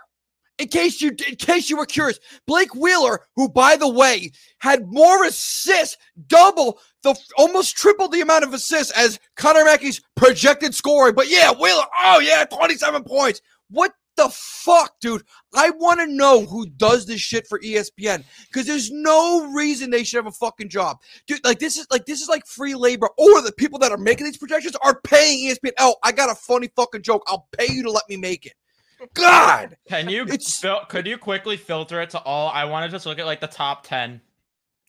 In 0.59 0.69
case 0.69 1.01
you 1.01 1.11
in 1.11 1.35
case 1.35 1.69
you 1.69 1.77
were 1.77 1.87
curious, 1.87 2.21
Blake 2.47 2.75
Wheeler, 2.77 3.27
who 3.35 3.49
by 3.49 3.77
the 3.77 3.89
way 3.89 4.31
had 4.59 4.87
more 4.87 5.25
assists, 5.25 5.97
double 6.29 6.79
the 7.03 7.19
almost 7.37 7.77
triple 7.77 8.09
the 8.09 8.21
amount 8.21 8.45
of 8.45 8.55
assists 8.55 8.93
as 8.93 9.19
Connor 9.37 9.65
Mackey's 9.65 10.01
projected 10.15 10.73
scoring. 10.73 11.15
But 11.15 11.29
yeah, 11.29 11.51
Wheeler, 11.51 11.85
oh 11.99 12.21
yeah, 12.21 12.45
27 12.45 13.03
points. 13.03 13.41
What 13.69 13.93
the 14.17 14.29
fuck, 14.33 14.95
dude? 15.01 15.25
I 15.57 15.71
want 15.71 15.99
to 15.99 16.07
know 16.07 16.47
who 16.47 16.67
does 16.67 17.05
this 17.05 17.21
shit 17.21 17.49
for 17.49 17.59
ESPN 17.59 18.23
because 18.47 18.67
there's 18.67 18.93
no 18.93 19.51
reason 19.53 19.91
they 19.91 20.05
should 20.05 20.19
have 20.19 20.33
a 20.33 20.37
fucking 20.37 20.69
job, 20.69 20.99
dude. 21.27 21.45
Like 21.45 21.59
this 21.59 21.77
is 21.77 21.89
like 21.91 22.07
this 22.07 22.21
is 22.21 22.29
like 22.29 22.47
free 22.47 22.77
labor, 22.77 23.09
or 23.19 23.43
the 23.43 23.53
people 23.57 23.81
that 23.81 23.91
are 23.91 23.99
making 23.99 24.27
these 24.27 24.39
projections 24.39 24.77
are 24.85 25.01
paying 25.03 25.51
ESPN. 25.51 25.73
Oh, 25.81 25.97
I 26.05 26.13
got 26.13 26.31
a 26.31 26.35
funny 26.37 26.71
fucking 26.77 27.03
joke. 27.03 27.25
I'll 27.27 27.49
pay 27.59 27.73
you 27.73 27.83
to 27.83 27.91
let 27.91 28.09
me 28.09 28.17
make 28.17 28.47
it. 28.47 28.55
God, 29.15 29.77
Can 29.89 30.09
you 30.09 30.23
It's- 30.23 30.59
fil- 30.61 30.85
could 30.89 31.07
you 31.07 31.19
quickly 31.19 31.57
filter 31.57 32.01
it 32.01 32.11
to 32.11 32.21
all? 32.21 32.49
I 32.51 32.65
want 32.65 32.91
to 32.91 32.95
just 32.95 33.05
look 33.07 33.19
at 33.19 33.27
like 33.27 33.41
the 33.41 33.47
top 33.47 33.87
ten. 33.87 34.21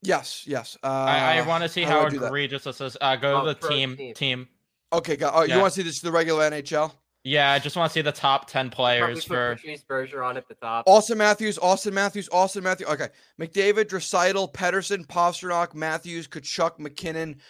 yes, 0.02 0.44
yes. 0.48 0.78
Uh, 0.84 0.88
I, 0.88 1.38
I 1.40 1.42
want 1.48 1.64
to 1.64 1.70
see 1.70 1.84
how 1.84 2.02
how, 2.04 2.10
do 2.10 2.18
I 2.18 2.20
that? 2.22 2.26
egregious 2.28 2.64
this 2.64 2.80
is. 2.82 2.96
Uh, 3.02 3.16
go 3.16 3.42
Oh, 3.42 3.46
to 3.46 3.60
the 3.60 3.68
team 3.68 3.98
team. 3.98 4.14
team. 4.14 4.48
Okay, 4.94 5.16
got, 5.18 5.34
oh, 5.36 5.44
Yeah. 5.44 5.56
you 5.56 5.62
want 5.62 5.74
to 5.74 5.80
see 5.80 5.84
this 5.84 6.00
the 6.00 6.12
regular 6.12 6.50
NHL? 6.50 6.94
Yeah, 7.24 7.52
I 7.52 7.58
just 7.60 7.76
want 7.76 7.90
to 7.92 7.94
see 7.94 8.02
the 8.04 8.12
top 8.12 8.48
ten 8.48 8.70
players 8.70 9.26
put 9.26 9.36
for. 9.36 9.56
Patrice 9.56 9.84
Bergeron 9.84 10.36
at 10.38 10.48
the 10.48 10.54
top. 10.56 10.86
Auston 10.86 11.18
Matthews, 11.18 11.58
Auston 11.58 11.92
Matthews, 11.94 12.30
Auston 12.30 12.62
Matthews. 12.62 12.88
Okay, 12.90 13.08
McDavid, 13.42 13.86
Draisaitl, 13.86 14.54
Pedersen, 14.54 15.04
Pastrnak, 15.06 15.74
Matthews, 15.74 16.28
Tkachuk, 16.28 16.78
MacKinnon. 16.78 17.42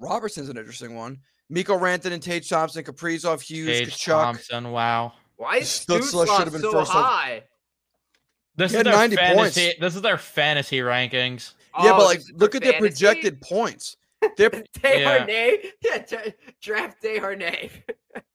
Robertson's 0.00 0.48
an 0.48 0.56
interesting 0.56 0.96
one. 0.96 1.18
Mikko 1.50 1.78
Rantanen, 1.78 2.12
and 2.14 2.22
Tage 2.22 2.48
Thompson, 2.48 2.84
Kaprizov, 2.84 3.42
Hughes, 3.42 3.68
Paige 3.80 3.94
Tkachuk. 3.96 4.06
Thompson. 4.22 4.70
Wow. 4.72 5.12
Why 5.40 5.56
is 5.56 5.68
Stutzle 5.68 6.26
Stutzle 6.26 6.36
should've 6.36 6.52
been 6.52 6.60
so 6.62 6.72
first 6.72 6.94
on- 6.94 7.02
high? 7.02 7.44
This 8.56 8.72
He 8.72 8.76
is 8.76 8.78
had 8.80 8.86
their 8.86 8.92
90 8.94 9.16
points. 9.16 9.54
fantasy. 9.54 9.74
This 9.80 9.96
is 9.96 10.02
their 10.02 10.18
fantasy 10.18 10.78
rankings. 10.80 11.54
Yeah, 11.82 11.92
Oh, 11.92 11.96
but 11.96 12.04
like, 12.04 12.18
this 12.18 12.24
is 12.26 12.30
for 12.32 12.36
look 12.36 12.54
at 12.56 12.62
their 12.62 12.72
fantasy? 12.74 13.06
projected 13.06 13.40
points. 13.40 13.96
They're 14.36 14.50
Desharnais, 14.50 15.64
yeah, 15.82 15.98
dra- 16.08 16.34
draft 16.60 17.02
Desharnais 17.02 17.70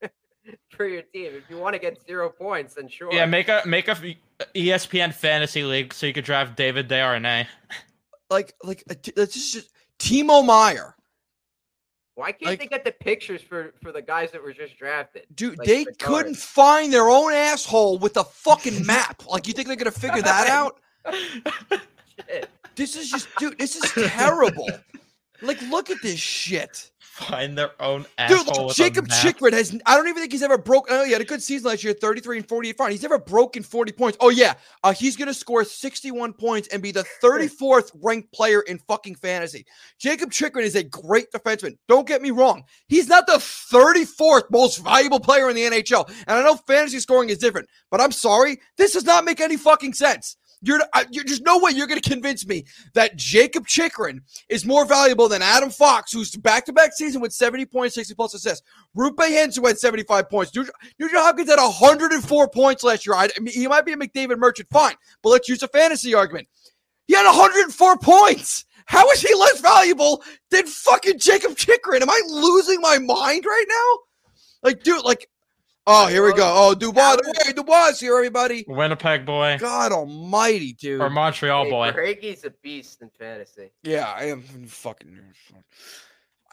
for 0.72 0.88
your 0.88 1.04
team. 1.04 1.34
If 1.36 1.44
you 1.48 1.58
want 1.58 1.74
to 1.76 1.80
get 1.80 2.04
zero 2.08 2.30
points, 2.32 2.74
then 2.74 2.88
sure. 2.88 3.14
Yeah, 3.14 3.28
make 3.28 3.50
a 3.50 3.62
make 3.68 3.88
a 3.88 3.96
ESPN 4.56 5.14
fantasy 5.14 5.64
league 5.64 5.94
so 5.94 6.08
you 6.08 6.14
could 6.14 6.26
draft 6.26 6.56
David 6.56 6.90
Desharnais. 6.90 7.46
like, 8.32 8.56
like, 8.64 8.84
t- 9.04 9.14
this 9.16 9.36
is 9.36 9.52
just 9.52 9.70
Timo 10.00 10.44
Meier. 10.44 10.96
Why 12.16 12.32
can't 12.32 12.44
like- 12.52 12.60
they 12.60 12.68
get 12.68 12.84
the 12.86 12.92
pictures 12.94 13.42
for 13.42 13.74
for 13.84 13.92
the 13.92 14.02
guys 14.02 14.32
that 14.32 14.42
were 14.42 14.54
just 14.54 14.78
drafted? 14.78 15.26
Dude, 15.36 15.58
Like 15.60 15.68
they 15.68 15.84
the 15.84 15.94
couldn't 15.94 16.38
find 16.38 16.92
their 16.92 17.10
own 17.10 17.34
asshole 17.34 18.00
with 18.00 18.16
a 18.18 18.24
fucking 18.24 18.86
map. 18.88 19.26
Like, 19.28 19.48
you 19.48 19.54
think 19.54 19.68
they're 19.68 19.76
gonna 19.76 19.92
figure 19.92 20.22
that 20.22 20.48
out? 20.48 20.80
Shit. 21.14 22.50
This 22.76 22.96
is 22.96 23.10
just, 23.10 23.28
dude, 23.38 23.58
this 23.58 23.76
is 23.76 23.92
terrible. 24.10 24.70
Like, 25.42 25.62
look 25.64 25.90
at 25.90 25.98
this 26.02 26.20
shit. 26.20 26.92
Find 27.16 27.58
their 27.58 27.72
own 27.82 28.02
Dude, 28.02 28.10
asshole. 28.18 28.46
look, 28.46 28.68
with 28.68 28.76
Jacob. 28.76 29.08
Chychrun 29.08 29.54
has, 29.54 29.74
I 29.86 29.96
don't 29.96 30.10
even 30.10 30.20
think 30.22 30.34
he's 30.34 30.44
ever 30.44 30.58
broke. 30.58 30.88
Oh, 30.90 31.06
he 31.06 31.14
had 31.14 31.22
a 31.22 31.26
good 31.26 31.42
season 31.42 31.70
last 31.70 31.82
year, 31.82 31.94
33 31.94 32.40
and 32.40 32.50
48 32.50 32.78
fine. 32.78 32.92
He's 32.92 33.04
never 33.04 33.18
broken 33.18 33.64
40 33.64 33.94
points. 33.94 34.18
Oh, 34.20 34.28
yeah. 34.28 34.56
Uh, 34.84 34.92
he's 34.92 35.16
going 35.16 35.30
to 35.30 35.34
score 35.34 35.64
61 35.64 36.34
points 36.34 36.68
and 36.74 36.84
be 36.84 36.92
the 36.92 37.06
34th 37.24 37.92
ranked 38.04 38.34
player 38.34 38.60
in 38.64 38.80
fucking 38.80 39.16
fantasy. 39.16 39.66
Jacob 39.98 40.30
Chychrun 40.30 40.66
is 40.66 40.76
a 40.76 40.84
great 40.84 41.32
defenseman. 41.32 41.78
Don't 41.88 42.06
get 42.06 42.22
me 42.22 42.32
wrong. 42.32 42.64
He's 42.90 43.08
not 43.08 43.28
the 43.28 43.38
34th 43.38 44.52
most 44.52 44.84
valuable 44.84 45.22
player 45.22 45.50
in 45.50 45.56
the 45.56 45.64
NHL. 45.64 46.10
And 46.28 46.38
I 46.38 46.44
know 46.44 46.58
fantasy 46.58 47.00
scoring 47.00 47.30
is 47.30 47.38
different, 47.38 47.70
but 47.92 48.02
I'm 48.02 48.12
sorry. 48.12 48.60
This 48.78 48.92
does 48.92 49.06
not 49.06 49.24
make 49.24 49.40
any 49.40 49.56
fucking 49.56 49.94
sense. 49.94 50.36
You're, 50.62 50.80
you're 51.12 51.24
there's 51.24 51.42
no 51.42 51.60
way 51.60 51.72
you're 51.72 51.88
going 51.88 52.00
to 52.00 52.10
convince 52.10 52.48
me 52.48 52.66
that 52.94 53.16
Jacob 53.16 53.68
Chychrun 53.68 54.22
is 54.50 54.66
more 54.66 54.86
valuable 54.86 55.28
than 55.28 55.42
Adam 55.42 55.70
Fox, 55.70 56.12
who's 56.12 56.36
back-to-back 56.36 56.94
season 56.94 57.22
with 57.22 57.34
70 57.34 57.66
points, 57.66 57.96
60 57.96 58.16
plus 58.16 58.34
assists. 58.34 58.66
Roope 58.98 59.16
Hintz, 59.18 59.58
who 59.58 59.68
had 59.68 59.78
75 59.78 60.30
points. 60.30 60.56
Nugent 60.56 60.74
Hopkins 61.00 61.50
had 61.50 61.60
104 61.60 62.50
points 62.50 62.84
last 62.84 63.06
year. 63.06 63.16
I, 63.16 63.26
I 63.26 63.40
mean, 63.40 63.54
he 63.54 63.68
might 63.68 63.86
be 63.86 63.94
a 63.94 63.98
McDavid 63.98 64.38
merchant, 64.38 64.70
fine, 64.72 64.96
but 65.22 65.30
let's 65.30 65.50
use 65.50 65.62
a 65.64 65.68
fantasy 65.68 66.14
argument. 66.14 66.48
He 67.08 67.16
had 67.16 67.26
104 67.26 67.98
points. 67.98 68.66
How 68.86 69.10
is 69.12 69.22
he 69.22 69.34
less 69.34 69.62
valuable 69.62 70.24
than 70.52 70.68
fucking 70.68 71.20
Jacob 71.20 71.56
Chychrun? 71.58 72.02
Am 72.02 72.10
I 72.10 72.22
losing 72.28 72.82
my 72.82 72.98
mind 73.00 73.46
right 73.46 73.66
now? 73.68 74.00
Like, 74.64 74.84
dude, 74.84 75.04
like, 75.04 75.28
oh, 75.88 76.08
here 76.08 76.26
we 76.26 76.34
go. 76.34 76.52
Oh, 76.56 76.74
Dubois, 76.76 77.18
hey, 77.44 77.54
Dubois 77.54 78.00
here, 78.00 78.16
everybody. 78.16 78.66
Winnipeg 78.68 79.26
boy 79.26 79.58
God 79.60 79.92
almighty, 79.92 80.74
dude. 80.74 81.02
or 81.02 81.10
Montreal 81.10 81.66
Hey, 81.66 81.70
boy. 81.70 81.92
Bragy's 81.92 82.44
a 82.46 82.52
beast 82.62 83.02
in 83.02 83.10
fantasy. 83.20 83.72
Yeah, 83.84 84.12
I 84.16 84.26
am 84.26 84.42
fucking. 84.68 85.20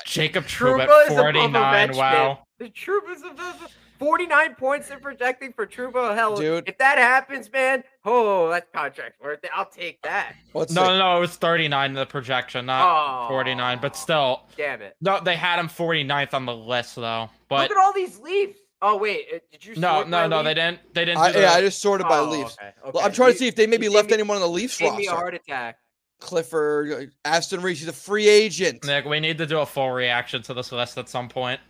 Jacob 0.05 0.45
Trouba 0.45 0.87
Trouba 0.87 0.89
at 0.89 1.07
is 1.07 1.13
above 1.13 1.25
49. 1.35 1.97
Wow. 1.97 2.39
The 2.59 2.69
Trouba's 2.71 3.23
above 3.23 3.69
49 3.99 4.55
points 4.57 4.89
they're 4.89 4.99
projecting 4.99 5.53
for 5.53 5.65
Trouba. 5.65 6.15
Hell, 6.17 6.37
Dude. 6.37 6.69
if 6.69 6.77
that 6.79 6.99
happens, 6.99 7.51
man, 7.53 7.85
oh, 8.05 8.49
that 8.51 8.73
contract's 8.73 9.21
worth 9.21 9.45
it. 9.45 9.51
I'll 9.55 9.67
take 9.71 10.03
that. 10.03 10.35
Let's 10.55 10.73
No, 10.73 10.83
see. 10.83 10.89
no, 10.89 10.99
no, 10.99 11.17
it 11.19 11.21
was 11.21 11.37
39 11.37 11.91
in 11.91 11.95
the 11.95 12.07
projection, 12.07 12.67
not 12.67 13.27
Oh, 13.27 13.29
49. 13.29 13.79
But 13.81 13.95
still, 13.97 14.43
damn 14.57 14.83
it. 14.83 14.97
no, 15.01 15.21
they 15.21 15.37
had 15.37 15.61
him 15.61 15.69
49th 15.69 16.35
on 16.35 16.47
the 16.47 16.57
list 16.57 16.97
though. 16.97 17.31
But 17.49 17.69
Look 17.71 17.79
at 17.79 17.85
all 17.85 17.93
these 17.93 18.19
leaves. 18.19 18.57
Oh 18.85 18.97
wait, 18.97 19.27
uh, 19.33 19.39
did 19.53 19.65
you? 19.65 19.77
no, 19.77 19.99
sort 19.99 20.09
no, 20.09 20.17
by 20.23 20.27
no, 20.27 20.43
they 20.43 20.55
didn't. 20.55 20.81
They 20.93 21.05
didn't. 21.05 21.19
I, 21.19 21.27
yeah, 21.29 21.33
the- 21.33 21.49
I 21.51 21.61
just 21.61 21.81
sorted 21.81 22.09
by 22.09 22.19
Oh, 22.19 22.29
Leafs. 22.31 22.57
okay, 22.61 22.73
Well, 22.83 22.91
okay. 22.97 23.05
I'm 23.07 23.13
trying 23.13 23.33
to 23.33 23.39
see 23.39 23.47
if 23.47 23.55
they 23.55 23.67
maybe 23.69 23.89
left 23.89 24.09
me- 24.09 24.15
anyone 24.15 24.37
on 24.37 24.41
the 24.43 24.49
Leafs 24.49 24.77
Gave 24.77 24.95
me 24.97 25.07
a 25.07 25.11
heart 25.13 25.35
attack. 25.35 25.77
Clifford, 26.21 26.93
uh, 26.93 27.07
Aston 27.29 27.63
Reese, 27.63 27.81
he's 27.81 27.89
a 27.89 27.93
free 27.93 28.29
agent. 28.29 28.85
Nick, 28.85 29.05
we 29.07 29.19
need 29.21 29.39
to 29.39 29.47
do 29.47 29.59
a 29.61 29.67
full 29.67 29.91
reaction 29.91 30.43
to 30.43 30.55
this 30.55 30.71
list 30.73 30.99
at 30.99 31.09
some 31.09 31.29
point. 31.29 31.61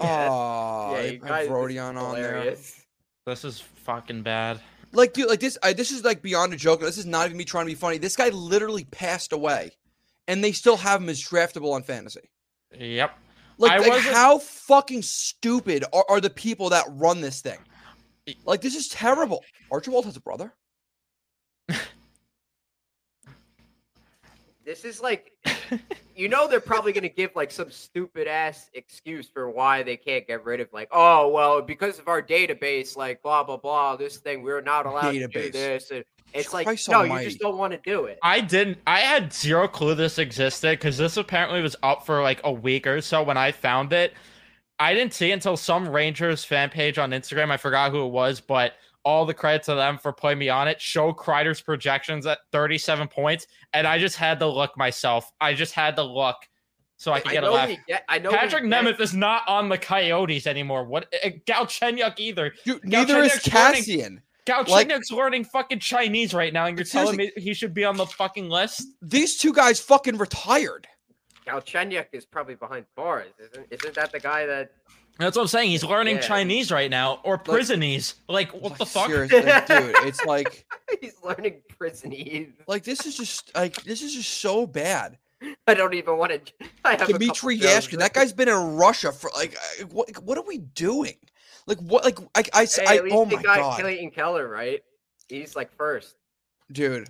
Oh, 0.00 0.92
yeah, 0.96 1.02
they 1.02 1.12
you 1.14 1.18
guys, 1.18 1.46
this 1.48 1.52
Rodion 1.56 1.96
is 1.96 2.02
on 2.02 2.14
there. 2.14 2.56
This 3.26 3.44
is 3.44 3.60
fucking 3.60 4.22
bad. 4.22 4.60
Like, 4.92 5.12
dude, 5.12 5.28
like 5.28 5.40
this. 5.40 5.58
I, 5.62 5.72
this 5.74 5.90
is 5.90 6.02
like 6.04 6.22
beyond 6.22 6.52
a 6.54 6.56
joke. 6.56 6.80
This 6.80 6.98
is 6.98 7.06
not 7.06 7.26
even 7.26 7.36
me 7.36 7.44
trying 7.44 7.66
to 7.66 7.70
be 7.70 7.74
funny. 7.74 7.98
This 7.98 8.16
guy 8.16 8.30
literally 8.30 8.84
passed 8.84 9.32
away, 9.32 9.70
and 10.26 10.42
they 10.42 10.52
still 10.52 10.76
have 10.78 11.02
him 11.02 11.08
as 11.08 11.22
draftable 11.22 11.72
on 11.74 11.82
fantasy. 11.82 12.30
Yep. 12.78 13.16
Like, 13.58 13.72
I 13.72 13.78
like 13.78 14.02
how 14.02 14.38
fucking 14.38 15.02
stupid 15.02 15.84
are, 15.92 16.04
are 16.08 16.20
the 16.20 16.30
people 16.30 16.70
that 16.70 16.84
run 16.88 17.20
this 17.20 17.40
thing? 17.40 17.58
Like, 18.44 18.60
this 18.60 18.76
is 18.76 18.88
terrible. 18.88 19.44
Archibald 19.70 20.04
has 20.04 20.16
a 20.16 20.20
brother. 20.20 20.54
This 24.68 24.84
is 24.84 25.00
like, 25.00 25.32
you 26.16 26.28
know, 26.28 26.48
they're 26.48 26.60
probably 26.60 26.92
gonna 26.92 27.08
give 27.08 27.30
like 27.34 27.50
some 27.50 27.70
stupid 27.70 28.26
ass 28.26 28.70
excuse 28.74 29.28
for 29.28 29.50
why 29.50 29.82
they 29.82 29.96
can't 29.96 30.26
get 30.26 30.44
rid 30.44 30.60
of 30.60 30.68
like, 30.72 30.88
oh 30.92 31.28
well, 31.28 31.62
because 31.62 31.98
of 31.98 32.08
our 32.08 32.22
database, 32.22 32.96
like 32.96 33.22
blah 33.22 33.42
blah 33.42 33.56
blah, 33.56 33.96
this 33.96 34.18
thing 34.18 34.42
we're 34.42 34.60
not 34.60 34.86
allowed 34.86 35.12
to 35.12 35.28
do 35.28 35.50
this, 35.50 35.90
and 35.90 36.04
it's 36.34 36.52
like, 36.52 36.66
Christ 36.66 36.88
no, 36.88 37.02
you 37.02 37.22
just 37.22 37.38
don't 37.38 37.56
want 37.56 37.72
to 37.72 37.80
do 37.84 38.04
it. 38.04 38.18
I 38.22 38.40
didn't. 38.40 38.78
I 38.86 39.00
had 39.00 39.32
zero 39.32 39.66
clue 39.68 39.94
this 39.94 40.18
existed 40.18 40.78
because 40.78 40.98
this 40.98 41.16
apparently 41.16 41.62
was 41.62 41.76
up 41.82 42.04
for 42.04 42.22
like 42.22 42.40
a 42.44 42.52
week 42.52 42.86
or 42.86 43.00
so 43.00 43.22
when 43.22 43.36
I 43.36 43.52
found 43.52 43.92
it. 43.92 44.12
I 44.80 44.94
didn't 44.94 45.12
see 45.12 45.30
it 45.30 45.34
until 45.34 45.56
some 45.56 45.88
Rangers 45.88 46.44
fan 46.44 46.70
page 46.70 46.98
on 46.98 47.10
Instagram. 47.10 47.50
I 47.50 47.56
forgot 47.56 47.90
who 47.90 48.04
it 48.06 48.10
was, 48.10 48.40
but 48.40 48.74
all 49.08 49.24
the 49.24 49.32
credit 49.32 49.62
to 49.62 49.74
them 49.74 49.96
for 49.96 50.12
putting 50.12 50.38
me 50.38 50.50
on 50.50 50.68
it. 50.68 50.78
Show 50.82 51.14
Kreider's 51.14 51.62
projections 51.62 52.26
at 52.26 52.40
37 52.52 53.08
points, 53.08 53.46
and 53.72 53.86
I 53.86 53.98
just 53.98 54.16
had 54.16 54.38
to 54.40 54.46
look 54.46 54.76
myself. 54.76 55.32
I 55.40 55.54
just 55.54 55.72
had 55.72 55.96
to 55.96 56.02
look 56.02 56.36
so 56.98 57.12
I 57.12 57.20
could 57.20 57.32
get 57.32 57.42
a 57.42 57.50
laugh. 57.50 57.70
get, 57.86 58.04
I 58.06 58.18
know 58.18 58.30
Patrick 58.30 58.64
Nemeth 58.64 59.00
is 59.00 59.14
not 59.14 59.48
on 59.48 59.70
the 59.70 59.78
Coyotes 59.78 60.46
anymore. 60.46 60.84
What? 60.84 61.06
Uh, 61.24 61.30
Galchenyuk 61.46 62.18
either. 62.18 62.52
Dude, 62.66 62.84
neither 62.84 63.22
is 63.22 63.32
Chenyak's 63.32 63.54
learning- 63.54 63.74
Cassian. 63.82 64.22
Galchenyuk's 64.44 65.10
learning 65.10 65.44
fucking 65.44 65.78
Chinese 65.78 66.34
right 66.34 66.52
now, 66.52 66.66
and 66.66 66.76
you're 66.76 66.84
telling 66.84 67.16
me 67.16 67.32
he 67.36 67.54
should 67.54 67.72
be 67.72 67.84
on 67.84 67.96
the 67.96 68.06
fucking 68.06 68.50
list? 68.50 68.86
These 69.00 69.38
two 69.38 69.54
guys 69.54 69.80
fucking 69.80 70.18
retired. 70.18 70.86
Galchenyuk 71.46 72.06
is 72.12 72.26
probably 72.26 72.56
behind 72.56 72.84
bars, 72.94 73.32
isn't? 73.38 73.66
Isn't 73.70 73.94
that 73.94 74.12
the 74.12 74.20
guy 74.20 74.44
that? 74.44 74.72
That's 75.18 75.36
what 75.36 75.42
I'm 75.42 75.48
saying. 75.48 75.70
He's 75.70 75.84
learning 75.84 76.16
Yeah. 76.16 76.22
Chinese 76.22 76.70
right 76.70 76.90
now, 76.90 77.20
or 77.24 77.38
prisonese. 77.38 78.14
Like, 78.28 78.52
what 78.52 78.78
the 78.78 78.86
fuck? 78.86 79.08
seriously, 79.08 79.40
dude, 79.40 79.94
it's 80.06 80.24
like, 80.26 80.64
He's 81.00 81.14
learning 81.24 81.56
prisonese. 81.80 82.52
like 82.66 82.84
this 82.84 83.04
is 83.04 83.16
just 83.16 83.54
like 83.54 83.82
this 83.84 84.02
is 84.02 84.14
just 84.14 84.40
so 84.40 84.66
bad. 84.66 85.18
I 85.66 85.74
don't 85.74 85.94
even 85.94 86.16
want 86.18 86.32
to. 86.32 86.52
I 86.84 86.96
have 86.96 87.08
Dmitry 87.08 87.56
jokes. 87.58 87.88
Yashkin, 87.88 87.98
that 87.98 88.12
guy's 88.12 88.32
been 88.32 88.48
in 88.48 88.76
Russia 88.76 89.12
for 89.12 89.30
like, 89.36 89.56
what? 89.90 90.08
What 90.22 90.38
are 90.38 90.44
we 90.44 90.58
doing? 90.58 91.14
Like 91.66 91.78
what? 91.78 92.04
Like 92.04 92.18
I, 92.34 92.44
I, 92.62 92.64
Hey, 92.66 92.84
I 92.86 92.96
at 92.96 93.04
least 93.04 93.16
oh 93.16 93.24
they 93.24 93.36
my 93.36 93.42
got 93.42 93.56
god, 93.58 93.80
Clayton 93.80 94.10
Keller, 94.10 94.48
right? 94.48 94.82
He's 95.28 95.54
like 95.56 95.72
first. 95.76 96.14
dude. 96.72 97.08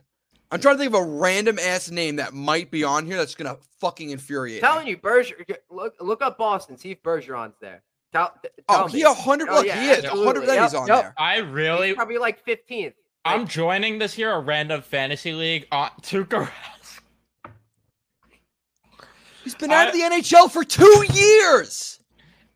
I'm 0.50 0.60
trying 0.62 0.76
to 0.76 0.78
think 0.78 0.94
of 0.94 1.00
a 1.00 1.04
random 1.04 1.58
ass 1.58 1.90
name 1.90 2.16
that 2.16 2.32
might 2.32 2.70
be 2.70 2.82
on 2.82 3.04
here 3.04 3.18
that's 3.18 3.34
gonna 3.34 3.58
fucking 3.80 4.08
infuriate. 4.10 4.56
me. 4.62 4.66
telling 4.66 4.86
you, 4.86 4.96
Berger. 4.96 5.34
Look, 5.70 5.94
look 6.00 6.22
up 6.22 6.38
Boston. 6.38 6.78
See 6.78 6.92
if 6.92 7.02
Bergeron's 7.02 7.56
there. 7.60 7.82
Tell, 8.12 8.32
t- 8.42 8.48
Oh, 8.68 8.76
tell 8.76 8.86
he 8.88 9.02
a 9.02 9.12
hundred. 9.12 9.48
Oh, 9.50 9.62
yeah, 9.62 9.80
he 9.80 9.90
is 9.90 10.04
a 10.04 10.10
hundred. 10.10 10.46
That 10.46 10.62
he's 10.62 10.74
on 10.74 10.86
yep. 10.86 11.02
there. 11.02 11.14
I 11.18 11.36
He's 11.36 11.44
really, 11.44 11.94
probably 11.94 12.18
like 12.18 12.44
15th. 12.44 12.94
I'm 13.24 13.40
Like, 13.40 13.48
joining 13.50 13.98
this 13.98 14.14
here 14.14 14.30
a 14.32 14.40
random 14.40 14.82
fantasy 14.82 15.32
league 15.32 15.66
on 15.70 15.90
Tuukka 16.02 16.48
Rask. 16.48 17.00
He's 19.44 19.54
been 19.54 19.70
out 19.70 19.88
of 19.88 19.94
the 19.94 20.00
NHL 20.00 20.50
for 20.50 20.62
two 20.64 21.04
years, 21.12 22.00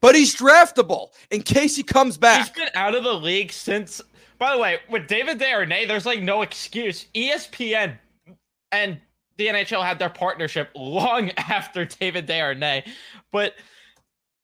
but 0.01 0.15
he's 0.15 0.35
draftable 0.37 1.09
in 1.31 1.43
case 1.43 1.75
he 1.75 1.83
comes 1.83 2.19
back. 2.19 2.41
He's 2.49 2.51
been 2.51 2.69
out 2.75 2.95
of 2.95 3.05
the 3.05 3.15
league 3.15 3.53
since. 3.53 4.01
By 4.39 4.55
the 4.55 4.61
way, 4.61 4.79
with 4.91 5.07
David 5.07 5.39
Desharnais, 5.39 5.89
there's 5.89 6.05
like 6.05 6.21
no 6.21 6.43
excuse. 6.43 7.07
ESPN 7.15 7.97
and 8.73 9.01
the 9.37 9.47
NHL 9.47 9.85
had 9.85 9.99
their 9.99 10.11
partnership 10.11 10.71
long 10.75 11.31
after 11.37 11.85
David 11.85 12.27
Desharnais, 12.27 12.87
but 13.31 13.55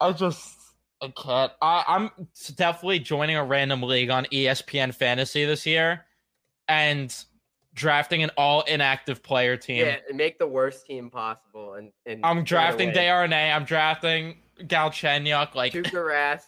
I 0.00 0.12
just 0.12 0.57
I 1.00 1.12
can't. 1.16 1.52
I, 1.62 1.84
I'm 1.86 2.10
definitely 2.56 2.98
joining 2.98 3.36
a 3.36 3.44
random 3.44 3.82
league 3.82 4.10
on 4.10 4.24
ESPN 4.26 4.94
Fantasy 4.94 5.44
this 5.44 5.64
year, 5.64 6.04
and 6.66 7.14
drafting 7.74 8.22
an 8.22 8.30
all 8.36 8.62
inactive 8.62 9.22
player 9.22 9.56
team. 9.56 9.86
Yeah, 9.86 9.98
make 10.12 10.38
the 10.38 10.46
worst 10.46 10.86
team 10.86 11.10
possible. 11.10 11.74
And, 11.74 11.92
and 12.06 12.24
I'm 12.24 12.44
drafting 12.44 12.88
away. 12.88 13.06
Darnay. 13.06 13.52
I'm 13.52 13.64
drafting 13.64 14.38
Galchenyuk. 14.60 15.54
Like 15.54 15.72
Tuukka 15.72 15.92
Rask. 15.92 16.44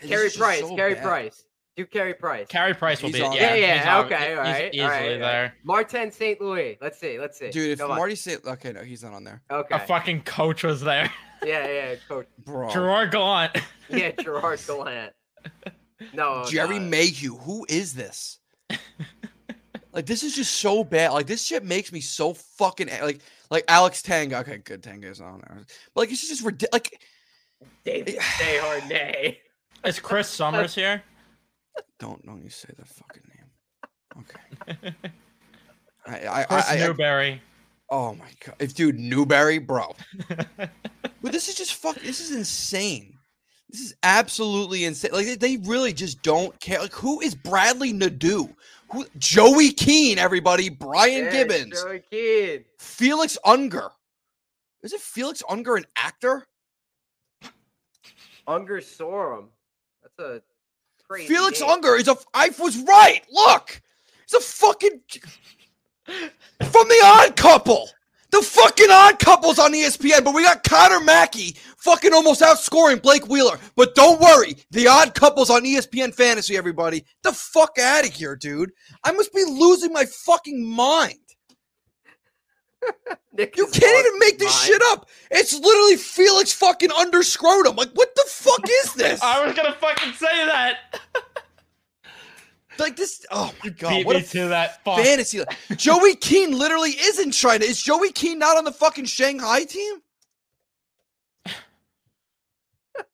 Carey 0.00 0.30
Price. 0.30 0.60
so 0.60 0.74
Carey 0.74 0.94
bad. 0.94 1.02
Price. 1.02 1.44
Do 1.76 1.86
Carey 1.86 2.12
Price. 2.14 2.48
Carey 2.48 2.74
Price 2.74 3.00
will 3.02 3.08
He's 3.08 3.18
be. 3.18 3.22
on 3.24 3.32
Yeah, 3.32 3.54
yeah, 3.54 3.74
he's 3.76 3.84
yeah. 3.84 3.98
on- 3.98 4.04
okay, 4.06 4.28
he's 4.28 4.36
all 4.38 4.44
right. 4.44 4.74
easily 4.74 4.82
all 4.82 4.88
right, 4.90 5.18
there. 5.18 5.42
right. 5.44 5.52
Martin 5.64 6.12
St. 6.12 6.40
Louis. 6.40 6.76
Let's 6.82 6.98
see. 7.00 7.18
Let's 7.18 7.38
see. 7.38 7.50
Dude, 7.50 7.70
if 7.70 7.78
Come. 7.78 7.88
Marty 7.88 8.14
St. 8.14 8.44
Okay, 8.44 8.72
no, 8.72 8.82
he's 8.82 9.02
not 9.02 9.14
on 9.14 9.24
there. 9.24 9.40
Okay. 9.50 9.74
A 9.74 9.78
fucking 9.78 10.22
coach 10.24 10.64
was 10.64 10.82
there. 10.82 11.10
yeah, 11.44 11.66
yeah, 11.66 11.94
coach. 12.08 12.26
Bro. 12.44 12.70
Gerard 12.70 13.10
Gallant. 13.10 13.56
Yeah, 13.88 14.10
Gerard 14.12 14.58
Gallant. 14.66 15.12
No, 16.14 16.44
Jerry 16.48 16.78
no. 16.78 16.86
Mayhew. 16.88 17.36
Who 17.36 17.66
is 17.68 17.92
this? 17.94 18.38
like 19.92 20.06
this 20.06 20.22
is 20.22 20.34
just 20.34 20.54
so 20.56 20.82
bad. 20.84 21.12
Like 21.12 21.26
this 21.26 21.44
shit 21.44 21.62
makes 21.64 21.92
me 21.92 22.00
so 22.00 22.32
fucking 22.32 22.88
like 23.02 23.20
like 23.50 23.64
Alex 23.68 24.00
Tanga. 24.02 24.38
Okay, 24.38 24.58
good 24.58 24.82
Tanga's 24.82 25.20
on 25.20 25.40
there. 25.46 25.58
But 25.94 26.00
like 26.02 26.12
it's 26.12 26.26
just 26.26 26.42
ridiculous. 26.42 26.72
Like 26.72 27.00
David 27.84 28.16
Desharnais. 28.18 29.36
Is 29.84 29.98
Chris 29.98 30.28
Summers 30.28 30.74
here? 30.74 31.02
Don't 31.98 32.24
don't 32.26 32.42
you 32.42 32.50
say 32.50 32.68
that 32.76 32.88
fucking 32.88 33.22
name. 33.34 34.22
Okay. 34.80 34.94
I 36.06 36.40
I, 36.40 36.44
Chris 36.44 36.68
I, 36.68 36.74
I, 36.74 36.78
Newberry. 36.78 37.42
oh 37.90 38.14
my 38.14 38.30
god. 38.44 38.56
If 38.58 38.74
dude 38.74 38.98
Newberry, 38.98 39.58
bro. 39.58 39.94
But 41.22 41.30
this 41.30 41.48
is 41.48 41.54
just 41.54 41.74
fuck. 41.74 41.96
This 42.00 42.18
is 42.18 42.32
insane. 42.34 43.14
This 43.70 43.80
is 43.80 43.94
absolutely 44.02 44.84
insane. 44.84 45.12
Like 45.12 45.24
they, 45.26 45.36
they 45.36 45.56
really 45.58 45.92
just 45.92 46.20
don't 46.22 46.58
care. 46.60 46.80
Like 46.80 46.92
who 46.92 47.20
is 47.20 47.34
Bradley 47.36 47.92
Nadeau? 47.92 48.50
Who 48.90 49.06
Joey 49.18 49.70
Keane? 49.70 50.18
Everybody, 50.18 50.68
Brian 50.68 51.26
Yeah, 51.26 51.30
Gibbons, 51.30 51.80
Joey 51.80 52.02
Keane. 52.10 52.64
Felix 52.80 53.38
Unger. 53.44 53.88
Is 54.82 54.92
it 54.92 55.00
Felix 55.00 55.44
Unger 55.48 55.76
an 55.76 55.84
actor? 55.96 56.44
Unger 58.48 58.78
Sorum. 58.80 59.46
That's 60.02 60.18
a 60.18 60.42
crazy. 61.12 61.34
Felix 61.34 61.60
name. 61.60 61.70
Unger 61.70 61.96
is 61.96 62.08
a. 62.08 62.16
I 62.34 62.50
was 62.58 62.78
right. 62.78 63.20
Look, 63.30 63.80
he's 64.26 64.34
a 64.34 64.40
fucking 64.40 65.00
from 66.06 66.88
the 66.88 67.00
Odd 67.04 67.36
Couple. 67.36 67.88
The 68.30 68.40
fucking 68.40 68.90
Odd 68.90 69.18
Couple's 69.18 69.58
on 69.58 69.74
ESPN, 69.74 70.24
but 70.24 70.34
we 70.34 70.42
got 70.42 70.64
Connor 70.64 71.00
Mackey 71.00 71.54
fucking 71.76 72.14
almost 72.14 72.40
outscoring 72.40 73.02
Blake 73.02 73.28
Wheeler. 73.28 73.58
But 73.76 73.94
don't 73.94 74.22
worry, 74.22 74.56
the 74.70 74.88
Odd 74.88 75.14
Couple's 75.14 75.50
on 75.50 75.64
ESPN 75.64 76.14
Fantasy. 76.14 76.56
Everybody, 76.56 77.04
the 77.22 77.32
fuck 77.32 77.76
out 77.78 78.06
of 78.06 78.12
here, 78.14 78.34
dude. 78.34 78.72
I 79.04 79.12
must 79.12 79.34
be 79.34 79.44
losing 79.44 79.92
my 79.92 80.06
fucking 80.06 80.64
mind. 80.64 81.18
Nick 83.32 83.56
You 83.56 83.66
can't 83.66 84.06
even 84.06 84.18
make 84.18 84.38
this 84.38 84.64
shit 84.64 84.82
up. 84.86 85.08
It's 85.30 85.58
literally 85.58 85.96
Felix 85.96 86.52
fucking 86.52 86.90
under 86.92 87.22
scrotum. 87.22 87.76
Like, 87.76 87.90
what 87.94 88.14
the 88.14 88.24
fuck 88.28 88.60
is 88.84 88.94
this? 88.96 89.22
I 89.22 89.44
was 89.46 89.54
gonna 89.54 89.72
fucking 89.74 90.12
say 90.14 90.44
that. 90.46 91.00
like 92.78 92.96
this. 92.96 93.24
Oh 93.30 93.52
my 93.64 93.70
god, 93.70 93.90
Beat 93.90 94.06
what 94.06 94.16
me 94.16 94.22
a 94.22 94.26
to 94.26 94.48
that. 94.48 94.84
Fuck. 94.84 94.98
fantasy. 94.98 95.40
Joey 95.76 96.16
Keane 96.16 96.58
literally 96.58 96.90
is 96.90 97.18
in 97.18 97.30
China. 97.30 97.64
Is 97.64 97.80
Joey 97.82 98.12
Keane 98.12 98.38
not 98.38 98.56
on 98.56 98.64
the 98.64 98.72
fucking 98.72 99.04
Shanghai 99.06 99.64
team? 99.64 99.94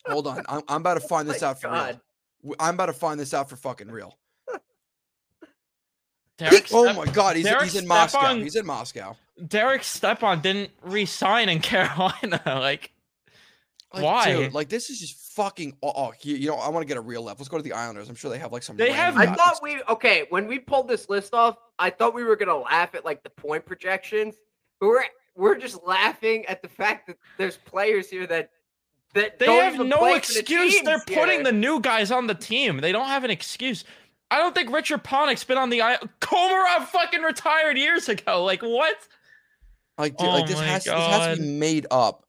Hold 0.07 0.27
on, 0.27 0.43
I'm, 0.49 0.63
I'm 0.69 0.81
about 0.81 0.95
to 0.99 1.05
oh 1.05 1.09
find 1.09 1.29
this 1.29 1.43
out 1.43 1.61
for 1.61 1.69
real. 1.69 1.77
God. 1.77 2.01
W- 2.43 2.57
I'm 2.59 2.75
about 2.75 2.87
to 2.87 2.93
find 2.95 3.21
this 3.21 3.35
out 3.35 3.51
for 3.51 3.57
fucking 3.57 3.91
real. 3.91 4.17
Derek, 6.39 6.67
He- 6.69 6.75
oh 6.75 6.93
my 6.95 7.05
god, 7.07 7.37
he's, 7.37 7.45
Derek 7.45 7.65
he's 7.65 7.77
in 7.77 7.87
Moscow. 7.87 8.19
Stepan- 8.21 8.43
He's 8.43 8.57
in 8.57 8.65
Moscow. 8.65 9.17
Derek 9.47 9.85
Stepan 9.85 10.41
didn't 10.41 10.71
re-sign 10.83 11.49
in 11.49 11.61
Carolina. 11.63 12.41
like, 12.47 12.93
Like, 13.95 14.03
Why? 14.05 14.33
dude, 14.35 14.55
like 14.55 14.69
this 14.69 14.91
is 14.91 15.01
just 15.01 15.17
fucking. 15.35 15.77
Oh, 15.83 15.93
oh 15.95 16.13
you, 16.23 16.37
you 16.37 16.49
know, 16.49 16.57
I 16.57 16.69
want 16.69 16.83
to 16.83 16.89
get 16.89 16.97
a 16.97 17.01
real 17.01 17.23
left. 17.23 17.39
Let's 17.41 17.49
go 17.49 17.57
to 17.57 17.63
the 17.63 17.73
Islanders. 17.73 18.09
I'm 18.09 18.15
sure 18.17 18.31
they 18.31 18.39
have 18.39 18.53
like 18.53 18.63
some. 18.63 18.77
They 18.77 18.91
have- 18.93 19.17
random 19.17 19.35
I 19.35 19.37
guys. 19.37 19.37
thought 19.37 19.63
we 19.63 19.83
okay 19.89 20.27
when 20.31 20.47
we 20.47 20.59
pulled 20.59 20.89
this 20.89 21.09
list 21.09 21.33
off. 21.35 21.57
I 21.79 21.91
thought 21.91 22.15
we 22.15 22.25
were 22.25 22.37
gonna 22.37 22.57
laugh 22.57 22.95
at 22.95 23.05
like 23.05 23.23
the 23.23 23.31
point 23.31 23.65
projections, 23.65 24.35
but 24.81 24.89
we're 24.89 25.05
we're 25.37 25.57
just 25.57 25.83
laughing 25.87 26.45
at 26.47 26.61
the 26.63 26.69
fact 26.69 27.07
that 27.07 27.17
there's 27.39 27.57
players 27.57 28.11
here 28.11 28.27
that 28.27 28.51
that 29.15 29.39
they 29.39 29.47
don't 29.47 29.63
have 29.63 29.75
even 29.75 29.89
no 29.89 29.99
play 29.99 30.19
for 30.21 30.33
the 30.35 30.41
excuse. 30.41 30.83
They're 30.83 30.99
teams 30.99 31.19
putting 31.19 31.43
the 31.45 31.53
new 31.53 31.81
guys 31.81 32.11
on 32.11 32.27
the 32.27 32.35
team. 32.35 32.79
They 32.81 32.93
don't 32.93 33.07
have 33.09 33.25
an 33.25 33.31
excuse. 33.31 33.85
I 34.31 34.37
don't 34.39 34.55
think 34.55 34.71
Richard 34.71 35.03
Panik's 35.05 35.45
been 35.45 35.57
on 35.57 35.71
the 35.71 35.81
island. 35.81 36.11
Komarov 36.21 36.89
fucking 36.89 37.23
retired 37.23 37.79
years 37.79 38.11
ago. 38.11 38.45
Like 38.45 38.61
what? 38.61 38.97
Like, 39.99 40.17
dude, 40.17 40.29
Oh 40.29 40.33
like 40.33 40.47
this 40.47 40.57
my 40.57 40.65
has 40.65 40.85
this 40.85 40.93
has 40.95 41.37
to 41.39 41.43
be 41.43 41.49
made 41.49 41.87
up. 41.91 42.25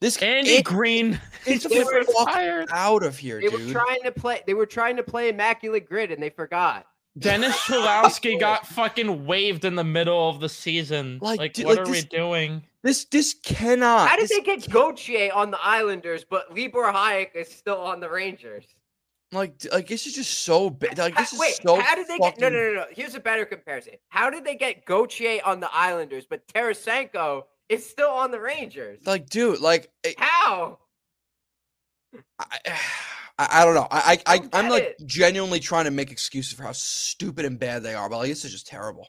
This 0.00 0.16
Andy 0.18 0.50
it- 0.50 0.64
Green. 0.64 1.20
It's 1.44 1.64
They 1.64 1.82
were 1.82 2.04
retired. 2.06 2.68
out 2.72 3.02
of 3.02 3.18
here, 3.18 3.40
They 3.40 3.48
dude. 3.48 3.66
were 3.66 3.72
trying 3.72 4.02
to 4.04 4.12
play. 4.12 4.42
They 4.46 4.54
were 4.54 4.66
trying 4.66 4.96
to 4.96 5.02
play 5.02 5.28
immaculate 5.28 5.88
grid, 5.88 6.12
and 6.12 6.22
they 6.22 6.30
forgot. 6.30 6.86
Dennis 7.18 7.56
Cholowski 7.66 8.38
got 8.40 8.64
fucking 8.66 9.26
waived 9.26 9.64
in 9.64 9.74
the 9.74 9.82
middle 9.82 10.28
of 10.28 10.38
the 10.38 10.48
season. 10.48 11.18
Like, 11.20 11.38
Like, 11.40 11.52
dude, 11.54 11.66
what 11.66 11.78
like 11.78 11.88
are 11.88 11.90
we 11.90 12.02
doing? 12.02 12.62
This 12.82 13.06
this 13.06 13.34
cannot. 13.42 14.08
How 14.08 14.14
did 14.16 14.28
this- 14.28 14.38
they 14.38 14.44
get 14.44 14.70
Gauthier 14.70 15.32
on 15.32 15.50
the 15.50 15.58
Islanders, 15.60 16.24
but 16.24 16.54
Libor 16.56 16.92
Hajek 16.92 17.34
is 17.34 17.48
still 17.52 17.80
on 17.80 17.98
the 17.98 18.08
Rangers? 18.08 18.64
Like 19.30 19.54
like 19.72 19.86
this 19.88 20.06
is 20.06 20.14
just 20.14 20.40
so 20.40 20.70
bad. 20.70 20.96
Like 20.96 21.14
this 21.16 21.34
is 21.34 21.38
Wait, 21.38 21.58
so. 21.62 21.78
how 21.78 21.94
did 21.94 22.08
they 22.08 22.18
get? 22.18 22.38
No, 22.40 22.48
no, 22.48 22.58
no, 22.58 22.72
no. 22.74 22.84
Here's 22.90 23.14
a 23.14 23.20
better 23.20 23.44
comparison. 23.44 23.94
How 24.08 24.30
did 24.30 24.44
they 24.44 24.54
get 24.54 24.86
Gauthier 24.86 25.40
on 25.44 25.60
the 25.60 25.68
Islanders, 25.72 26.24
but 26.28 26.46
Tarasenko 26.48 27.42
is 27.68 27.84
still 27.88 28.08
on 28.08 28.30
the 28.30 28.40
Rangers? 28.40 29.00
Like, 29.04 29.28
dude, 29.28 29.60
like 29.60 29.90
it- 30.02 30.18
How? 30.18 30.78
I, 32.38 32.58
I, 33.38 33.48
I 33.60 33.64
don't 33.66 33.74
know. 33.74 33.86
I, 33.90 34.18
I, 34.26 34.34
I 34.36 34.48
I'm 34.54 34.70
like 34.70 34.82
it. 34.82 34.96
genuinely 35.06 35.60
trying 35.60 35.84
to 35.84 35.90
make 35.90 36.10
excuses 36.10 36.54
for 36.54 36.62
how 36.62 36.72
stupid 36.72 37.44
and 37.44 37.58
bad 37.58 37.82
they 37.82 37.94
are, 37.94 38.08
but 38.08 38.18
like 38.18 38.28
this 38.30 38.46
is 38.46 38.52
just 38.52 38.66
terrible. 38.66 39.08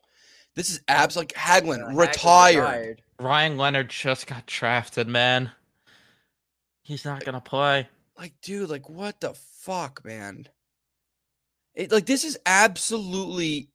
This 0.56 0.70
is 0.70 0.82
abs 0.90 1.16
like 1.16 1.32
Hagelin 1.34 1.82
Uh, 1.82 1.88
Hagelin 1.92 1.98
retired. 1.98 3.02
Ryan 3.22 3.58
Leonard 3.58 3.90
just 3.90 4.28
got 4.28 4.46
drafted, 4.46 5.08
man. 5.08 5.52
He's 6.82 7.06
not 7.06 7.24
gonna 7.24 7.40
play. 7.40 7.88
Like, 8.18 8.34
dude, 8.42 8.70
like 8.70 8.90
what 8.90 9.22
the 9.22 9.34
fuck, 9.70 10.04
man? 10.04 10.48
It 11.76 11.92
like 11.92 12.08
this 12.08 12.24
is 12.24 12.40
absolutely 12.46 13.70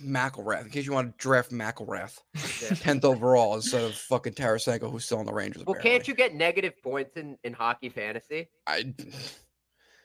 McIlrath. 0.00 0.64
In 0.64 0.70
case 0.70 0.86
you 0.86 0.92
want 0.92 1.18
to 1.18 1.22
draft 1.22 1.50
McIlrath, 1.50 2.18
tenth 2.80 3.04
overall 3.04 3.56
instead 3.56 3.82
of 3.82 3.94
fucking 3.94 4.34
Tarasenko, 4.34 4.90
who's 4.90 5.04
still 5.04 5.18
on 5.18 5.26
the 5.26 5.32
Rangers. 5.32 5.64
Well, 5.66 5.80
can't 5.80 6.06
you 6.06 6.14
get 6.14 6.34
negative 6.34 6.80
points 6.82 7.16
in, 7.16 7.36
in 7.42 7.52
hockey 7.52 7.88
fantasy? 7.88 8.48
I, 8.66 8.94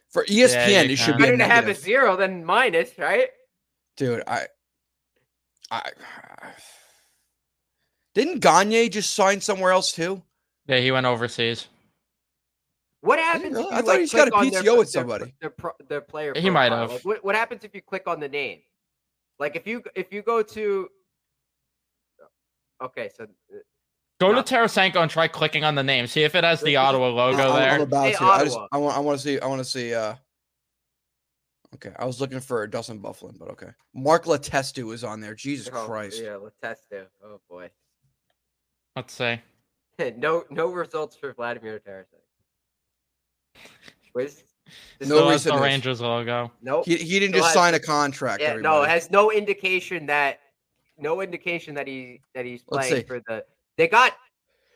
for 0.09 0.25
ESPN, 0.25 0.85
you 0.85 0.93
it 0.93 0.95
should 0.97 1.17
be 1.17 1.23
a 1.23 1.27
Better 1.27 1.37
to 1.37 1.45
have 1.45 1.67
a 1.67 1.75
zero 1.75 2.17
than 2.17 2.43
minus, 2.43 2.97
right? 2.97 3.29
Dude, 3.97 4.23
I, 4.27 4.47
I, 5.69 5.91
didn't 8.15 8.39
Gagne 8.39 8.89
just 8.89 9.13
sign 9.13 9.39
somewhere 9.41 9.71
else 9.71 9.91
too? 9.93 10.23
Yeah, 10.67 10.79
he 10.79 10.91
went 10.91 11.05
overseas. 11.05 11.67
What 13.05 13.19
happens? 13.19 13.53
know 13.53 13.59
if 13.59 13.65
you, 13.65 13.71
I 13.71 13.75
thought 13.77 13.87
like, 13.87 13.99
he's 13.99 14.13
got 14.13 14.27
a 14.27 14.35
on 14.35 14.49
their 14.49 14.63
PTO 14.63 14.77
with 14.79 14.89
somebody. 14.89 15.33
Their, 15.39 15.49
pro, 15.51 15.71
their 15.87 16.01
player. 16.01 16.33
He 16.35 16.49
might 16.49 16.71
have. 16.71 16.91
Like, 16.91 17.05
what, 17.05 17.23
what 17.23 17.35
happens 17.35 17.63
if 17.63 17.75
you 17.75 17.81
click 17.81 18.03
on 18.07 18.19
the 18.19 18.27
name? 18.27 18.61
Like 19.39 19.55
if 19.55 19.67
you 19.67 19.83
if 19.95 20.11
you 20.11 20.21
go 20.21 20.41
to. 20.41 20.89
Okay, 22.81 23.09
so 23.15 23.23
uh, 23.23 23.57
Go 24.19 24.31
No. 24.31 24.41
to 24.41 24.55
Tarasenko 24.55 24.97
and 24.97 25.11
try 25.11 25.27
clicking 25.27 25.63
on 25.63 25.75
the 25.75 25.83
name. 25.83 26.07
See 26.07 26.23
if 26.23 26.35
it 26.35 26.43
has 26.43 26.61
the 26.61 26.77
Ottawa 26.77 27.09
logo 27.09 27.37
I- 27.37 27.43
I'm, 27.43 27.51
I'm 27.51 27.59
there. 27.59 27.81
about 27.81 28.05
Hey, 28.05 28.13
to. 28.13 28.23
I 28.23 28.43
just, 28.43 28.57
I 28.71 28.77
want, 28.77 28.97
I 28.97 28.99
want 28.99 29.19
to 29.19 29.23
see, 29.23 29.39
I 29.39 29.45
want 29.45 29.59
to 29.59 29.65
see. 29.65 29.93
uh 29.93 30.15
Okay, 31.75 31.91
I 31.99 32.05
was 32.05 32.21
looking 32.21 32.39
for 32.39 32.65
Dustin 32.67 33.01
Byfuglien, 33.01 33.37
but 33.37 33.49
okay. 33.49 33.67
Mark 33.93 34.23
Letestu 34.23 34.93
is 34.93 35.03
on 35.03 35.19
there. 35.19 35.35
Jesus 35.35 35.69
oh, 35.73 35.85
Christ. 35.85 36.21
Yeah, 36.23 36.37
let's 36.37 36.55
test 36.57 36.85
it. 36.91 37.09
Oh 37.23 37.41
boy. 37.49 37.69
Let's 38.95 39.13
see. 39.13 39.39
no 40.17 40.45
no 40.49 40.67
results 40.67 41.17
for 41.17 41.33
Vladimir 41.33 41.81
Tarasenko. 41.85 42.24
Where's 44.13 44.43
No 45.01 45.05
Still 45.05 45.29
has 45.29 45.43
the. 45.43 45.57
Rangers 45.57 46.01
logo. 46.01 46.51
Nope. 46.61 46.85
He, 46.85 46.95
he 46.97 47.19
didn't 47.19 47.33
Still 47.35 47.41
just 47.43 47.45
has- 47.47 47.53
sign 47.53 47.73
a 47.73 47.79
contract. 47.79 48.41
yeah, 48.41 48.55
no, 48.55 48.83
it 48.83 48.89
has 48.89 49.11
no 49.11 49.31
indication 49.31 50.05
that 50.07 50.39
no 50.97 51.21
indication 51.21 51.75
that 51.75 51.87
he 51.87 52.21
that 52.33 52.45
he's 52.45 52.63
playing 52.63 53.05
for 53.05 53.19
the. 53.27 53.43
They 53.77 53.87
got 53.87 54.13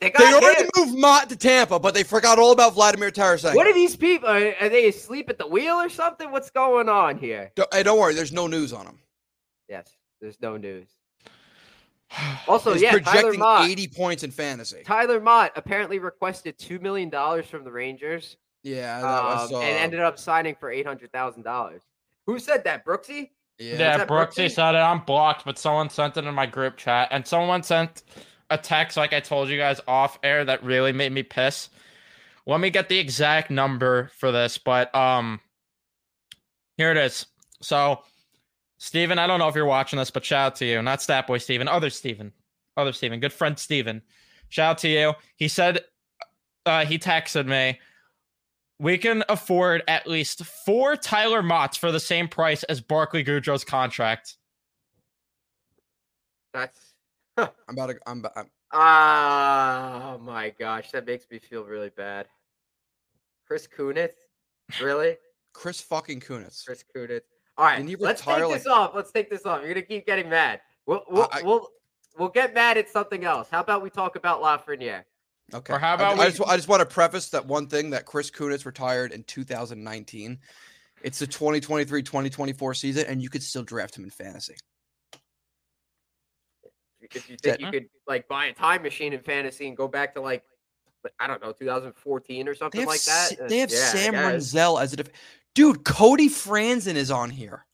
they 0.01 0.09
got 0.11 0.19
They 0.19 0.27
him. 0.27 0.43
already 0.43 0.69
moved 0.77 0.97
Motte 0.99 1.29
to 1.29 1.35
Tampa, 1.35 1.79
but 1.79 1.93
they 1.93 2.03
forgot 2.03 2.37
all 2.39 2.51
about 2.51 2.73
Vladimir 2.73 3.11
Tarasenko. 3.11 3.55
What 3.55 3.67
are 3.67 3.73
these 3.73 3.95
people? 3.95 4.27
Are, 4.29 4.35
uh, 4.37 4.51
are 4.61 4.69
they 4.69 4.87
asleep 4.87 5.29
at 5.29 5.37
the 5.37 5.47
wheel 5.47 5.75
or 5.75 5.89
something? 5.89 6.31
What's 6.31 6.49
going 6.49 6.87
on 6.89 7.17
here? 7.17 7.51
Don't, 7.55 7.73
hey, 7.73 7.83
don't 7.83 7.99
worry, 7.99 8.13
there's 8.13 8.31
no 8.33 8.47
news 8.47 8.71
on 8.73 8.85
him. 8.85 8.99
Yes, 9.69 9.87
there's 10.21 10.39
no 10.41 10.57
news. 10.57 10.87
Also, 12.47 12.73
He's 12.73 12.81
yeah, 12.81 12.91
Tyler 12.91 13.03
projecting 13.03 13.39
Motte. 13.39 13.69
80 13.69 13.87
points 13.89 14.23
in 14.23 14.31
fantasy. 14.31 14.81
Tyler 14.83 15.19
Motte 15.19 15.51
apparently 15.55 15.99
requested 15.99 16.57
two 16.57 16.79
million 16.79 17.09
dollars 17.09 17.45
from 17.45 17.63
the 17.63 17.71
Rangers, 17.71 18.37
Yeah, 18.63 19.01
that 19.01 19.23
was, 19.23 19.51
um, 19.51 19.57
uh, 19.57 19.61
and 19.61 19.77
ended 19.77 19.99
up 20.01 20.19
signing 20.19 20.55
for 20.59 20.69
eight 20.69 20.85
hundred 20.85 21.11
thousand 21.11 21.43
dollars. 21.43 21.81
Who 22.25 22.39
said 22.39 22.63
that, 22.65 22.85
Brooksy? 22.85 23.29
Yeah, 23.57 23.77
that 23.77 24.07
Brooksy 24.07 24.45
Brooksy? 24.45 24.51
said 24.51 24.75
it. 24.75 24.79
I'm 24.79 24.99
blocked, 24.99 25.45
but 25.45 25.57
someone 25.57 25.89
sent 25.89 26.17
it 26.17 26.25
in 26.25 26.33
my 26.33 26.45
group 26.45 26.77
chat, 26.77 27.09
and 27.11 27.25
someone 27.25 27.63
sent 27.63 28.03
a 28.49 28.57
text 28.57 28.97
like 28.97 29.13
I 29.13 29.19
told 29.19 29.49
you 29.49 29.57
guys 29.57 29.79
off 29.87 30.19
air 30.23 30.43
that 30.45 30.63
really 30.63 30.91
made 30.91 31.11
me 31.11 31.23
piss. 31.23 31.69
Let 32.45 32.59
me 32.59 32.69
get 32.69 32.89
the 32.89 32.97
exact 32.97 33.51
number 33.51 34.09
for 34.17 34.31
this, 34.31 34.57
but 34.57 34.93
um, 34.95 35.39
here 36.77 36.91
it 36.91 36.97
is. 36.97 37.27
So, 37.61 38.01
Steven, 38.77 39.19
I 39.19 39.27
don't 39.27 39.39
know 39.39 39.49
if 39.49 39.55
you're 39.55 39.65
watching 39.65 39.99
this, 39.99 40.09
but 40.09 40.25
shout 40.25 40.47
out 40.47 40.55
to 40.57 40.65
you. 40.65 40.81
Not 40.81 41.01
Stat 41.01 41.27
Boy 41.27 41.37
Steven, 41.37 41.67
other 41.67 41.89
Steven, 41.89 42.33
other 42.75 42.91
Steven, 42.91 43.19
good 43.19 43.33
friend 43.33 43.59
Steven. 43.59 44.01
Shout 44.49 44.71
out 44.71 44.77
to 44.79 44.87
you. 44.87 45.13
He 45.35 45.47
said, 45.47 45.81
uh, 46.65 46.85
he 46.85 46.97
texted 46.97 47.45
me 47.45 47.79
we 48.79 48.97
can 48.97 49.23
afford 49.29 49.83
at 49.87 50.07
least 50.07 50.43
four 50.45 50.95
Tyler 50.95 51.41
Mottes 51.41 51.77
for 51.77 51.91
the 51.91 51.99
same 51.99 52.27
price 52.27 52.63
as 52.63 52.79
Barclay 52.79 53.23
Goodrow's 53.23 53.65
contract. 53.65 54.37
That's 56.53 56.93
I'm 57.37 57.49
about 57.69 57.87
to. 57.87 57.99
I'm, 58.07 58.25
I'm 58.35 58.49
ah, 58.71 60.13
oh 60.13 60.17
my 60.19 60.53
gosh, 60.57 60.91
that 60.91 61.05
makes 61.05 61.25
me 61.29 61.39
feel 61.39 61.63
really 61.63 61.89
bad. 61.89 62.27
Chris 63.45 63.67
Kunitz, 63.67 64.13
really? 64.81 65.17
Chris 65.53 65.81
fucking 65.81 66.19
Kunitz. 66.21 66.65
Chris 66.65 66.83
Kunitz. 66.95 67.21
All 67.57 67.65
right, 67.65 67.85
Didn't 67.85 67.99
let's 68.01 68.21
retire, 68.21 68.41
take 68.41 68.49
like- 68.49 68.57
this 68.59 68.67
off. 68.67 68.91
Let's 68.95 69.11
take 69.11 69.29
this 69.29 69.45
off. 69.45 69.61
You're 69.61 69.73
gonna 69.73 69.81
keep 69.81 70.05
getting 70.05 70.29
mad. 70.29 70.61
We'll 70.85 71.03
we'll, 71.09 71.29
I- 71.31 71.41
we'll 71.43 71.67
we'll 72.17 72.29
get 72.29 72.53
mad 72.53 72.77
at 72.77 72.89
something 72.89 73.25
else. 73.25 73.49
How 73.51 73.59
about 73.59 73.83
we 73.83 73.89
talk 73.89 74.15
about 74.15 74.41
Lafreniere? 74.41 75.03
Okay. 75.53 75.73
Or 75.73 75.79
how 75.79 75.91
I- 75.91 75.95
about 75.95 76.19
I, 76.19 76.25
we- 76.25 76.31
just, 76.31 76.41
I 76.49 76.55
just 76.55 76.67
want 76.67 76.81
to 76.81 76.85
preface 76.85 77.29
that 77.29 77.45
one 77.45 77.67
thing 77.67 77.91
that 77.91 78.05
Chris 78.05 78.29
Kunitz 78.31 78.65
retired 78.65 79.11
in 79.11 79.23
2019. 79.23 80.39
It's 81.01 81.19
the 81.19 81.27
2023-2024 81.27 82.75
season, 82.75 83.05
and 83.07 83.21
you 83.21 83.29
could 83.29 83.41
still 83.41 83.63
draft 83.63 83.97
him 83.97 84.03
in 84.03 84.09
fantasy. 84.09 84.55
If 87.01 87.29
you 87.29 87.37
think 87.37 87.41
That- 87.43 87.61
you 87.61 87.71
could 87.71 87.89
like 88.07 88.27
buy 88.27 88.47
a 88.47 88.53
time 88.53 88.83
machine 88.83 89.13
in 89.13 89.21
fantasy 89.21 89.67
and 89.67 89.75
go 89.77 89.87
back 89.87 90.13
to 90.15 90.21
like 90.21 90.43
I 91.17 91.27
don't 91.27 91.41
know 91.41 91.53
2014 91.53 92.47
or 92.49 92.53
something 92.55 92.85
like 92.85 93.01
that. 93.03 93.29
Sa- 93.37 93.43
uh, 93.45 93.47
they 93.47 93.59
have 93.59 93.71
yeah, 93.71 93.77
Sam 93.77 94.11
guess. 94.11 94.53
Renzel 94.53 94.81
as 94.81 94.91
a 94.91 94.97
def- 94.97 95.11
dude. 95.55 95.85
Cody 95.85 96.27
Franson 96.27 96.95
is 96.95 97.09
on 97.09 97.29
here. 97.29 97.65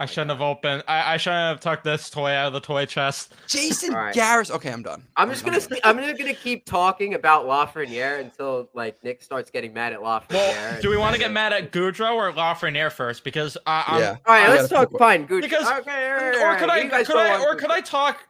I 0.00 0.06
shouldn't 0.06 0.30
have 0.30 0.40
opened. 0.40 0.84
I, 0.86 1.14
I 1.14 1.16
shouldn't 1.16 1.40
have 1.48 1.60
tucked 1.60 1.82
this 1.82 2.08
toy 2.08 2.30
out 2.30 2.46
of 2.46 2.52
the 2.52 2.60
toy 2.60 2.86
chest. 2.86 3.34
Jason 3.48 3.94
All 3.94 4.00
right. 4.00 4.14
Garris. 4.14 4.48
Okay, 4.48 4.70
I'm 4.70 4.82
done. 4.84 5.02
I'm 5.16 5.28
just 5.28 5.44
gonna 5.44 5.60
st- 5.60 5.80
I'm 5.82 5.96
gonna 5.96 6.16
gonna 6.16 6.34
keep 6.34 6.64
talking 6.66 7.14
about 7.14 7.46
Lafreniere 7.46 8.20
until 8.20 8.68
like 8.74 9.02
Nick 9.02 9.22
starts 9.22 9.50
getting 9.50 9.74
mad 9.74 9.92
at 9.92 9.98
Lafreniere. 9.98 10.30
Well, 10.30 10.80
do 10.80 10.88
we 10.88 10.96
want 10.96 11.14
to 11.14 11.18
get 11.20 11.32
mad 11.32 11.52
at 11.52 11.72
Goodrow 11.72 12.14
or 12.14 12.32
Lafreniere 12.32 12.92
first? 12.92 13.24
Because 13.24 13.58
I, 13.66 13.84
I'm, 13.88 14.00
yeah. 14.00 14.10
All 14.24 14.34
right, 14.34 14.48
I 14.48 14.54
let's 14.54 14.68
talk. 14.68 14.90
pick 14.90 14.98
Fine, 15.00 15.26
good. 15.26 15.42
Because- 15.42 15.66
okay, 15.66 16.10
all 16.10 16.16
right, 16.16 16.34
all 16.36 16.40
or 16.42 16.44
right, 16.46 16.58
could 16.60 16.70
I 16.70 17.04
could 17.04 17.16
I 17.16 17.42
or 17.44 17.56
could. 17.56 17.70
I 17.72 17.80
talk 17.80 18.22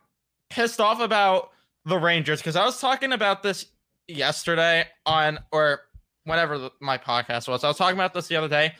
pissed 0.49 0.81
off 0.81 1.01
about 1.01 1.51
the 1.85 1.99
Rangers 1.99 2.41
because 2.41 2.57
I 2.57 2.65
was 2.65 2.81
talking 2.81 3.13
about 3.13 3.43
this 3.43 3.67
yesterday 4.07 4.87
on 5.05 5.39
or 5.53 5.83
whenever 6.25 6.57
the- 6.59 6.73
my 6.81 6.97
podcast 6.97 7.47
was. 7.47 7.63
I 7.63 7.69
was 7.69 7.77
talking 7.77 7.97
about 7.97 8.15
this 8.15 8.27
the 8.29 8.37
other 8.37 8.49
day. 8.49 8.75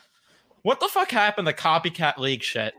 What 0.63 0.81
the 0.81 0.89
fuck 0.89 1.11
happened 1.11 1.47
to 1.49 1.53
copycat 1.55 2.19
league 2.19 2.43
shit? 2.43 2.75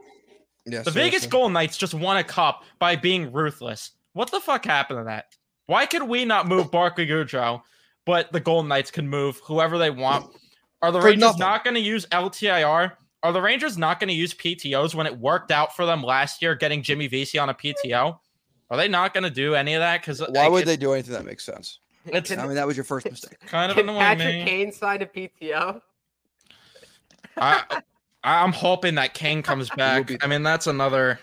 Yeah. 0.66 0.84
The 0.84 0.92
Vegas. 0.92 1.26
Golden 1.26 1.54
Knights 1.54 1.78
just 1.78 1.94
won 1.94 2.18
a 2.18 2.24
cup 2.24 2.64
by 2.78 2.96
being 2.96 3.32
ruthless. 3.32 3.92
What 4.14 4.32
the 4.32 4.40
fuck 4.40 4.66
happened 4.66 5.00
to 5.00 5.04
that? 5.06 5.36
Why 5.68 5.86
could 5.86 6.04
we 6.04 6.26
not 6.26 6.48
move 6.48 6.72
Barclay 6.72 7.08
Goodrow, 7.08 7.62
but 8.06 8.32
the 8.32 8.40
Golden 8.40 8.68
Knights 8.70 8.92
can 8.92 9.08
move 9.08 9.40
whoever 9.44 9.78
they 9.78 9.90
want? 9.90 10.32
Are 10.82 10.92
the 10.92 11.00
For 11.00 11.08
Rangers 11.08 11.22
nothing. 11.22 11.40
not 11.40 11.64
going 11.64 11.74
to 11.76 11.80
use 11.82 12.06
LTIR? 12.08 12.94
Are 13.22 13.34
the 13.34 13.42
Rangers 13.42 13.78
not 13.78 14.00
going 14.00 14.08
to 14.08 14.14
use 14.14 14.34
PTOs 14.34 14.96
when 14.96 15.06
it 15.06 15.18
worked 15.20 15.52
out 15.52 15.76
for 15.76 15.86
them 15.86 16.02
last 16.04 16.42
year, 16.42 16.56
getting 16.56 16.82
Jimmy 16.82 17.08
Vesey 17.08 17.38
on 17.38 17.50
a 17.50 17.54
PTO? 17.54 18.18
Are 18.70 18.78
they 18.78 18.88
not 18.88 19.14
going 19.14 19.24
to 19.26 19.30
do 19.30 19.56
any 19.56 19.74
of 19.74 19.82
that? 19.82 20.02
Because 20.02 20.22
Why 20.30 20.48
would 20.48 20.66
they 20.66 20.78
do 20.78 20.94
anything 20.94 21.14
that 21.14 21.26
makes 21.26 21.44
sense? 21.44 21.80
It's 22.06 22.32
I 22.32 22.46
mean, 22.46 22.56
that 22.56 22.66
was 22.66 22.78
your 22.78 22.86
first 22.86 23.10
mistake. 23.10 23.38
kind 23.46 23.72
of 23.72 23.76
Can 23.78 23.90
annoying 23.90 24.00
Patrick 24.00 24.36
me. 24.36 24.46
Kane 24.46 24.72
sign 24.72 25.02
a 25.02 25.06
PTO? 25.06 25.82
I, 27.42 27.82
I'm 28.24 28.52
hoping 28.54 28.96
that 28.96 29.14
Kane 29.14 29.42
comes 29.42 29.70
back. 29.78 30.12
I 30.24 30.28
mean, 30.28 30.44
that's 30.44 30.68
another 30.68 31.20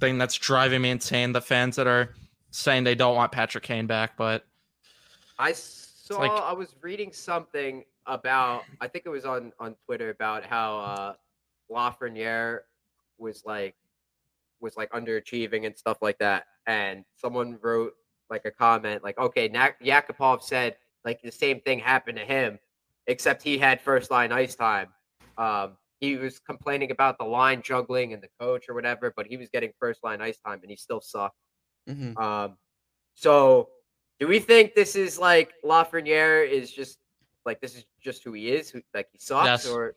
thing 0.00 0.18
that's 0.18 0.34
driving 0.36 0.82
me 0.82 0.90
insane. 0.90 1.32
The 1.32 1.40
fans 1.40 1.76
that 1.76 1.86
are 1.86 2.14
saying 2.50 2.84
they 2.84 2.94
don't 2.94 3.16
want 3.16 3.32
Patrick 3.32 3.64
Kane 3.64 3.86
back, 3.86 4.16
but 4.16 4.44
I 5.38 5.52
saw. 5.52 6.18
like- 6.18 6.30
I 6.30 6.52
was 6.52 6.74
reading 6.82 7.12
something 7.12 7.84
about. 8.06 8.62
I 8.80 8.88
think 8.88 9.06
it 9.06 9.10
was 9.10 9.24
on 9.24 9.52
on 9.58 9.74
Twitter 9.86 10.10
about 10.10 10.44
how 10.44 10.78
uh, 10.78 11.14
Lafreniere 11.70 12.60
was 13.18 13.42
like 13.44 13.74
was 14.60 14.76
like 14.76 14.90
underachieving 14.92 15.66
and 15.66 15.76
stuff 15.76 15.98
like 16.02 16.18
that. 16.18 16.46
And 16.66 17.04
someone 17.16 17.58
wrote 17.62 17.94
like 18.30 18.44
a 18.44 18.50
comment 18.50 19.02
like, 19.02 19.18
"Okay, 19.18 19.48
Nak- 19.48 19.80
Yakupov 19.82 20.42
said 20.42 20.76
like 21.04 21.22
the 21.22 21.32
same 21.32 21.60
thing 21.60 21.78
happened 21.78 22.18
to 22.18 22.24
him, 22.24 22.58
except 23.06 23.42
he 23.42 23.56
had 23.58 23.80
first 23.80 24.10
line 24.10 24.32
ice 24.32 24.54
time. 24.54 24.88
Um, 25.38 25.76
he 26.00 26.16
was 26.16 26.38
complaining 26.38 26.90
about 26.90 27.18
the 27.18 27.24
line 27.24 27.62
juggling 27.62 28.12
and 28.12 28.22
the 28.22 28.28
coach 28.38 28.68
or 28.68 28.74
whatever, 28.74 29.12
but 29.16 29.26
he 29.26 29.36
was 29.36 29.48
getting 29.48 29.72
first 29.80 30.04
line 30.04 30.20
ice 30.20 30.38
time 30.38 30.60
and 30.62 30.70
he 30.70 30.76
still 30.76 31.00
sucked." 31.00 31.36
hmm 31.88 32.16
Um, 32.18 32.58
so 33.14 33.70
do 34.20 34.26
we 34.28 34.38
think 34.40 34.74
this 34.74 34.94
is 34.96 35.18
like 35.18 35.54
Lafreniere 35.64 36.48
is 36.48 36.70
just 36.72 36.98
like 37.46 37.60
this 37.60 37.76
is 37.76 37.84
just 38.00 38.22
who 38.24 38.32
he 38.32 38.50
is, 38.50 38.68
who, 38.70 38.82
like 38.94 39.08
he 39.12 39.18
sucks, 39.18 39.64
Yes. 39.64 39.66
or 39.66 39.96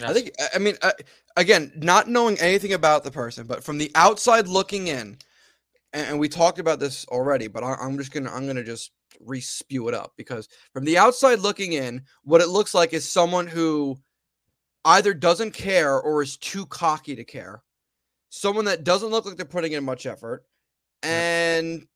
I 0.00 0.12
think. 0.12 0.30
I- 0.38 0.48
I 0.54 0.58
mean, 0.58 0.76
uh, 0.82 0.92
again, 1.36 1.72
not 1.76 2.08
knowing 2.08 2.38
anything 2.38 2.74
about 2.74 3.02
the 3.02 3.10
person, 3.10 3.46
but 3.46 3.64
from 3.64 3.78
the 3.78 3.90
outside 3.94 4.46
looking 4.46 4.88
in, 4.88 5.18
and, 5.92 6.06
and 6.10 6.18
we 6.20 6.28
talked 6.28 6.58
about 6.58 6.78
this 6.78 7.06
already, 7.08 7.48
but 7.48 7.64
I, 7.64 7.74
I'm 7.74 7.96
just 7.98 8.12
gonna 8.12 8.30
I'm 8.30 8.46
gonna 8.46 8.62
just 8.64 8.92
re-spew 9.20 9.88
it 9.88 9.94
up 9.94 10.12
because 10.16 10.48
from 10.72 10.84
the 10.84 10.98
outside 10.98 11.38
looking 11.40 11.72
in, 11.72 12.04
what 12.24 12.42
it 12.42 12.48
looks 12.48 12.74
like 12.74 12.92
is 12.92 13.10
someone 13.10 13.46
who 13.46 13.98
either 14.86 15.12
doesn't 15.12 15.52
care 15.52 16.00
or 16.00 16.22
is 16.22 16.38
too 16.38 16.64
cocky 16.64 17.16
to 17.16 17.24
care. 17.24 17.62
Someone 18.30 18.64
that 18.64 18.84
doesn't 18.84 19.10
look 19.10 19.26
like 19.26 19.36
they're 19.36 19.44
putting 19.44 19.72
in 19.72 19.84
much 19.84 20.06
effort, 20.06 20.44
and 21.02 21.86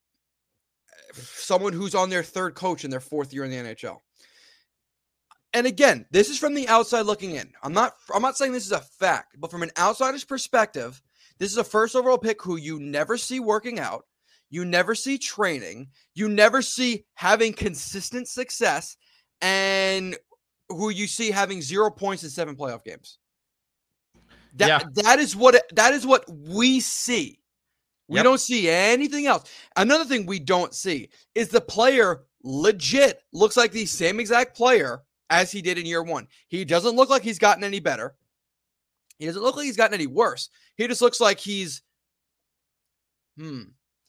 someone 1.13 1.73
who's 1.73 1.95
on 1.95 2.09
their 2.09 2.23
third 2.23 2.53
coach 2.53 2.85
in 2.85 2.91
their 2.91 2.99
fourth 2.99 3.33
year 3.33 3.43
in 3.43 3.51
the 3.51 3.57
NHL 3.57 3.99
and 5.53 5.67
again, 5.67 6.05
this 6.11 6.29
is 6.29 6.37
from 6.37 6.53
the 6.53 6.67
outside 6.67 7.01
looking 7.01 7.35
in. 7.35 7.51
I'm 7.63 7.73
not 7.73 7.93
I'm 8.13 8.21
not 8.21 8.37
saying 8.37 8.53
this 8.53 8.65
is 8.65 8.71
a 8.71 8.79
fact, 8.79 9.35
but 9.39 9.51
from 9.51 9.63
an 9.63 9.71
outsider's 9.77 10.23
perspective, 10.23 11.01
this 11.39 11.51
is 11.51 11.57
a 11.57 11.63
first 11.63 11.95
overall 11.95 12.17
pick 12.17 12.41
who 12.41 12.55
you 12.57 12.79
never 12.79 13.17
see 13.17 13.39
working 13.39 13.79
out, 13.79 14.05
you 14.49 14.63
never 14.63 14.95
see 14.95 15.17
training, 15.17 15.89
you 16.13 16.29
never 16.29 16.61
see 16.61 17.05
having 17.15 17.53
consistent 17.53 18.27
success, 18.27 18.95
and 19.41 20.17
who 20.75 20.89
you 20.89 21.07
see 21.07 21.31
having 21.31 21.61
zero 21.61 21.89
points 21.89 22.23
in 22.23 22.29
seven 22.29 22.55
playoff 22.55 22.83
games. 22.83 23.17
That 24.55 24.67
Yeah. 24.67 25.03
that 25.03 25.19
is 25.19 25.35
what 25.35 25.63
that 25.75 25.93
is 25.93 26.05
what 26.05 26.25
we 26.29 26.79
see. 26.79 27.39
We 28.07 28.17
Yep. 28.17 28.23
don't 28.25 28.39
see 28.41 28.69
anything 28.69 29.25
else. 29.25 29.49
Another 29.77 30.03
thing 30.03 30.25
we 30.25 30.39
don't 30.39 30.73
see 30.75 31.09
is 31.33 31.47
the 31.47 31.61
player 31.61 32.25
legit 32.43 33.23
looks 33.31 33.55
like 33.55 33.71
the 33.71 33.85
same 33.85 34.19
exact 34.19 34.55
player 34.57 35.03
as 35.29 35.51
he 35.51 35.61
did 35.61 35.77
in 35.77 35.85
year 35.85 36.03
one. 36.03 36.27
He 36.49 36.65
doesn't 36.65 36.95
look 36.97 37.09
like 37.09 37.23
he's 37.23 37.39
gotten 37.39 37.63
any 37.63 37.79
better. 37.79 38.17
He 39.17 39.25
doesn't 39.27 39.41
look 39.41 39.55
like 39.55 39.65
he's 39.65 39.77
gotten 39.77 39.93
any 39.93 40.07
worse. 40.07 40.49
He 40.75 40.87
just 40.87 41.01
looks 41.01 41.21
like 41.21 41.39
he's, 41.39 41.83
hmm, 43.37 43.61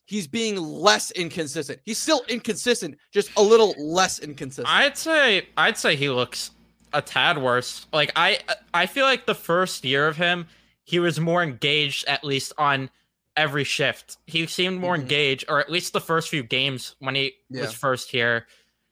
he's 0.04 0.26
being 0.26 0.56
less 0.56 1.10
inconsistent. 1.12 1.80
He's 1.84 1.98
still 1.98 2.22
inconsistent, 2.28 2.98
just 3.12 3.30
a 3.36 3.42
little 3.42 3.74
less 3.78 4.18
inconsistent. 4.18 4.68
I'd 4.68 4.96
say 4.98 5.46
I'd 5.56 5.76
say 5.78 5.96
he 5.96 6.08
looks 6.10 6.50
a 6.92 7.00
tad 7.02 7.38
worse. 7.38 7.86
Like 7.92 8.12
I 8.16 8.40
I 8.74 8.86
feel 8.86 9.04
like 9.04 9.26
the 9.26 9.34
first 9.34 9.84
year 9.84 10.06
of 10.08 10.16
him, 10.16 10.46
he 10.84 10.98
was 10.98 11.18
more 11.20 11.42
engaged 11.42 12.06
at 12.06 12.24
least 12.24 12.52
on 12.58 12.90
every 13.36 13.64
shift. 13.64 14.18
He 14.26 14.46
seemed 14.46 14.78
more 14.78 14.94
Mhm. 14.96 15.00
engaged, 15.02 15.44
or 15.48 15.58
at 15.58 15.70
least 15.70 15.94
the 15.94 16.00
first 16.00 16.28
few 16.28 16.42
games 16.42 16.96
when 16.98 17.14
he 17.14 17.32
Yeah. 17.48 17.62
was 17.62 17.72
first 17.72 18.10
here. 18.10 18.46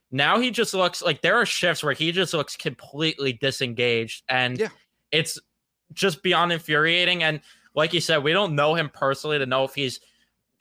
Now 0.09 0.39
he 0.39 0.49
just 0.49 0.73
looks 0.73 1.01
like 1.01 1.21
there 1.21 1.35
are 1.35 1.45
shifts 1.45 1.83
where 1.83 1.93
he 1.93 2.11
just 2.11 2.33
looks 2.33 2.55
completely 2.57 3.33
disengaged, 3.33 4.23
and 4.29 4.59
Yeah. 4.59 4.69
it's 5.11 5.37
just 5.93 6.23
beyond 6.23 6.51
infuriating. 6.53 7.21
And 7.21 7.41
like 7.75 7.93
you 7.93 8.01
said, 8.01 8.23
we 8.23 8.33
don't 8.33 8.55
know 8.55 8.73
him 8.73 8.89
personally 8.89 9.37
to 9.37 9.45
know 9.45 9.63
if 9.63 9.75
he's 9.75 9.99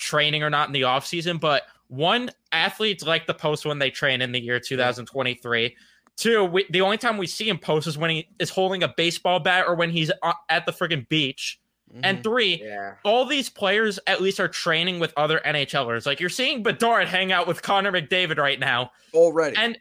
training 0.01 0.43
or 0.43 0.51
not 0.51 0.69
in 0.69 0.73
the 0.73 0.83
offseason, 0.83 1.39
but 1.39 1.63
one, 1.89 2.31
athletes 2.53 3.05
like 3.05 3.27
to 3.27 3.35
post 3.35 3.65
when 3.67 3.79
they 3.79 3.91
train 3.91 4.21
in 4.23 4.33
the 4.33 4.41
year 4.41 4.59
2023. 4.61 5.77
Two, 6.17 6.45
we, 6.45 6.67
the 6.71 6.81
only 6.81 6.99
time 6.99 7.17
we 7.17 7.27
see 7.27 7.49
him 7.49 7.59
post 7.59 7.87
is 7.87 7.97
when 7.97 8.11
he 8.11 8.29
is 8.39 8.51
holding 8.51 8.83
a 8.83 8.93
baseball 8.97 9.41
bat 9.41 9.65
or 9.67 9.75
when 9.75 9.91
he's 9.91 10.11
uh, 10.23 10.33
at 10.49 10.67
the 10.67 10.73
friggin' 10.73 11.09
beach. 11.09 11.59
Mhm. 11.95 12.01
And 12.05 12.23
three, 12.23 12.61
yeah, 12.63 12.95
all 13.05 13.25
these 13.25 13.49
players 13.49 13.99
at 14.07 14.21
least 14.21 14.39
are 14.39 14.47
training 14.49 15.01
with 15.01 15.13
other 15.17 15.41
NHLers. 15.45 16.07
Like 16.07 16.21
you're 16.21 16.29
seeing 16.29 16.63
Bedard 16.63 17.09
hang 17.09 17.33
out 17.33 17.47
with 17.49 17.63
Connor 17.63 17.91
McDavid 17.93 18.39
right 18.39 18.59
now. 18.61 18.93
already. 19.15 19.57
And 19.57 19.77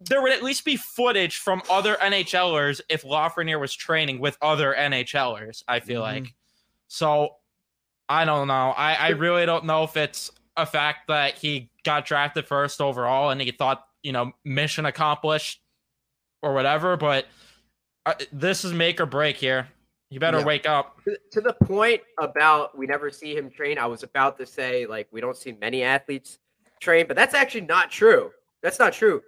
there 0.00 0.22
would 0.22 0.32
at 0.32 0.42
least 0.42 0.64
be 0.64 0.76
footage 0.76 1.36
from 1.36 1.62
other 1.70 1.96
NHLers 2.00 2.80
if 2.88 3.02
Lafreniere 3.04 3.60
was 3.60 3.74
training 3.74 4.18
with 4.20 4.36
other 4.42 4.74
NHLers. 4.74 5.62
I 5.68 5.80
feel 5.80 6.00
Mhm. 6.00 6.04
like 6.04 6.34
so. 6.88 7.36
I 8.08 8.24
don't 8.24 8.48
know. 8.48 8.72
I, 8.76 8.94
I 8.94 9.08
really 9.10 9.44
don't 9.46 9.64
know 9.64 9.82
if 9.84 9.96
it's 9.96 10.30
a 10.56 10.66
fact 10.66 11.08
that 11.08 11.34
he 11.36 11.70
got 11.84 12.06
drafted 12.06 12.46
first 12.46 12.80
overall 12.80 13.30
and 13.30 13.40
he 13.40 13.50
thought 13.50 13.84
you 14.02 14.12
know 14.12 14.32
mission 14.44 14.86
accomplished 14.86 15.60
or 16.42 16.54
whatever. 16.54 16.96
But 16.96 17.26
uh, 18.06 18.14
this 18.32 18.64
is 18.64 18.72
make 18.72 19.00
or 19.00 19.06
break 19.06 19.36
here. 19.36 19.68
You 20.10 20.20
better 20.20 20.38
Yeah. 20.38 20.44
wake 20.44 20.66
up. 20.66 21.02
to, 21.04 21.18
to 21.32 21.40
the 21.42 21.52
point 21.52 22.00
about 22.18 22.76
we 22.78 22.86
never 22.86 23.10
see 23.10 23.36
him 23.36 23.50
train, 23.50 23.76
I 23.78 23.86
was 23.86 24.02
about 24.02 24.38
to 24.38 24.46
say 24.46 24.86
like 24.86 25.06
we 25.10 25.20
don't 25.20 25.36
see 25.36 25.52
many 25.52 25.82
athletes 25.82 26.38
train, 26.80 27.06
but 27.06 27.16
that's 27.16 27.34
actually 27.34 27.62
not 27.62 27.90
true. 27.90 28.30
That's 28.62 28.78
not 28.78 28.94
true. 28.94 29.22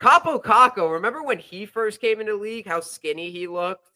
Kaapo 0.00 0.42
Kakko, 0.42 0.92
remember 0.92 1.22
when 1.22 1.38
he 1.38 1.66
first 1.66 2.00
came 2.00 2.20
into 2.20 2.32
the 2.32 2.38
league, 2.38 2.66
how 2.66 2.80
skinny 2.80 3.30
he 3.30 3.46
looked? 3.46 3.90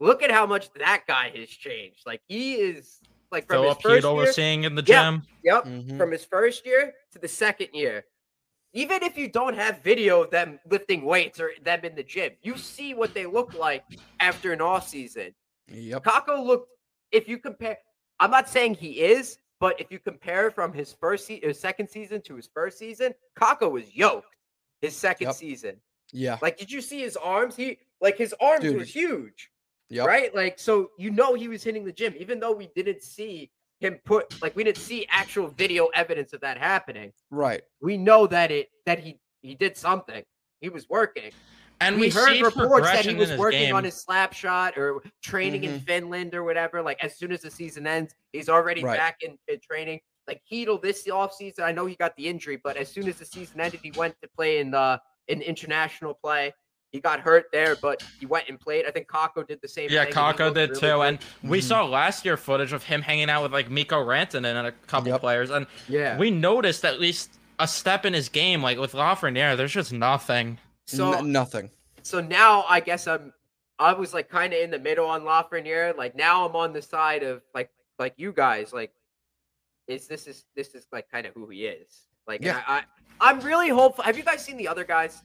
Look 0.00 0.22
at 0.22 0.30
how 0.30 0.46
much 0.46 0.72
that 0.74 1.04
guy 1.06 1.30
has 1.36 1.48
changed. 1.48 2.02
Like 2.06 2.20
he 2.28 2.54
is 2.54 3.00
like 3.30 3.46
from 3.46 3.56
Filip 3.62 3.76
his 3.78 3.82
first 3.82 4.04
Chytil 4.06 4.14
year, 4.16 4.26
was 4.26 4.34
seeing 4.34 4.64
in 4.64 4.74
the 4.74 4.82
Yeah. 4.86 5.02
gym. 5.10 5.22
Yep. 5.44 5.64
Mhm. 5.64 5.98
From 5.98 6.10
his 6.12 6.24
first 6.24 6.64
year 6.66 6.94
to 7.12 7.18
the 7.18 7.28
second 7.28 7.68
year. 7.74 8.04
Even 8.74 9.02
if 9.02 9.16
you 9.16 9.28
don't 9.28 9.54
have 9.54 9.82
video 9.82 10.22
of 10.22 10.30
them 10.30 10.60
lifting 10.66 11.02
weights 11.02 11.40
or 11.40 11.52
them 11.62 11.80
in 11.84 11.94
the 11.94 12.02
gym, 12.02 12.32
you 12.42 12.56
see 12.58 12.92
what 12.94 13.14
they 13.14 13.24
look 13.26 13.54
like 13.54 13.82
after 14.20 14.52
an 14.52 14.60
off 14.60 14.86
season. 14.88 15.34
Yep. 15.68 16.04
Kakko 16.04 16.44
looked. 16.44 16.70
If 17.10 17.28
you 17.28 17.38
compare, 17.38 17.78
I'm 18.20 18.30
not 18.30 18.48
saying 18.48 18.74
he 18.74 19.00
is, 19.00 19.38
but 19.58 19.80
if 19.80 19.90
you 19.90 19.98
compare 19.98 20.50
from 20.50 20.72
his 20.74 20.92
first 20.92 21.26
se- 21.26 21.40
his 21.40 21.58
second 21.58 21.88
season 21.88 22.20
to 22.22 22.34
his 22.36 22.48
first 22.52 22.78
season, 22.78 23.14
Kakko 23.38 23.70
was 23.70 23.94
yoked. 23.94 24.34
His 24.82 24.94
second 24.96 25.28
Yep. 25.28 25.36
season, 25.36 25.80
Yeah. 26.12 26.38
like, 26.40 26.56
did 26.58 26.70
you 26.70 26.80
see 26.82 27.00
his 27.00 27.16
arms? 27.16 27.56
He 27.56 27.78
like 28.00 28.16
his 28.16 28.32
arms 28.38 28.62
Dude. 28.62 28.76
were 28.76 28.84
huge, 28.84 29.50
Yep. 29.90 30.06
right? 30.06 30.34
Like, 30.34 30.58
so 30.58 30.90
you 30.98 31.10
know 31.10 31.34
he 31.34 31.48
was 31.48 31.62
hitting 31.62 31.84
the 31.84 31.92
gym, 31.92 32.14
even 32.18 32.40
though 32.40 32.52
we 32.52 32.68
didn't 32.74 33.02
see 33.02 33.50
him 33.80 33.98
put 34.04 34.40
like 34.42 34.56
we 34.56 34.64
didn't 34.64 34.78
see 34.78 35.06
actual 35.10 35.48
video 35.48 35.86
evidence 35.94 36.32
of 36.32 36.40
that 36.40 36.58
happening. 36.58 37.12
Right. 37.30 37.62
We 37.80 37.96
know 37.96 38.26
that 38.26 38.50
it 38.50 38.70
that 38.86 38.98
he 38.98 39.18
he 39.42 39.54
did 39.54 39.76
something. 39.76 40.24
He 40.60 40.68
was 40.68 40.88
working. 40.88 41.30
And 41.80 41.94
we, 41.94 42.02
we, 42.02 42.10
heard 42.10 42.30
see 42.30 42.42
reports 42.42 42.88
that 42.88 43.06
he 43.06 43.14
was 43.14 43.32
working 43.36 43.60
game. 43.60 43.74
on 43.76 43.84
his 43.84 43.94
slap 43.94 44.32
shot 44.32 44.76
or 44.76 45.00
training 45.22 45.62
in 45.62 45.74
mm-hmm. 45.74 45.84
Finland 45.84 46.34
or 46.34 46.42
whatever. 46.42 46.82
Like 46.82 47.02
as 47.04 47.16
soon 47.16 47.30
as 47.30 47.42
the 47.42 47.50
season 47.50 47.86
ends, 47.86 48.14
he's 48.32 48.48
already 48.48 48.82
Right. 48.82 48.98
back 48.98 49.18
in, 49.22 49.38
in 49.46 49.60
training. 49.60 50.00
Like 50.26 50.42
Chytil 50.50 50.82
this 50.82 51.06
offseason, 51.06 51.60
I 51.60 51.70
know 51.70 51.86
he 51.86 51.94
got 51.94 52.16
the 52.16 52.26
injury, 52.26 52.60
but 52.62 52.76
as 52.76 52.90
soon 52.90 53.08
as 53.08 53.16
the 53.16 53.24
season 53.24 53.60
ended, 53.60 53.80
he 53.82 53.92
went 53.92 54.14
to 54.22 54.28
play 54.28 54.58
in 54.58 54.72
the 54.72 55.00
in 55.28 55.40
international 55.40 56.14
play. 56.14 56.52
He 56.90 57.00
got 57.00 57.20
hurt 57.20 57.46
there, 57.52 57.76
but 57.76 58.02
he 58.18 58.24
went 58.26 58.48
and 58.48 58.58
played. 58.58 58.86
I 58.86 58.90
think 58.90 59.08
Kakko 59.08 59.46
did 59.46 59.60
the 59.60 59.68
same 59.68 59.90
Yeah, 59.90 60.04
thing. 60.04 60.14
and 60.14 60.14
he 60.14 60.20
Kakko 60.44 60.54
did 60.54 60.70
really 60.70 60.80
too. 60.80 60.86
good. 60.86 61.00
And 61.02 61.18
we 61.42 61.58
Mhm. 61.60 61.62
saw 61.64 61.84
last 61.84 62.24
year 62.24 62.36
footage 62.38 62.72
of 62.72 62.82
him 62.84 63.02
hanging 63.02 63.28
out 63.28 63.42
with 63.42 63.52
like 63.52 63.68
Mikko 63.68 64.02
Rantanen 64.04 64.54
and 64.56 64.66
a 64.66 64.72
couple 64.72 65.08
Yep. 65.10 65.20
players. 65.20 65.50
And 65.50 65.66
yeah. 65.88 66.16
we 66.16 66.30
noticed 66.30 66.84
at 66.86 66.98
least 66.98 67.38
a 67.58 67.68
step 67.68 68.06
in 68.06 68.14
his 68.14 68.28
game. 68.30 68.62
Like 68.62 68.78
with 68.78 68.92
Lafreniere, 68.92 69.56
there's 69.56 69.72
just 69.72 69.92
nothing. 69.92 70.58
so 70.86 71.12
N- 71.12 71.30
nothing. 71.32 71.70
so 72.02 72.20
now 72.22 72.64
I 72.68 72.80
guess 72.80 73.06
I'm 73.06 73.34
I 73.78 73.92
was 73.92 74.14
like 74.14 74.30
kind 74.30 74.54
of 74.54 74.58
in 74.60 74.70
the 74.70 74.78
middle 74.78 75.06
on 75.06 75.22
Lafreniere. 75.22 75.94
Like 75.96 76.16
now 76.16 76.48
I'm 76.48 76.56
on 76.56 76.72
the 76.72 76.80
side 76.80 77.22
of 77.22 77.42
like 77.54 77.70
like 77.98 78.14
you 78.16 78.32
guys. 78.32 78.72
Like 78.72 78.92
is 79.86 80.06
this 80.08 80.26
is 80.26 80.46
this 80.56 80.74
is 80.74 80.86
like 80.90 81.10
kind 81.10 81.26
of 81.26 81.34
who 81.34 81.48
he 81.50 81.66
is. 81.66 82.08
Like 82.26 82.42
Yeah. 82.42 82.62
I, 82.66 82.78
I 82.78 82.82
I'm 83.20 83.40
really 83.40 83.68
hopeful. 83.68 84.04
Have 84.04 84.16
you 84.16 84.22
guys 84.24 84.42
seen 84.42 84.56
the 84.56 84.68
other 84.68 84.84
guys? 84.84 85.22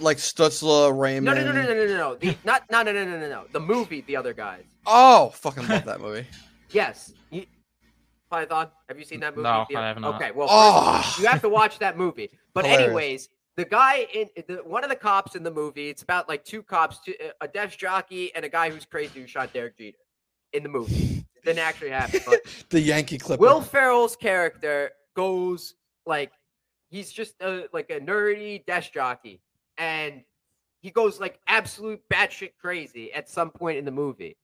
Like 0.00 0.18
Stutzle, 0.18 0.96
Raymond. 0.98 1.24
No, 1.26 1.34
no, 1.34 1.52
no, 1.52 1.62
no, 1.62 1.68
no, 1.68 1.74
no, 1.74 1.86
no, 1.86 1.96
no. 1.96 2.14
The, 2.16 2.36
not 2.44 2.64
no, 2.70 2.82
no, 2.82 2.92
no, 2.92 3.04
no, 3.04 3.18
no, 3.18 3.28
no. 3.28 3.44
The 3.52 3.60
movie, 3.60 4.02
the 4.02 4.16
other 4.16 4.32
guys. 4.32 4.64
Oh, 4.86 5.30
fucking 5.30 5.66
love 5.68 5.84
that 5.84 6.00
movie. 6.00 6.26
Yes. 6.72 7.12
You, 7.32 7.46
Python, 8.30 8.68
have 8.88 8.96
you 8.96 9.04
seen 9.04 9.18
that 9.20 9.34
movie? 9.36 9.42
No, 9.42 9.66
The- 9.68 9.76
I 9.76 9.88
have 9.88 9.98
not. 9.98 10.14
Okay, 10.22 10.30
well, 10.30 10.46
Oh. 10.48 11.02
first, 11.02 11.18
you 11.18 11.26
have 11.26 11.40
to 11.42 11.48
watch 11.48 11.80
that 11.80 11.98
movie. 11.98 12.30
But 12.54 12.64
Hilarious. 12.64 12.86
anyways, 12.86 13.28
the 13.56 13.64
guy 13.64 14.06
in 14.14 14.28
the 14.46 14.56
one 14.64 14.84
of 14.84 14.90
the 14.90 14.94
cops 14.96 15.34
in 15.34 15.42
the 15.42 15.50
movie, 15.50 15.88
it's 15.88 16.02
about 16.02 16.28
like 16.28 16.44
two 16.44 16.62
cops, 16.62 17.00
two, 17.04 17.14
a 17.40 17.48
desk 17.48 17.76
jockey 17.76 18.32
and 18.36 18.44
a 18.44 18.48
guy 18.48 18.70
who's 18.70 18.84
crazy 18.84 19.20
who 19.20 19.26
shot 19.26 19.52
Derek 19.52 19.76
Jeter 19.76 19.98
in 20.52 20.62
the 20.62 20.68
movie. 20.68 21.24
It 21.34 21.44
didn't 21.44 21.58
actually 21.58 21.90
happen, 21.90 22.20
but 22.24 22.40
The 22.70 22.80
Yankee 22.80 23.18
Clipper. 23.18 23.40
Will 23.40 23.60
Ferrell's 23.60 24.14
character 24.14 24.92
goes 25.16 25.74
like 26.06 26.30
he's 26.88 27.10
just 27.10 27.34
a, 27.40 27.64
like 27.72 27.90
a 27.90 27.98
nerdy 27.98 28.64
desk 28.64 28.92
jockey, 28.92 29.40
and 29.80 30.22
he 30.82 30.90
goes 30.90 31.18
like 31.18 31.40
absolute 31.48 32.00
batshit 32.12 32.52
crazy 32.60 33.12
at 33.12 33.28
some 33.28 33.50
point 33.50 33.78
in 33.78 33.84
the 33.84 33.90
movie, 33.90 34.36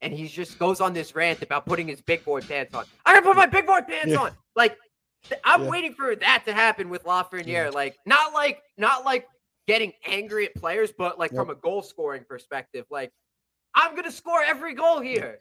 and 0.00 0.12
he 0.14 0.28
just 0.28 0.58
goes 0.58 0.80
on 0.80 0.94
this 0.94 1.14
rant 1.14 1.42
about 1.42 1.66
putting 1.66 1.88
his 1.88 2.00
big 2.00 2.24
boy 2.24 2.40
pants 2.40 2.72
on. 2.74 2.84
I 3.04 3.12
gotta 3.14 3.26
put 3.26 3.36
my 3.36 3.46
big 3.46 3.66
boy 3.66 3.80
pants 3.82 4.06
Yeah. 4.12 4.18
on. 4.20 4.32
Like 4.54 4.78
I'm 5.44 5.64
Yeah. 5.64 5.70
waiting 5.70 5.92
for 5.94 6.14
that 6.14 6.44
to 6.46 6.52
happen 6.54 6.88
with 6.88 7.04
Lafreniere. 7.04 7.46
Yeah. 7.46 7.70
Like 7.70 7.98
not 8.06 8.32
like 8.32 8.62
not 8.78 9.04
like 9.04 9.26
getting 9.66 9.92
angry 10.06 10.46
at 10.46 10.54
players, 10.54 10.92
but 10.96 11.18
like 11.18 11.32
Yep. 11.32 11.40
from 11.40 11.50
a 11.50 11.54
goal 11.56 11.82
scoring 11.82 12.24
perspective, 12.24 12.86
like. 12.90 13.10
I'm 13.78 13.94
gonna 13.94 14.10
score 14.10 14.42
every 14.42 14.72
goal 14.72 15.00
here. 15.00 15.40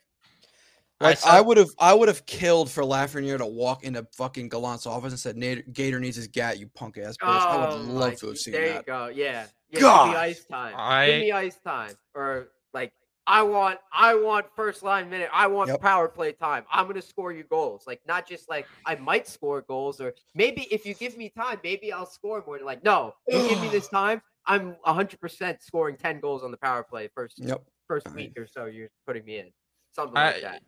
Like 1.01 1.17
saw- 1.17 1.29
I 1.29 1.41
would 1.41 1.57
have, 1.57 1.69
I 1.77 1.93
would 1.93 2.07
have 2.07 2.25
killed 2.25 2.71
for 2.71 2.83
Lafreniere 2.83 3.37
to 3.39 3.45
walk 3.45 3.83
into 3.83 4.07
fucking 4.15 4.47
Gallant's 4.49 4.85
office 4.85 5.11
and 5.11 5.19
said, 5.19 5.73
"Gator 5.73 5.99
needs 5.99 6.15
his 6.15 6.27
gat, 6.27 6.57
you 6.57 6.67
punk 6.67 6.97
ass 6.97 7.17
bitch." 7.17 7.27
I 7.27 7.57
would 7.57 7.69
Oh, 7.73 7.77
love 7.91 8.09
my 8.11 8.15
to 8.15 8.27
have 8.27 8.35
g- 8.35 8.41
seen 8.41 8.51
there 8.53 8.67
that. 8.69 8.75
you 8.77 8.83
go. 8.83 9.07
Yeah. 9.07 9.47
yeah 9.69 9.79
Give 9.79 9.81
me 9.81 10.15
ice 10.15 10.45
time. 10.45 10.73
I- 10.77 11.05
Give 11.07 11.19
me 11.21 11.31
ice 11.33 11.59
time. 11.59 11.91
Or 12.13 12.47
like 12.73 12.93
I 13.27 13.41
want 13.41 13.79
I 13.91 14.15
want 14.15 14.45
first 14.55 14.83
line 14.83 15.09
minute. 15.09 15.29
I 15.33 15.47
want 15.47 15.69
Yep. 15.69 15.81
power 15.81 16.07
play 16.07 16.31
time. 16.31 16.63
I'm 16.71 16.87
gonna 16.87 17.01
score 17.01 17.33
you 17.33 17.43
goals. 17.43 17.85
Like 17.87 17.99
not 18.07 18.25
just 18.27 18.47
like 18.47 18.65
I 18.85 18.95
might 18.95 19.27
score 19.27 19.61
goals 19.63 19.99
or 19.99 20.13
maybe 20.33 20.61
if 20.73 20.85
you 20.85 20.93
give 20.93 21.17
me 21.17 21.29
time, 21.29 21.59
maybe 21.63 21.91
I'll 21.91 22.05
score 22.05 22.41
more. 22.47 22.59
Like, 22.59 22.83
no, 22.85 23.15
you 23.27 23.39
give 23.49 23.59
me 23.61 23.67
this 23.67 23.87
time, 23.89 24.21
I'm 24.45 24.77
hundred 24.85 25.19
percent 25.19 25.61
scoring 25.61 25.97
10 25.97 26.21
goals 26.21 26.41
on 26.43 26.51
the 26.51 26.57
power 26.57 26.83
play 26.83 27.09
first 27.13 27.39
Yep. 27.39 27.63
first 27.87 28.07
week 28.13 28.37
or 28.37 28.47
so 28.47 28.65
you're 28.67 28.89
putting 29.05 29.25
me 29.25 29.39
in. 29.39 29.51
Something 29.93 30.15
I- 30.17 30.31
like 30.31 30.41
that. 30.43 30.61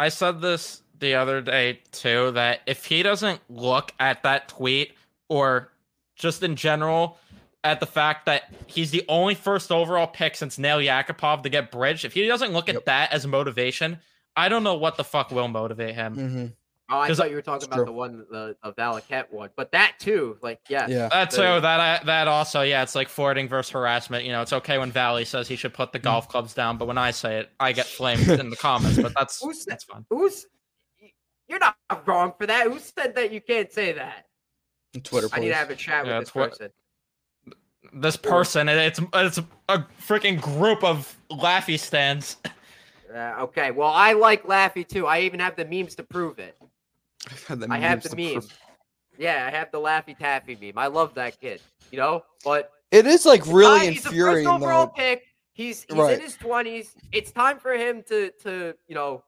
I 0.00 0.08
said 0.08 0.40
this 0.40 0.82
the 0.98 1.14
other 1.14 1.40
day 1.40 1.80
too 1.92 2.30
that 2.32 2.60
if 2.66 2.84
he 2.86 3.02
doesn't 3.02 3.40
look 3.48 3.92
at 4.00 4.22
that 4.22 4.48
tweet 4.48 4.92
or 5.28 5.70
just 6.16 6.42
in 6.42 6.56
general 6.56 7.18
at 7.64 7.80
the 7.80 7.86
fact 7.86 8.26
that 8.26 8.44
he's 8.66 8.90
the 8.90 9.04
only 9.08 9.34
first 9.34 9.70
overall 9.70 10.06
pick 10.06 10.34
since 10.36 10.58
Nail 10.58 10.78
Yakupov 10.78 11.42
to 11.42 11.48
get 11.50 11.70
bridged, 11.70 12.04
if 12.04 12.14
he 12.14 12.26
doesn't 12.26 12.52
look 12.52 12.68
Yep. 12.68 12.76
at 12.76 12.84
that 12.86 13.12
as 13.12 13.26
motivation, 13.26 13.98
I 14.36 14.48
don't 14.48 14.64
know 14.64 14.74
what 14.76 14.96
the 14.96 15.04
fuck 15.04 15.30
will 15.30 15.48
motivate 15.48 15.94
him. 15.94 16.14
hmm 16.14 16.46
Oh, 16.92 16.98
I 16.98 17.06
'cause 17.06 17.18
thought 17.18 17.30
you 17.30 17.36
were 17.36 17.42
talking 17.42 17.66
about 17.68 17.76
true. 17.76 17.84
the 17.84 17.92
one 17.92 18.24
the, 18.30 18.56
the 18.64 18.72
Valaket 18.72 19.30
one. 19.30 19.50
But 19.56 19.70
that 19.72 19.94
too, 20.00 20.36
like 20.42 20.60
yeah. 20.68 20.86
Yeah. 20.88 21.08
That's 21.10 21.36
the- 21.36 21.60
that 21.60 21.80
I, 21.80 22.04
that 22.04 22.26
also 22.28 22.62
yeah, 22.62 22.82
it's 22.82 22.94
like 22.94 23.08
flirting 23.08 23.48
versus 23.48 23.70
harassment. 23.70 24.24
You 24.24 24.32
know, 24.32 24.42
it's 24.42 24.52
okay 24.52 24.78
when 24.78 24.90
Valley 24.90 25.24
says 25.24 25.46
he 25.46 25.56
should 25.56 25.72
put 25.74 25.92
the 25.92 25.98
golf 25.98 26.28
clubs 26.28 26.52
down, 26.54 26.78
but 26.78 26.86
when 26.88 26.98
I 26.98 27.12
say 27.12 27.38
it, 27.38 27.50
I 27.60 27.72
get 27.72 27.86
flamed 27.86 28.28
in 28.28 28.50
the 28.50 28.56
comments. 28.56 28.98
But 28.98 29.14
that's 29.14 29.40
Who 29.42 29.54
said- 29.54 29.70
that's 29.72 29.84
fun. 29.84 30.04
Who's 30.10 30.46
you're 31.48 31.58
not 31.58 31.76
wrong 32.06 32.32
for 32.38 32.46
that. 32.46 32.66
Who 32.66 32.78
said 32.78 33.14
that 33.16 33.32
you 33.32 33.40
can't 33.40 33.72
say 33.72 33.92
that? 33.92 34.26
Twitter. 35.04 35.28
I 35.32 35.38
need 35.40 35.48
to 35.48 35.54
have 35.54 35.70
a 35.70 35.76
chat 35.76 36.06
Yeah, 36.06 36.18
with 36.18 36.26
this 36.26 36.32
Twi- 36.32 36.48
person. 36.48 36.70
This 37.92 38.16
person, 38.16 38.68
it- 38.68 38.76
it's 38.78 39.00
it's 39.14 39.38
a 39.68 39.86
freaking 40.06 40.40
group 40.40 40.82
of 40.84 41.16
Laffy 41.30 41.78
stands. 41.78 42.36
Uh, 43.12 43.34
okay, 43.40 43.72
well, 43.72 43.90
I 43.92 44.12
like 44.12 44.44
Laffy 44.44 44.86
too. 44.86 45.04
I 45.04 45.22
even 45.22 45.40
have 45.40 45.56
the 45.56 45.64
memes 45.64 45.96
to 45.96 46.04
prove 46.04 46.38
it. 46.38 46.56
I've 47.48 47.60
the 47.60 47.66
I 47.70 47.78
have 47.78 48.02
the 48.02 48.08
to 48.10 48.16
prove- 48.16 48.58
Yeah, 49.18 49.46
I 49.46 49.50
have 49.56 49.70
the 49.70 49.78
Laffy 49.78 50.16
Taffy 50.18 50.56
meme. 50.60 50.78
I 50.78 50.86
love 50.86 51.14
that 51.14 51.40
kid. 51.40 51.60
You 51.90 51.98
know, 51.98 52.24
but 52.44 52.72
It 52.90 53.06
is 53.06 53.26
like 53.26 53.44
the 53.44 53.52
really 53.52 53.78
guy- 53.80 53.90
he's 53.92 54.02
the 54.02 54.08
infuriating 54.10 54.44
first 54.46 54.62
overall 54.62 54.86
though. 54.86 54.92
pick. 54.92 55.26
He's 55.52 55.84
he's 55.88 55.96
Right. 55.96 56.14
in 56.14 56.20
his 56.20 56.36
twenties. 56.36 56.94
It's 57.12 57.30
time 57.32 57.58
for 57.58 57.72
him 57.74 58.02
to 58.04 58.30
to 58.42 58.74
you 58.88 58.94
know 58.94 59.22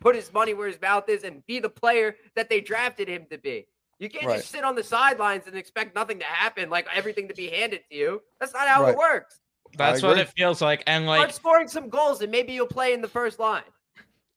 put 0.00 0.14
his 0.16 0.32
money 0.32 0.54
where 0.54 0.66
his 0.68 0.80
mouth 0.80 1.08
is 1.08 1.24
and 1.24 1.44
be 1.46 1.58
the 1.60 1.68
player 1.70 2.16
that 2.34 2.48
they 2.48 2.60
drafted 2.60 3.08
him 3.08 3.26
to 3.30 3.38
be. 3.38 3.66
You 4.00 4.08
can't 4.08 4.26
Right. 4.26 4.36
just 4.38 4.50
sit 4.50 4.62
on 4.64 4.74
the 4.76 4.84
sidelines 4.84 5.46
and 5.46 5.56
expect 5.56 5.94
nothing 5.94 6.18
to 6.20 6.24
happen, 6.24 6.70
like 6.70 6.86
everything 6.94 7.26
to 7.28 7.34
be 7.34 7.48
handed 7.48 7.82
to 7.90 7.96
you. 7.96 8.22
That's 8.40 8.52
not 8.52 8.68
how 8.68 8.82
Right. 8.82 8.90
it 8.92 8.96
works. 8.98 9.40
That's 9.76 10.02
what 10.02 10.18
it 10.18 10.28
feels 10.36 10.60
like, 10.62 10.82
and 10.86 11.04
Start 11.04 11.18
like 11.20 11.32
scoring 11.34 11.68
some 11.68 11.88
goals, 11.88 12.20
and 12.22 12.30
maybe 12.32 12.52
you'll 12.52 12.66
play 12.66 12.92
in 12.92 13.00
the 13.02 13.08
first 13.08 13.38
line. 13.38 13.64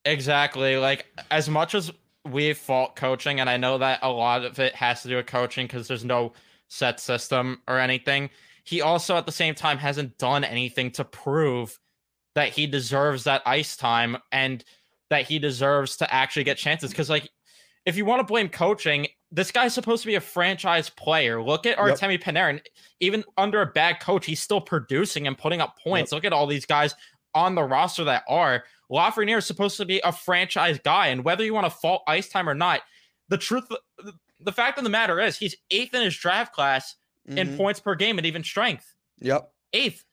exactly 0.06 0.78
like 0.78 1.06
as 1.30 1.48
much 1.50 1.76
as 1.76 1.92
we 2.30 2.54
fault 2.54 2.96
coaching, 2.96 3.40
and 3.40 3.50
I 3.50 3.58
know 3.58 3.78
that 3.78 4.00
a 4.02 4.10
lot 4.10 4.46
of 4.46 4.60
it 4.60 4.76
has 4.76 5.02
to 5.02 5.08
do 5.08 5.16
with 5.16 5.26
coaching 5.26 5.68
because 5.68 5.88
there's 5.88 6.06
no 6.06 6.34
set 6.68 7.00
system 7.00 7.62
or 7.68 7.80
anything. 7.80 8.30
He 8.64 8.82
also 8.82 9.18
at 9.18 9.26
the 9.26 9.32
same 9.32 9.56
time 9.56 9.78
hasn't 9.78 10.18
done 10.18 10.44
anything 10.44 10.92
to 10.92 11.04
prove 11.04 11.80
that 12.36 12.50
he 12.50 12.68
deserves 12.68 13.24
that 13.26 13.42
ice 13.46 13.76
time 13.76 14.18
and 14.32 14.64
that 15.10 15.28
he 15.28 15.40
deserves 15.40 15.98
to 15.98 16.14
actually 16.14 16.44
get 16.44 16.58
chances. 16.58 16.92
Because 16.92 17.10
like 17.10 17.30
if 17.86 17.98
you 17.98 18.06
want 18.06 18.20
to 18.20 18.24
blame 18.24 18.48
coaching, 18.48 19.08
this 19.32 19.52
guy's 19.52 19.74
supposed 19.74 20.04
to 20.04 20.08
be 20.08 20.16
a 20.16 20.22
franchise 20.22 20.90
player. 20.90 21.42
Look 21.42 21.66
at 21.66 21.78
Artemi 21.78 22.22
Panarin. 22.22 22.62
Even 23.00 23.24
under 23.38 23.62
a 23.62 23.66
bad 23.66 24.00
coach, 24.00 24.26
he's 24.26 24.42
still 24.42 24.62
producing 24.62 25.28
and 25.28 25.38
putting 25.38 25.62
up 25.62 25.78
points. 25.80 26.12
Look 26.12 26.26
at 26.26 26.34
all 26.34 26.48
these 26.48 26.66
guys 26.66 26.96
on 27.34 27.56
the 27.56 27.64
roster 27.64 28.04
that 28.04 28.24
are. 28.30 28.64
Lafreniere 28.92 29.38
is 29.38 29.46
supposed 29.46 29.78
to 29.78 29.86
be 29.86 30.00
a 30.04 30.12
franchise 30.12 30.80
guy, 30.84 31.08
and 31.08 31.24
whether 31.24 31.44
you 31.44 31.54
want 31.54 31.66
to 31.66 31.70
fault 31.70 32.04
ice 32.08 32.28
time 32.30 32.50
or 32.50 32.54
not, 32.54 32.82
the 33.30 33.38
truth, 33.38 33.66
the 34.40 34.52
fact 34.52 34.78
of 34.78 34.84
the 34.84 34.90
matter 34.90 35.20
is, 35.20 35.38
he's 35.38 35.56
eighth 35.72 35.94
in 35.94 36.02
his 36.02 36.18
draft 36.18 36.54
class 36.54 36.96
in 37.28 37.50
Mhm. 37.50 37.58
points 37.58 37.80
per 37.80 37.96
game 37.96 38.18
and 38.18 38.26
even 38.28 38.44
strength. 38.44 38.94
Yep. 39.20 39.50
Eighth. 39.74 40.04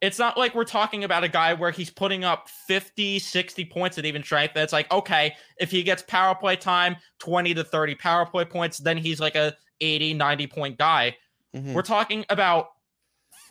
It's 0.00 0.18
not 0.18 0.36
like 0.38 0.54
we're 0.54 0.64
talking 0.64 1.02
about 1.04 1.24
a 1.24 1.28
guy 1.28 1.54
where 1.54 1.70
he's 1.70 1.90
putting 1.90 2.24
up 2.24 2.48
50, 2.68 3.18
60 3.18 3.64
points 3.64 3.98
at 3.98 4.04
even 4.04 4.22
strength. 4.22 4.54
That's 4.54 4.72
like, 4.72 4.90
okay, 4.92 5.34
if 5.58 5.70
he 5.70 5.82
gets 5.82 6.02
power 6.02 6.34
play 6.34 6.56
time, 6.56 6.96
20 7.18 7.54
to 7.54 7.64
30 7.64 7.94
power 7.94 8.26
play 8.26 8.44
points, 8.44 8.78
then 8.78 8.96
he's 8.98 9.18
like 9.18 9.34
a 9.34 9.56
80, 9.80 10.14
90 10.14 10.46
point 10.46 10.78
guy. 10.78 11.16
Mhm. 11.54 11.72
We're 11.72 11.82
talking 11.82 12.24
about 12.28 12.68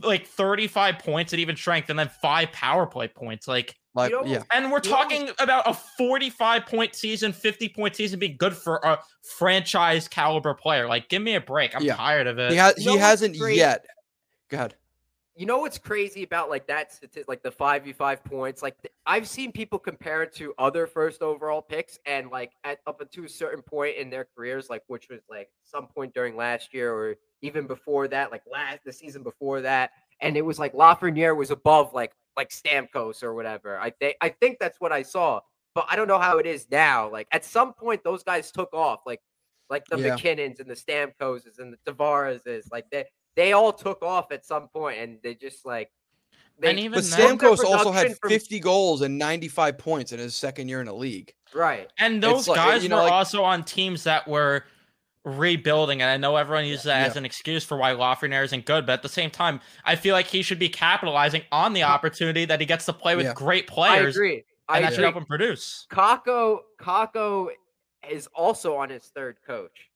like 0.02 0.26
35 0.28 1.00
points 1.00 1.34
at 1.34 1.40
even 1.40 1.56
strength 1.56 1.90
and 1.90 1.98
then 2.00 2.10
five 2.22 2.52
power 2.52 2.86
play 2.88 3.08
points. 3.08 3.48
Like, 3.48 3.76
Like, 3.96 4.12
You 4.12 4.22
know, 4.22 4.26
yeah. 4.26 4.44
and 4.52 4.72
we're 4.72 4.80
You 4.84 4.90
know- 4.90 4.96
talking 4.98 5.30
about 5.40 5.68
a 5.68 5.74
45 5.74 6.66
point 6.66 6.96
season, 6.96 7.32
50 7.32 7.70
point 7.70 7.96
season 7.96 8.20
being 8.20 8.38
good 8.38 8.56
for 8.56 8.78
a 8.84 9.00
franchise 9.38 10.08
caliber 10.08 10.54
player. 10.54 10.88
Like, 10.88 11.10
give 11.10 11.22
me 11.22 11.36
a 11.36 11.42
break. 11.42 11.76
I'm 11.76 11.84
Yeah. 11.84 11.96
tired 11.96 12.28
of 12.28 12.40
it. 12.40 12.52
He, 12.52 12.58
ha- 12.58 12.74
he 12.78 12.90
what's 12.90 13.02
hasn't 13.02 13.36
yet. 13.36 13.86
Go 14.50 14.58
ahead. 14.58 14.76
You 15.36 15.48
know 15.48 15.58
what's 15.58 15.80
crazy 15.80 16.22
about 16.22 16.52
like 16.52 16.68
that 16.68 16.92
statistic, 16.94 17.28
like 17.28 17.42
the 17.42 17.50
five 17.50 17.84
v 17.84 17.92
five 17.92 18.24
points? 18.24 18.62
Like 18.62 18.80
th- 18.84 18.94
I've 19.08 19.28
seen 19.28 19.52
people 19.52 19.80
compare 19.80 20.22
it 20.22 20.32
to 20.36 20.54
other 20.60 20.86
first 20.86 21.24
overall 21.24 21.60
picks, 21.60 21.98
and 22.06 22.30
like 22.30 22.52
at 22.64 22.82
up 22.86 23.02
to 23.10 23.24
a 23.24 23.30
certain 23.30 23.64
point 23.64 23.98
in 23.98 24.12
their 24.12 24.28
careers, 24.38 24.70
like 24.70 24.84
which 24.86 25.10
was 25.10 25.22
like 25.32 25.50
some 25.64 25.88
point 25.88 26.14
during 26.14 26.36
last 26.36 26.72
year 26.72 26.94
or 26.94 27.16
even 27.42 27.66
before 27.66 28.08
that, 28.10 28.32
like 28.32 28.44
last 28.52 28.82
the 28.86 28.94
season 28.94 29.24
before 29.24 29.62
that, 29.62 29.90
and 30.22 30.38
it 30.38 30.44
was 30.44 30.60
like 30.60 30.74
Lafreniere 30.74 31.36
was 31.36 31.50
above 31.50 31.96
like 31.96 32.12
like 32.38 32.50
Stamkos 32.50 33.24
or 33.24 33.34
whatever. 33.34 33.78
I 33.80 33.90
think 33.92 34.18
I 34.22 34.30
think 34.30 34.58
that's 34.60 34.80
what 34.80 34.92
I 34.92 35.02
saw, 35.04 35.42
but 35.76 35.86
I 35.90 35.96
don't 35.96 36.08
know 36.08 36.20
how 36.20 36.38
it 36.38 36.46
is 36.46 36.68
now. 36.72 37.10
Like 37.12 37.28
at 37.32 37.46
some 37.46 37.74
point, 37.74 38.04
those 38.04 38.24
guys 38.24 38.52
took 38.52 38.74
off, 38.74 39.02
like 39.06 39.22
like 39.70 39.86
the 39.86 39.98
Yeah. 40.00 40.16
MacKinnons 40.16 40.60
and 40.60 40.70
the 40.70 40.76
Stamkoses 40.76 41.60
and 41.60 41.74
the 41.74 41.92
Tavareses, 41.92 42.72
like 42.72 42.86
they 42.92 43.06
they 43.36 43.54
all 43.54 43.74
took 43.74 44.02
off 44.04 44.32
at 44.32 44.46
some 44.46 44.68
point, 44.70 45.00
and 45.00 45.18
they 45.24 45.36
just 45.36 45.66
like. 45.66 45.90
They, 46.60 46.70
And 46.70 46.80
even 46.80 47.00
But 47.00 47.04
then- 47.06 47.38
their 47.40 47.50
Stamkos 47.50 47.64
also 47.64 47.92
had 47.92 48.02
production 48.04 48.18
from- 48.22 48.30
50 48.30 48.60
goals 48.60 49.02
and 49.02 49.18
95 49.18 49.76
points 49.80 50.12
in 50.12 50.20
his 50.20 50.36
second 50.36 50.70
year 50.70 50.82
in 50.82 50.86
the 50.86 50.94
league. 50.94 51.34
right. 51.56 51.90
And 51.98 52.18
It's 52.24 52.26
those 52.28 52.48
like, 52.48 52.58
guys 52.58 52.84
you 52.84 52.90
know, 52.90 52.98
were 52.98 53.02
like- 53.04 53.12
also 53.12 53.44
on 53.44 53.64
teams 53.64 54.04
that 54.04 54.28
were 54.28 54.66
rebuilding, 55.26 56.02
and 56.02 56.10
I 56.10 56.18
know 56.18 56.36
everyone 56.36 56.66
uses 56.66 56.86
that 56.86 57.08
as 57.10 57.16
an 57.16 57.26
excuse 57.26 57.64
for 57.64 57.78
why 57.78 57.92
Lafreniere 57.94 58.44
isn't 58.44 58.66
good, 58.66 58.86
but 58.86 58.94
at 58.94 59.02
the 59.02 59.10
same 59.10 59.30
time, 59.30 59.62
I 59.86 59.96
feel 59.96 60.14
like 60.14 60.28
he 60.28 60.42
should 60.42 60.60
be 60.60 60.70
capitalizing 60.70 61.44
on 61.52 61.74
the 61.74 61.84
opportunity 61.84 62.46
that 62.46 62.60
he 62.60 62.66
gets 62.66 62.86
to 62.86 62.94
play 62.94 63.16
with 63.16 63.26
Yeah. 63.28 63.34
great 63.34 63.68
players. 63.68 63.92
I 63.94 63.98
players, 64.00 64.16
agree. 64.18 64.44
I 64.68 64.78
and 64.78 64.86
that 64.86 64.94
should 64.94 65.04
help 65.04 65.16
him 65.16 65.26
produce. 65.26 65.88
Kakko 65.92 66.60
Kakko 66.82 67.50
is 68.10 68.28
also 68.36 68.76
on 68.76 68.90
his 68.90 69.06
third 69.16 69.38
coach. 69.46 69.90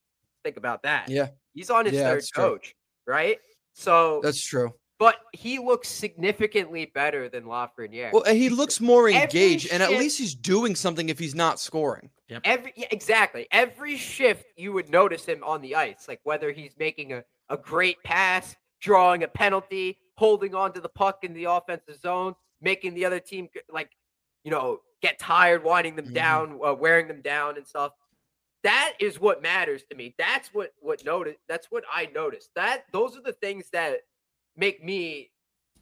Think 0.43 0.57
about 0.57 0.83
that. 0.83 1.09
Yeah. 1.09 1.29
He's 1.53 1.69
on 1.69 1.85
his 1.85 1.95
Yeah, 1.95 2.03
third 2.09 2.17
that's 2.17 2.29
true. 2.29 2.43
coach, 2.43 2.75
right? 3.05 3.39
So, 3.73 4.21
That's 4.23 4.41
true. 4.43 4.71
But 4.99 5.17
he 5.33 5.59
looks 5.59 5.87
significantly 5.87 6.85
better 6.85 7.29
than 7.29 7.43
Lafreniere. 7.43 8.11
Well, 8.11 8.23
and 8.23 8.37
he 8.37 8.49
looks 8.49 8.79
more 8.81 9.07
Every 9.07 9.21
engaged, 9.21 9.69
and 9.71 9.83
at 9.83 9.91
least 9.91 10.17
he's 10.17 10.33
doing 10.35 10.75
something 10.75 11.09
if 11.09 11.19
he's 11.19 11.35
not 11.35 11.59
scoring. 11.59 12.09
Every 12.43 12.73
yeah, 12.75 12.87
exactly 12.91 13.47
every 13.51 13.95
shift 13.95 14.45
you 14.57 14.73
would 14.73 14.89
notice 14.89 15.25
him 15.25 15.43
on 15.43 15.61
the 15.61 15.75
ice, 15.75 16.07
like 16.07 16.19
whether 16.23 16.51
he's 16.51 16.75
making 16.77 17.13
a, 17.13 17.23
a 17.49 17.57
great 17.57 18.01
pass, 18.03 18.55
drawing 18.81 19.23
a 19.23 19.27
penalty, 19.27 19.97
holding 20.17 20.53
on 20.53 20.73
to 20.73 20.81
the 20.81 20.89
puck 20.89 21.19
in 21.23 21.33
the 21.33 21.45
offensive 21.45 21.97
zone, 22.01 22.35
making 22.61 22.93
the 22.95 23.05
other 23.05 23.19
team 23.19 23.47
like 23.71 23.91
you 24.43 24.51
know 24.51 24.79
get 25.01 25.19
tired, 25.19 25.63
winding 25.63 25.95
them 25.95 26.07
Mhm. 26.07 26.13
down, 26.13 26.59
uh, 26.65 26.73
wearing 26.73 27.07
them 27.07 27.21
down, 27.21 27.55
and 27.55 27.65
stuff. 27.65 27.93
That 28.63 28.93
is 28.99 29.21
what 29.21 29.41
matters 29.41 29.83
to 29.89 29.95
me. 29.95 30.13
That's 30.17 30.49
what 30.53 30.73
what 30.79 31.05
notice. 31.05 31.37
That's 31.47 31.67
what 31.71 31.83
I 31.89 32.07
noticed. 32.07 32.49
That 32.55 32.85
those 32.91 33.15
are 33.15 33.21
the 33.21 33.33
things 33.33 33.69
that 33.69 33.99
make 34.57 34.83
me 34.83 35.31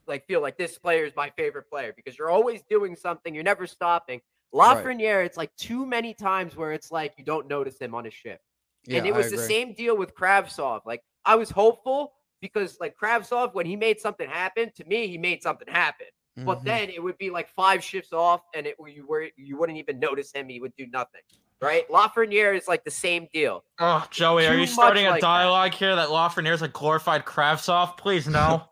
like 0.08 0.26
feel 0.28 0.42
like 0.42 0.58
this 0.58 0.78
player 0.78 1.06
is 1.06 1.16
my 1.16 1.32
favorite 1.32 1.70
player 1.70 1.94
because 1.96 2.18
you're 2.18 2.30
always 2.30 2.64
doing 2.70 2.96
something. 2.96 3.34
You're 3.34 3.44
never 3.44 3.68
stopping. 3.68 4.22
Right. 4.54 4.96
It's 5.24 5.38
like 5.38 5.56
too 5.58 5.86
many 5.86 6.14
times 6.14 6.56
where 6.56 6.72
it's 6.74 6.92
like 6.92 7.16
you 7.18 7.26
don't 7.26 7.48
notice 7.48 7.80
him 7.80 7.96
on 7.96 8.06
his 8.06 8.14
shift. 8.14 8.42
Yeah, 8.88 8.98
and 9.00 9.08
it 9.08 9.14
was 9.14 9.30
the 9.30 9.38
same 9.38 9.74
deal 9.74 9.98
with 9.98 10.14
Kravtsov. 10.16 10.82
Like 10.86 11.02
I 11.26 11.36
was 11.36 11.50
hopeful 11.50 12.14
because 12.42 12.80
like 12.80 12.96
Kravtsov, 12.98 13.54
when 13.54 13.66
he 13.66 13.76
made 13.76 14.00
something 14.00 14.30
happen, 14.30 14.72
to 14.76 14.86
me, 14.86 15.08
he 15.08 15.18
made 15.18 15.42
something 15.42 15.68
happen. 15.68 16.08
But 16.46 16.60
Mhm. 16.60 16.66
then 16.66 16.90
it 16.90 17.02
would 17.02 17.18
be 17.18 17.30
like 17.32 17.50
five 17.50 17.84
shifts 17.84 18.14
off, 18.14 18.42
and 18.54 18.68
it 18.68 18.76
you 18.88 19.08
were 19.08 19.30
you 19.38 19.58
wouldn't 19.58 19.80
even 19.80 20.00
notice 20.00 20.32
him. 20.32 20.50
He 20.50 20.60
would 20.60 20.76
do 20.76 20.88
nothing. 20.88 21.22
Right? 21.62 21.90
Lafreniere 21.90 22.56
is 22.58 22.68
like 22.68 22.84
the 22.84 22.92
same 22.92 23.28
deal. 23.34 23.64
Oh, 23.80 24.06
Joey, 24.12 24.46
are 24.46 24.56
you 24.56 24.68
starting 24.68 25.06
a 25.08 25.12
like 25.12 25.22
that. 25.22 25.28
dialogue 25.28 25.74
here 25.74 25.96
that 25.96 26.10
Lafreniere's 26.10 26.62
a 26.62 26.68
glorified 26.68 27.26
Kravtsov? 27.26 27.98
Please 27.98 28.28
no. 28.28 28.64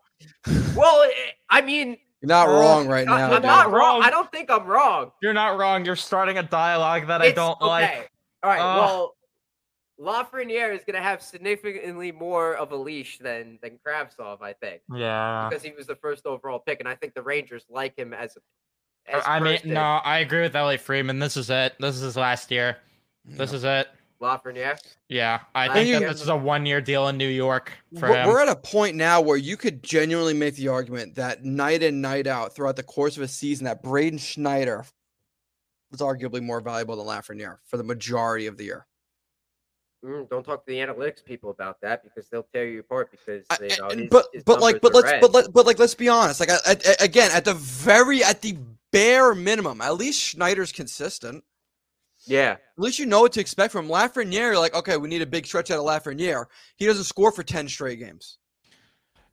Well, 0.76 1.08
I 1.50 1.60
mean, 1.60 1.96
You're 2.20 2.28
not 2.28 2.48
Oh, 2.48 2.60
wrong 2.60 2.88
right 2.88 3.06
I- 3.08 3.16
now. 3.18 3.24
I'm 3.26 3.30
dude. 3.34 3.42
not 3.42 3.66
wrong. 3.70 3.96
wrong. 4.00 4.02
I 4.02 4.10
don't 4.10 4.30
think 4.32 4.50
I'm 4.50 4.64
wrong. 4.66 5.10
You're 5.22 5.32
not 5.34 5.58
wrong. 5.58 5.84
You're 5.84 5.96
starting 5.96 6.38
a 6.38 6.42
dialogue 6.42 7.06
that 7.08 7.20
I 7.22 7.30
don't 7.32 7.60
okay. 7.60 7.66
like. 7.66 8.10
All 8.42 8.50
right. 8.50 8.60
Ugh. 8.60 8.78
well, 8.78 9.14
Lafreniere 10.00 10.74
is 10.76 10.82
going 10.84 10.96
to 10.96 11.02
have 11.02 11.22
significantly 11.22 12.10
more 12.12 12.54
of 12.54 12.72
a 12.72 12.76
leash 12.76 13.18
than 13.18 13.58
than 13.62 13.78
Kravtsov, 13.86 14.42
I 14.42 14.52
think, 14.54 14.82
Yeah. 14.92 15.48
because 15.48 15.62
he 15.62 15.72
was 15.72 15.86
the 15.86 15.94
first 15.96 16.26
overall 16.26 16.58
pick, 16.58 16.80
and 16.80 16.88
I 16.88 16.94
think 16.96 17.14
the 17.14 17.22
Rangers 17.22 17.64
like 17.70 17.96
him 17.96 18.12
as 18.12 18.36
a. 18.36 18.40
As 19.06 19.22
I 19.26 19.38
mean, 19.40 19.54
first 19.54 19.66
no, 19.66 19.80
I 19.80 20.18
agree 20.20 20.40
with 20.42 20.56
Elliotte 20.56 20.80
Friedman. 20.80 21.18
This 21.18 21.36
is 21.36 21.50
it. 21.50 21.74
This 21.78 21.96
is 21.96 22.02
his 22.02 22.16
last 22.16 22.50
year. 22.50 22.78
This 23.24 23.52
is 23.52 23.64
it. 23.64 23.88
Lafreniere. 24.20 24.78
Yeah, 25.10 25.40
I 25.54 25.68
I 25.68 25.74
think 25.74 26.00
that 26.00 26.12
this 26.12 26.22
is 26.22 26.28
a 26.28 26.36
one-year 26.36 26.80
deal 26.80 27.08
in 27.08 27.18
New 27.18 27.28
York 27.28 27.72
for 27.98 28.08
We're, 28.08 28.16
him. 28.16 28.28
we're 28.28 28.40
at 28.40 28.48
a 28.48 28.56
point 28.56 28.96
now 28.96 29.20
where 29.20 29.36
you 29.36 29.56
could 29.58 29.82
genuinely 29.82 30.32
make 30.32 30.54
the 30.56 30.68
argument 30.68 31.14
that 31.16 31.44
night 31.44 31.82
in, 31.82 32.00
night 32.00 32.26
out, 32.26 32.54
throughout 32.54 32.76
the 32.76 32.82
course 32.82 33.16
of 33.18 33.22
a 33.22 33.28
season, 33.28 33.66
that 33.66 33.82
Braden 33.82 34.18
Schneider 34.18 34.86
was 35.90 36.00
arguably 36.00 36.40
more 36.42 36.60
valuable 36.60 36.96
than 36.96 37.06
Lafreniere 37.06 37.58
for 37.66 37.76
the 37.76 37.84
majority 37.84 38.46
of 38.46 38.56
the 38.56 38.64
year. 38.64 38.86
Mm, 40.04 40.28
don't 40.30 40.44
talk 40.44 40.64
to 40.64 40.70
the 40.72 40.78
analytics 40.78 41.24
people 41.24 41.50
about 41.50 41.80
that 41.82 42.02
because 42.04 42.28
they'll 42.28 42.46
tear 42.52 42.66
you 42.66 42.80
apart 42.80 43.10
because 43.10 43.44
I- 43.50 43.58
you 43.62 43.76
know, 43.78 43.88
and- 43.88 44.00
his- 44.02 44.10
but 44.10 44.26
his 44.32 44.44
but 44.44 44.60
like 44.60 44.80
but 44.80 44.94
let's 44.94 45.10
red. 45.10 45.20
but 45.20 45.32
let, 45.32 45.52
but 45.52 45.66
like 45.66 45.78
let's 45.78 45.94
be 45.94 46.08
honest. 46.08 46.40
Like 46.40 46.50
I, 46.50 46.56
I- 46.66 46.96
again, 47.04 47.30
at 47.32 47.44
the 47.44 47.54
very 47.54 48.22
at 48.24 48.40
the 48.42 48.56
bare 48.94 49.34
minimum, 49.34 49.80
at 49.80 49.96
least 49.96 50.20
Schneider's 50.20 50.72
consistent. 50.72 51.44
yeah, 52.26 52.52
At 52.52 52.58
least 52.78 52.98
you 52.98 53.06
know 53.06 53.20
what 53.20 53.32
to 53.32 53.40
expect 53.40 53.72
from 53.72 53.88
Lafreniere. 53.88 54.32
You're 54.52 54.58
like, 54.58 54.74
okay, 54.74 54.96
we 54.96 55.08
need 55.08 55.20
a 55.22 55.26
big 55.26 55.46
stretch 55.46 55.70
out 55.70 55.78
of 55.78 55.84
Lafreniere. 55.84 56.46
He 56.76 56.86
doesn't 56.86 57.04
score 57.04 57.30
for 57.32 57.42
ten 57.42 57.68
straight 57.68 57.98
games, 57.98 58.38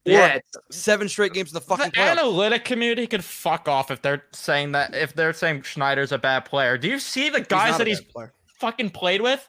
yeah, 0.03 0.39
seven 0.71 1.07
straight 1.07 1.33
games 1.33 1.51
in 1.51 1.53
the 1.53 1.59
the 1.59 1.65
fucking 1.65 1.91
playoffs. 1.91 2.11
analytic 2.11 2.65
community 2.65 3.07
could 3.07 3.23
fuck 3.23 3.67
off 3.69 3.91
if 3.91 4.01
they're 4.01 4.23
saying 4.33 4.71
that 4.73 4.93
if 4.95 5.13
they're 5.13 5.31
saying 5.33 5.61
Schneider's 5.61 6.11
a 6.11 6.17
bad 6.17 6.45
player. 6.45 6.77
Do 6.77 6.87
you 6.89 6.99
see 6.99 7.29
the 7.29 7.41
guys 7.41 7.71
not 7.71 7.75
a 7.75 7.77
that 7.79 7.87
he's 7.87 8.01
player. 8.01 8.33
fucking 8.59 8.89
played 8.89 9.21
with? 9.21 9.47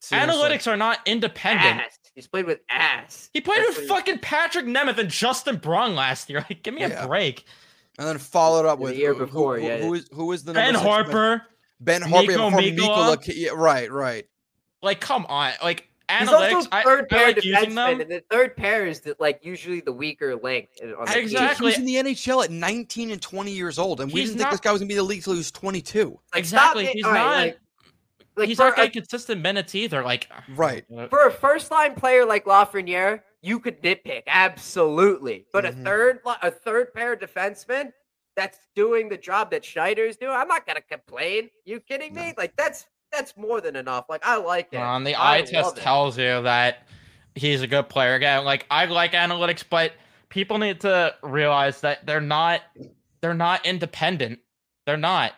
Seriously. 0.00 0.32
Analytics 0.34 0.66
are 0.70 0.76
not 0.76 0.98
independent. 1.06 1.80
ass. 1.80 1.98
He's 2.14 2.26
played 2.26 2.46
with 2.46 2.58
ass. 2.68 3.30
He 3.32 3.40
played 3.40 3.58
That's 3.60 3.78
with 3.78 3.88
what 3.90 4.04
he- 4.04 4.12
fucking 4.12 4.18
Patrick 4.20 4.66
Nemeth 4.66 4.98
and 4.98 5.08
Justin 5.08 5.56
Braun 5.56 5.94
last 5.94 6.28
year. 6.28 6.44
Like, 6.50 6.62
give 6.62 6.74
me 6.74 6.80
Yeah. 6.82 7.04
a 7.04 7.08
break. 7.08 7.44
And 7.98 8.06
then 8.06 8.18
followed 8.18 8.64
up 8.66 8.78
with 8.78 8.90
The 8.90 8.94
with 8.94 9.00
year 9.00 9.12
who- 9.12 9.18
who- 9.20 9.26
before, 9.26 9.58
who, 9.58 9.66
yeah. 9.66 9.78
who 9.78 9.94
is 9.94 10.08
who 10.12 10.32
is 10.32 10.44
the 10.44 10.52
Ben 10.52 10.72
number 10.74 10.78
six? 10.78 10.88
Harper. 10.88 11.42
Ben 11.80 12.02
Harpur 12.02 12.26
Niko 12.26 12.26
before 12.26 12.50
Mikkola. 12.60 12.76
Nikola 12.76 13.18
yeah, 13.26 13.50
right, 13.54 13.90
right. 13.90 14.24
Like, 14.82 15.00
come 15.00 15.26
on. 15.28 15.52
Like, 15.62 15.84
He's 16.20 16.28
also 16.28 16.62
third 16.62 17.04
I 17.04 17.06
pair 17.10 17.26
like 17.26 17.36
defenseman, 17.36 17.74
them. 17.74 18.00
and 18.00 18.10
the 18.10 18.22
third 18.30 18.56
pair 18.56 18.86
is 18.86 19.00
the, 19.00 19.14
like 19.20 19.40
usually 19.44 19.80
the 19.80 19.92
weaker 19.92 20.36
link. 20.36 20.68
in- 20.80 20.94
On 20.94 21.04
the. 21.04 21.18
Exactly. 21.18 21.66
He 21.66 21.68
was 21.70 21.78
in 21.78 21.84
the 21.84 21.96
NHL 21.96 22.42
at 22.44 22.50
19 22.50 23.10
and 23.10 23.20
20 23.20 23.50
years 23.52 23.78
old, 23.78 24.00
and 24.00 24.10
we 24.10 24.20
He's 24.20 24.30
didn't 24.30 24.40
think 24.40 24.50
this 24.52 24.60
guy 24.60 24.72
was 24.72 24.80
gonna 24.80 24.88
be 24.88 24.94
in 24.94 24.98
the 24.98 25.02
league 25.04 25.22
till 25.22 25.34
he 25.34 25.38
was 25.38 25.50
22. 25.50 26.18
Like, 26.32 26.38
Exactly, 26.38 26.84
Stop 26.84 26.94
he's 26.94 27.04
all 27.04 27.12
right, 27.12 27.18
not- 27.24 27.36
Like, 27.46 27.58
like 28.36 28.48
He's 28.48 28.56
for, 28.56 28.62
not 28.64 28.76
getting 28.76 28.90
a, 28.90 28.92
consistent 28.92 29.42
minutes 29.42 29.74
either. 29.74 30.02
Like, 30.02 30.28
Right. 30.56 30.84
Uh, 30.96 31.08
for 31.08 31.26
a 31.26 31.30
first 31.32 31.70
line 31.70 31.94
player 31.94 32.24
like 32.24 32.46
Lafreniere, 32.46 33.20
you 33.42 33.60
could 33.60 33.82
nitpick 33.82 34.22
absolutely, 34.26 35.46
but 35.52 35.64
Mhm. 35.64 35.80
a 35.80 35.84
third 35.84 36.20
a 36.42 36.50
third 36.50 36.92
pair 36.94 37.16
defenseman 37.16 37.92
that's 38.36 38.58
doing 38.74 39.08
the 39.08 39.16
job 39.16 39.50
that 39.50 39.64
Schneider 39.64 40.04
is 40.04 40.16
doing, 40.16 40.32
I'm 40.34 40.48
not 40.48 40.66
gonna 40.66 40.80
complain. 40.80 41.50
You 41.64 41.80
kidding 41.80 42.14
me? 42.14 42.34
Like 42.36 42.56
that's 42.56 42.86
that's 43.12 43.36
more 43.36 43.60
than 43.60 43.74
enough. 43.76 44.04
Like 44.08 44.24
I 44.26 44.36
like 44.36 44.68
it. 44.72 44.76
on 44.78 45.02
the 45.04 45.14
I 45.14 45.36
eye 45.38 45.42
test 45.42 45.78
it. 45.78 45.80
tells 45.80 46.18
you 46.18 46.42
that 46.42 46.86
he's 47.34 47.62
a 47.62 47.66
good 47.66 47.88
player. 47.88 48.14
Again, 48.14 48.44
like 48.44 48.66
I 48.70 48.84
like 48.86 49.12
analytics, 49.12 49.64
but 49.68 49.92
people 50.28 50.58
need 50.58 50.80
to 50.82 51.14
realize 51.22 51.80
that 51.80 52.04
they're 52.06 52.20
not 52.20 52.62
they're 53.20 53.34
not 53.34 53.64
independent. 53.66 54.40
They're 54.86 54.96
not. 54.96 55.32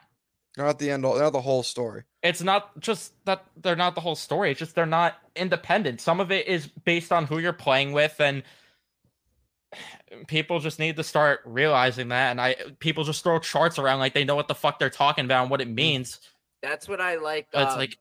They're 0.56 0.66
not 0.66 0.78
the 0.78 0.90
end 0.90 1.04
all. 1.06 1.14
They're 1.14 1.22
not 1.24 1.32
the 1.32 1.40
whole 1.40 1.62
story. 1.62 2.02
It's 2.22 2.42
not 2.42 2.78
just 2.80 3.12
that 3.24 3.44
they're 3.56 3.76
not 3.76 3.94
the 3.94 4.00
whole 4.00 4.14
story. 4.14 4.50
It's 4.50 4.58
just 4.58 4.74
they're 4.74 4.84
not 4.84 5.16
independent. 5.36 6.00
Some 6.00 6.20
of 6.20 6.30
it 6.30 6.46
is 6.46 6.66
based 6.66 7.12
on 7.12 7.26
who 7.26 7.38
you're 7.38 7.52
playing 7.54 7.92
with, 7.92 8.20
and 8.20 8.42
people 10.26 10.58
just 10.60 10.78
need 10.78 10.96
to 10.96 11.04
start 11.04 11.40
realizing 11.44 12.08
that. 12.08 12.30
And 12.30 12.40
I 12.40 12.56
people 12.78 13.04
just 13.04 13.22
throw 13.22 13.38
charts 13.38 13.78
around 13.78 14.00
like 14.00 14.12
they 14.12 14.24
know 14.24 14.34
what 14.34 14.48
the 14.48 14.54
fuck 14.54 14.78
they're 14.78 14.90
talking 14.90 15.24
about 15.24 15.42
and 15.42 15.50
what 15.50 15.60
it 15.60 15.68
Mm. 15.68 15.74
means. 15.74 16.20
That's 16.62 16.88
what 16.88 17.00
I 17.00 17.16
like. 17.16 17.46
It's 17.54 17.72
um, 17.72 17.78
like 17.78 17.96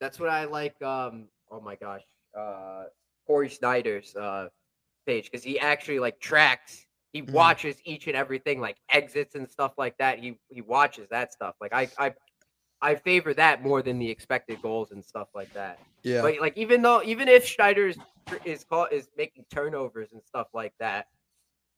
That's 0.00 0.18
what 0.18 0.28
I 0.30 0.44
like. 0.46 0.80
Um, 0.82 1.28
oh 1.50 1.60
my 1.60 1.76
gosh, 1.76 2.02
uh, 2.36 2.84
Corey 3.26 3.48
Sznajder's 3.48 4.16
uh 4.16 4.48
page 5.06 5.30
because 5.30 5.44
he 5.44 5.58
actually 5.60 5.98
like 5.98 6.18
tracks. 6.20 6.86
He 7.12 7.22
Mhm. 7.22 7.32
watches 7.32 7.76
each 7.84 8.06
and 8.06 8.16
everything, 8.16 8.60
like 8.60 8.76
exits 8.88 9.34
and 9.34 9.48
stuff 9.48 9.74
like 9.78 9.96
that. 9.98 10.18
He 10.18 10.38
he 10.48 10.62
watches 10.62 11.08
that 11.10 11.32
stuff. 11.32 11.54
Like 11.60 11.72
I 11.72 11.88
I 11.98 12.14
I 12.82 12.94
favor 12.94 13.34
that 13.34 13.62
more 13.62 13.82
than 13.82 13.98
the 13.98 14.08
expected 14.08 14.62
goals 14.62 14.90
and 14.92 15.04
stuff 15.04 15.28
like 15.34 15.52
that. 15.54 15.78
Yeah. 16.02 16.22
But 16.22 16.40
like 16.40 16.56
even 16.56 16.82
though 16.82 17.02
even 17.02 17.28
if 17.28 17.46
Schneider's 17.46 17.96
is 18.32 18.38
is, 18.44 18.64
caught 18.64 18.92
is 18.92 19.08
making 19.16 19.44
turnovers 19.50 20.12
and 20.12 20.22
stuff 20.24 20.48
like 20.54 20.72
that, 20.80 21.06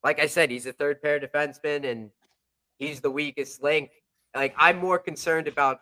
like 0.05 0.21
I 0.21 0.27
said, 0.27 0.51
he's 0.51 0.67
a 0.67 0.73
third 0.73 1.03
pair 1.03 1.19
defenseman 1.19 1.91
and 1.91 2.11
he's 2.79 3.01
the 3.01 3.11
weakest 3.11 3.63
link. 3.63 3.91
Like 4.35 4.55
I'm 4.57 4.79
more 4.79 4.99
concerned 4.99 5.49
about 5.49 5.81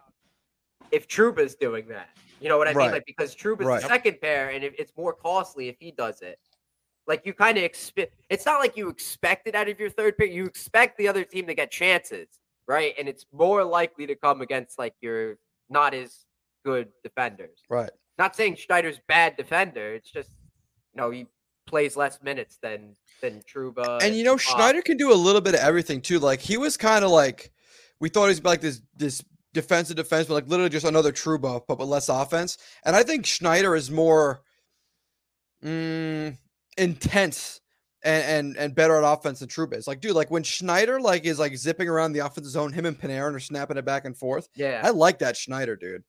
if 0.91 1.07
Trouba's 1.07 1.55
doing 1.55 1.87
that. 1.89 2.09
You 2.41 2.49
know 2.49 2.57
what 2.57 2.69
I 2.69 2.73
Right. 2.73 2.85
mean? 2.85 2.93
Like 2.93 3.05
because 3.07 3.35
Trouba's 3.35 3.67
Right. 3.67 3.83
the 3.83 3.89
second 3.89 4.21
pair 4.21 4.51
and 4.51 4.65
it's 4.65 4.93
more 4.97 5.13
costly 5.13 5.69
if 5.69 5.77
he 5.79 5.91
does 5.91 6.23
it. 6.23 6.39
Like 7.07 7.27
you 7.27 7.35
kind 7.35 7.59
of 7.59 7.65
expect 7.65 8.15
it's 8.31 8.47
not 8.47 8.61
like 8.61 8.77
you 8.77 8.89
expect 8.89 9.47
it 9.49 9.55
out 9.55 9.69
of 9.69 9.79
your 9.79 9.91
third 9.91 10.17
pair. 10.17 10.27
You 10.27 10.47
expect 10.47 10.97
the 10.97 11.09
other 11.09 11.25
team 11.25 11.47
to 11.47 11.55
get 11.55 11.71
chances, 11.71 12.29
right? 12.71 12.95
And 12.99 13.09
it's 13.09 13.27
more 13.33 13.65
likely 13.65 14.07
to 14.07 14.15
come 14.15 14.41
against 14.41 14.79
like 14.79 14.95
your 15.01 15.39
not 15.69 15.93
as 15.93 16.25
good 16.65 16.89
defenders. 17.03 17.63
right. 17.69 17.91
Not 18.17 18.37
saying 18.37 18.57
Schneider's 18.57 19.01
bad 19.09 19.37
defender. 19.37 19.95
It's 19.95 20.11
just 20.11 20.31
you 20.95 21.01
know 21.01 21.11
he 21.11 21.27
plays 21.67 21.97
less 21.97 22.23
minutes 22.23 22.59
than 22.63 22.97
than 23.21 23.43
Trouba. 23.43 24.03
and 24.03 24.15
you 24.15 24.25
know 24.25 24.37
Fox. 24.37 24.45
Schneider 24.45 24.83
can 24.83 24.97
do 24.97 25.13
a 25.13 25.15
little 25.15 25.41
bit 25.41 25.55
of 25.55 25.61
everything 25.61 26.01
too. 26.01 26.19
Like 26.19 26.41
he 26.41 26.57
was 26.57 26.77
kind 26.77 27.05
of 27.05 27.11
like 27.11 27.51
we 27.99 28.09
thought 28.09 28.25
he 28.25 28.31
was 28.31 28.45
like 28.45 28.61
this 28.61 28.83
this 28.97 29.25
defensive 29.53 29.97
defense, 29.97 30.29
but 30.29 30.35
like 30.35 30.49
literally 30.49 30.71
just 30.71 30.87
another 30.87 31.13
Trouba, 31.13 31.63
but 31.67 31.79
with 31.79 31.89
less 31.89 32.09
offense. 32.09 32.57
And 32.85 32.95
I 32.95 33.03
think 33.03 33.27
Schneider 33.27 33.75
is 33.75 33.91
more 33.91 34.43
mm, 35.65 36.37
intense 36.77 37.60
and, 38.03 38.25
and 38.25 38.57
and 38.57 38.75
better 38.75 38.97
at 38.97 39.13
offense 39.13 39.41
than 39.41 39.49
Trouba 39.49 39.77
is. 39.77 39.87
Like, 39.87 40.01
dude, 40.01 40.15
like 40.15 40.31
when 40.31 40.43
Schneider 40.43 41.01
like 41.01 41.25
is 41.25 41.39
like 41.39 41.57
zipping 41.57 41.89
around 41.89 42.13
the 42.13 42.21
offensive 42.21 42.53
zone, 42.53 42.73
him 42.73 42.87
and 42.87 42.99
Panarin 42.99 43.35
are 43.35 43.41
snapping 43.41 43.77
it 43.77 43.85
back 43.85 44.05
and 44.05 44.17
forth. 44.17 44.49
Yeah, 44.55 44.81
I 44.83 44.91
like 44.91 45.19
that 45.21 45.37
Schneider, 45.37 45.77
dude. 45.77 46.03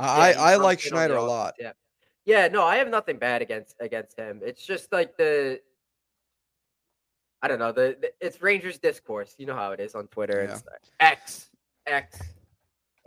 Yeah, 0.00 0.10
I 0.10 0.32
he 0.32 0.38
I, 0.38 0.52
I 0.52 0.56
like 0.56 0.84
in 0.84 0.92
on 0.92 0.96
the 0.96 1.06
Schneider 1.06 1.16
a 1.16 1.24
lot. 1.24 1.54
Yeah, 1.58 1.72
yeah. 2.24 2.48
No, 2.48 2.64
I 2.64 2.76
have 2.76 2.88
nothing 2.88 3.18
bad 3.18 3.42
against 3.42 3.76
against 3.80 4.18
him. 4.18 4.40
It's 4.44 4.64
just 4.64 4.92
like 4.92 5.16
the. 5.16 5.60
I 7.42 7.48
don't 7.48 7.58
know 7.58 7.70
the, 7.70 7.96
the 8.00 8.10
it's 8.20 8.40
Rangers 8.42 8.78
discourse. 8.78 9.34
You 9.38 9.46
know 9.46 9.54
how 9.54 9.72
it 9.72 9.80
is 9.80 9.94
on 9.94 10.08
Twitter. 10.08 10.44
Yeah. 10.44 10.54
It's 10.54 10.64
like, 10.66 10.80
X 11.00 11.50
X. 11.86 12.18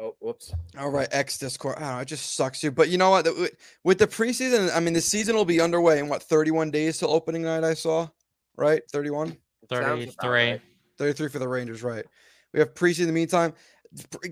Oh, 0.02 0.16
whoops. 0.20 0.54
All 0.78 0.90
right, 0.90 1.10
X 1.12 1.38
Discord. 1.38 1.76
I 1.78 1.82
don't 1.82 1.90
know. 1.96 2.00
It 2.00 2.06
just 2.06 2.36
sucks, 2.36 2.64
you. 2.64 2.72
But 2.72 2.88
you 2.88 2.98
know 2.98 3.10
what? 3.10 3.28
With 3.84 4.00
the 4.00 4.08
preseason, 4.08 4.74
I 4.74 4.80
mean, 4.80 4.94
the 4.94 5.02
season 5.02 5.36
will 5.36 5.44
be 5.44 5.60
underway 5.60 6.00
in 6.00 6.08
what 6.08 6.24
31 6.24 6.72
days 6.72 7.00
till 7.00 7.12
opening 7.12 7.42
night. 7.42 7.66
I 7.66 7.74
saw, 7.74 8.08
right? 8.60 8.82
31, 8.92 9.38
33. 9.70 10.30
right. 10.30 10.62
33 10.98 11.30
for 11.30 11.40
the 11.40 11.48
Rangers, 11.48 11.82
right? 11.84 12.06
We 12.54 12.60
have 12.60 12.74
preseason. 12.74 13.02
In 13.02 13.08
the 13.08 13.14
meantime, 13.14 13.54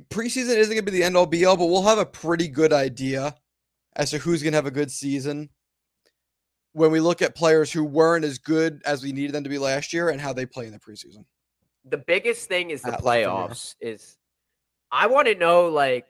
preseason 0.09 0.55
isn't 0.57 0.73
going 0.73 0.85
to 0.85 0.91
be 0.91 0.97
the 0.97 1.03
end 1.03 1.15
all 1.15 1.25
be 1.25 1.45
all, 1.45 1.57
but 1.57 1.67
we'll 1.67 1.83
have 1.83 1.97
a 1.97 2.05
pretty 2.05 2.47
good 2.47 2.73
idea 2.73 3.35
as 3.95 4.11
to 4.11 4.17
who's 4.17 4.43
going 4.43 4.53
to 4.53 4.57
have 4.57 4.65
a 4.65 4.71
good 4.71 4.91
season 4.91 5.49
when 6.73 6.91
we 6.91 6.99
look 6.99 7.21
at 7.21 7.35
players 7.35 7.71
who 7.71 7.83
weren't 7.83 8.23
as 8.25 8.37
good 8.37 8.81
as 8.85 9.01
we 9.01 9.11
needed 9.11 9.31
them 9.33 9.43
to 9.43 9.49
be 9.49 9.57
last 9.57 9.93
year 9.93 10.09
and 10.09 10.21
how 10.21 10.33
they 10.33 10.45
play 10.45 10.65
in 10.67 10.71
the 10.71 10.79
preseason. 10.79 11.25
the 11.85 11.97
biggest 11.97 12.47
thing 12.47 12.69
is 12.69 12.81
the 12.81 12.93
At 12.93 13.01
playoffs 13.01 13.75
is 13.79 14.17
I 14.91 15.07
want 15.07 15.27
to 15.27 15.35
know 15.35 15.67
like 15.69 16.05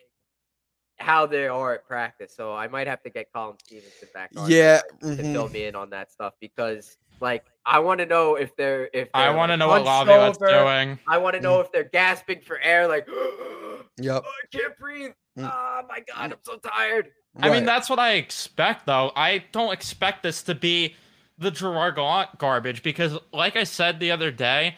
how 0.98 1.28
they 1.28 1.48
are 1.48 1.76
at 1.76 1.86
practice. 1.88 2.34
So 2.36 2.54
I 2.54 2.68
might 2.68 2.88
have 2.88 3.02
to 3.04 3.10
get 3.10 3.32
Colin 3.32 3.56
Stephenson 3.64 4.10
back 4.14 4.32
on 4.36 4.50
Yeah, 4.50 4.82
to 5.02 5.06
mhm. 5.06 5.32
fill 5.32 5.50
me 5.50 5.66
in 5.66 5.76
on 5.76 5.92
that 5.92 6.12
stuff 6.12 6.34
because 6.42 6.98
like 7.22 7.46
I 7.68 7.80
want 7.80 8.00
to 8.00 8.06
know 8.06 8.36
if 8.36 8.56
they're 8.56 8.90
if 8.94 9.10
I 9.14 9.26
they're, 9.26 9.36
want 9.36 9.52
to 9.52 9.58
know 9.58 9.68
what 9.68 9.86
hunched 9.86 10.10
Laviolette's 10.10 10.38
doing. 10.38 11.00
I 11.08 11.18
want 11.18 11.36
to 11.36 11.42
know 11.42 11.60
if 11.60 11.72
they're 11.72 11.84
gasping 11.84 12.40
for 12.42 12.60
air 12.60 12.88
like 12.88 13.08
Yep. 14.00 14.24
oh, 14.26 14.30
I 14.30 14.58
can't 14.58 14.78
breathe. 14.78 15.12
Mm. 15.38 15.52
Oh 15.54 15.82
my 15.90 16.00
god, 16.00 16.34
I'm 16.34 16.40
so 16.44 16.58
tired. 16.58 17.10
I 17.40 17.50
mean, 17.50 17.66
that's 17.66 17.90
what 17.90 18.00
I 18.00 18.14
expect, 18.14 18.86
though. 18.86 19.12
I 19.16 19.44
don't 19.52 19.72
expect 19.72 20.24
this 20.24 20.44
to 20.44 20.56
be 20.56 20.96
the 21.38 21.52
Gerard 21.52 21.96
Gallant 21.96 22.38
garbage 22.40 22.82
because, 22.82 23.18
like 23.32 23.56
I 23.56 23.64
said 23.64 24.00
the 24.00 24.12
other 24.12 24.32
day, 24.32 24.76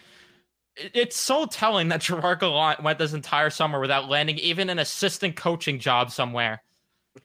it's 0.76 1.16
so 1.16 1.46
telling 1.46 1.90
that 1.90 2.02
Gerard 2.02 2.40
Gallant 2.40 2.84
went 2.84 3.00
this 3.00 3.14
entire 3.14 3.50
summer 3.50 3.80
without 3.80 4.10
landing 4.10 4.38
even 4.40 4.70
an 4.70 4.80
assistant 4.80 5.36
coaching 5.36 5.80
job 5.80 6.12
somewhere. 6.12 6.62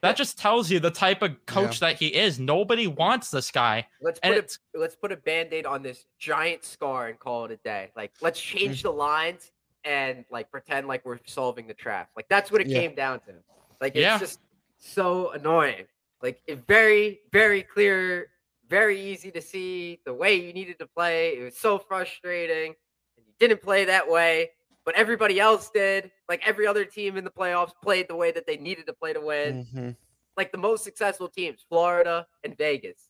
That 0.01 0.17
just 0.17 0.39
tells 0.39 0.71
you 0.71 0.81
the 0.81 0.91
type 0.91 1.23
of 1.23 1.45
coach 1.47 1.81
that 1.81 1.97
he 1.99 2.09
is. 2.09 2.39
Nobody 2.39 2.87
wants 2.87 3.31
this 3.31 3.51
guy. 3.51 3.87
Let's 4.01 4.19
And 4.23 4.33
put 4.35 4.37
a 4.37 4.39
it's- 4.39 4.59
let's 4.75 4.97
put 4.97 5.13
a 5.13 5.17
band-aid 5.17 5.67
on 5.67 5.83
this 5.83 6.07
giant 6.19 6.65
scar 6.65 7.09
and 7.09 7.19
call 7.19 7.45
it 7.45 7.51
a 7.51 7.57
day. 7.59 7.91
Like 7.97 8.13
let's 8.21 8.41
mm-hmm. 8.41 8.59
change 8.59 8.83
the 8.83 8.91
lines 8.91 9.53
and 9.85 10.25
like 10.31 10.51
pretend 10.51 10.89
like 10.89 11.05
we're 11.05 11.19
solving 11.27 11.67
the 11.67 11.75
trap. 11.75 12.11
Like 12.17 12.29
that's 12.29 12.51
what 12.51 12.61
it 12.61 12.67
Yeah. 12.67 12.81
came 12.81 12.95
down 12.95 13.21
to. 13.21 13.35
Like 13.81 13.95
it's 13.95 14.03
Yeah. 14.03 14.19
just 14.19 14.41
so 14.79 15.31
annoying. 15.33 15.87
Like 16.23 16.43
it 16.47 16.67
very, 16.67 17.21
very 17.33 17.63
clear, 17.63 18.31
very 18.69 19.01
easy 19.01 19.31
to 19.31 19.43
see 19.43 20.01
the 20.05 20.15
way 20.15 20.35
you 20.35 20.53
needed 20.53 20.79
to 20.79 20.87
play. 20.87 21.37
It 21.39 21.45
was 21.45 21.57
so 21.57 21.79
frustrating. 21.79 22.75
And 23.17 23.27
you 23.27 23.33
didn't 23.39 23.63
play 23.63 23.85
that 23.85 24.09
way, 24.09 24.51
but 24.85 24.95
everybody 24.95 25.41
else 25.41 25.71
did. 25.71 26.11
Like 26.29 26.47
every 26.47 26.67
other 26.67 26.85
team 26.85 27.17
in 27.17 27.25
the 27.25 27.31
playoffs 27.31 27.73
played 27.83 28.09
the 28.09 28.17
way 28.17 28.31
that 28.33 28.47
they 28.47 28.57
needed 28.57 28.87
to 28.87 28.93
play 28.93 29.13
to 29.13 29.21
win 29.21 29.67
Mhm. 29.75 29.97
like 30.37 30.53
the 30.53 30.59
most 30.59 30.85
successful 30.85 31.29
teams, 31.29 31.65
Florida 31.69 32.27
and 32.43 32.57
Vegas, 32.57 33.09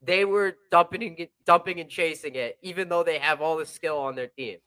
they 0.00 0.24
were 0.24 0.56
dumping 0.70 1.02
and 1.18 1.28
dumping 1.44 1.80
and 1.80 1.90
chasing 1.90 2.34
it, 2.34 2.58
even 2.62 2.88
though 2.88 3.02
they 3.02 3.18
have 3.18 3.40
all 3.40 3.56
the 3.56 3.66
skill 3.66 3.98
on 3.98 4.14
their 4.14 4.28
team. 4.28 4.58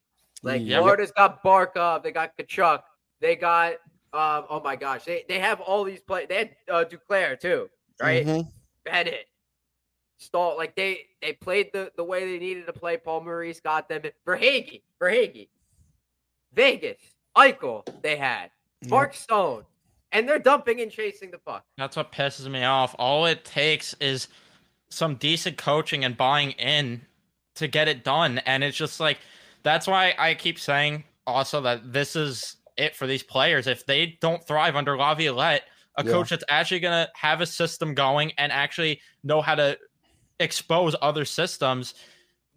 Like 0.43 0.62
Yep. 0.64 0.82
Florida's 0.82 1.12
got 1.12 1.43
Barkov, 1.43 2.04
they 2.04 2.12
got 2.12 2.38
Tkachuk, 2.38 2.84
they 3.20 3.36
got 3.36 3.74
um, 4.14 4.46
oh 4.50 4.62
my 4.62 4.78
gosh, 4.78 5.04
they, 5.04 5.26
they 5.28 5.39
have 5.39 5.60
all 5.60 5.84
these 5.84 6.02
play. 6.02 6.26
They 6.26 6.38
had 6.38 6.56
uh, 6.70 6.86
Duclair 6.86 7.38
too, 7.38 7.70
right? 8.00 8.26
Mhm. 8.26 8.48
Bennett, 8.86 9.28
Staal, 10.18 10.56
like 10.56 10.74
they 10.76 11.08
they 11.22 11.34
played 11.34 11.72
the 11.74 11.91
the 11.98 12.04
way 12.04 12.26
they 12.26 12.39
needed 12.39 12.66
to 12.68 12.72
play. 12.74 12.96
Paul 12.96 13.22
Maurice 13.22 13.60
got 13.60 13.89
them. 13.89 14.04
Verhaeghe, 14.26 14.84
Verhaeghe, 15.02 15.50
Vegas, 16.56 16.97
Eichel, 17.38 17.86
they 18.01 18.16
had 18.16 18.49
Yep. 18.82 18.89
Mark 18.91 19.14
Stone, 19.16 19.66
and 20.12 20.28
they're 20.28 20.39
dumping 20.39 20.82
and 20.82 20.91
chasing 20.91 21.32
the 21.32 21.38
puck. 21.39 21.64
That's 21.78 21.95
what 21.95 22.12
pisses 22.12 22.47
me 22.49 22.64
off. 22.64 22.95
All 22.99 23.26
it 23.26 23.43
takes 23.45 23.93
is 23.95 24.28
some 24.89 25.16
decent 25.16 25.58
coaching 25.58 26.06
and 26.06 26.16
buying 26.16 26.51
in 26.51 27.01
to 27.56 27.68
get 27.68 27.88
it 27.88 28.03
done. 28.03 28.39
And 28.39 28.64
it's 28.64 28.78
just 28.78 28.99
like 28.99 29.18
that's 29.64 29.88
why 29.88 30.14
I 30.18 30.36
keep 30.36 30.60
saying 30.60 31.03
also 31.26 31.62
that 31.62 31.91
this 31.91 32.16
is 32.16 32.58
it 32.78 32.95
for 32.95 33.08
these 33.08 33.24
players. 33.24 33.66
If 33.68 33.86
they 33.86 34.18
don't 34.22 34.45
thrive 34.45 34.76
under 34.76 34.95
Laviolette, 34.97 35.64
a 35.97 36.03
Yeah. 36.03 36.12
coach 36.12 36.30
that's 36.30 36.43
actually 36.49 36.82
gonna 36.82 37.10
have 37.16 37.41
a 37.41 37.45
system 37.45 37.93
going 37.95 38.34
and 38.38 38.51
actually 38.51 39.01
know 39.24 39.41
how 39.41 39.56
to 39.56 39.80
expose 40.39 40.95
other 41.01 41.26
systems. 41.26 41.95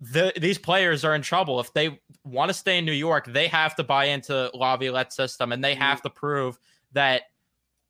The, 0.01 0.32
these 0.36 0.59
players 0.59 1.05
are 1.05 1.14
in 1.14 1.22
trouble. 1.22 1.59
If 1.59 1.72
they 1.72 2.01
want 2.24 2.51
to 2.51 2.55
stay 2.55 2.78
in 2.78 2.84
New 2.84 2.92
York, 2.92 3.26
they 3.26 3.49
have 3.49 3.74
to 3.76 3.84
buy 3.84 4.07
into 4.07 4.51
Laviolette's 4.55 5.16
system 5.16 5.51
and 5.53 5.62
they 5.62 5.72
mm-hmm. 5.72 5.82
have 5.82 6.03
to 6.03 6.11
prove 6.11 6.59
that 6.92 7.22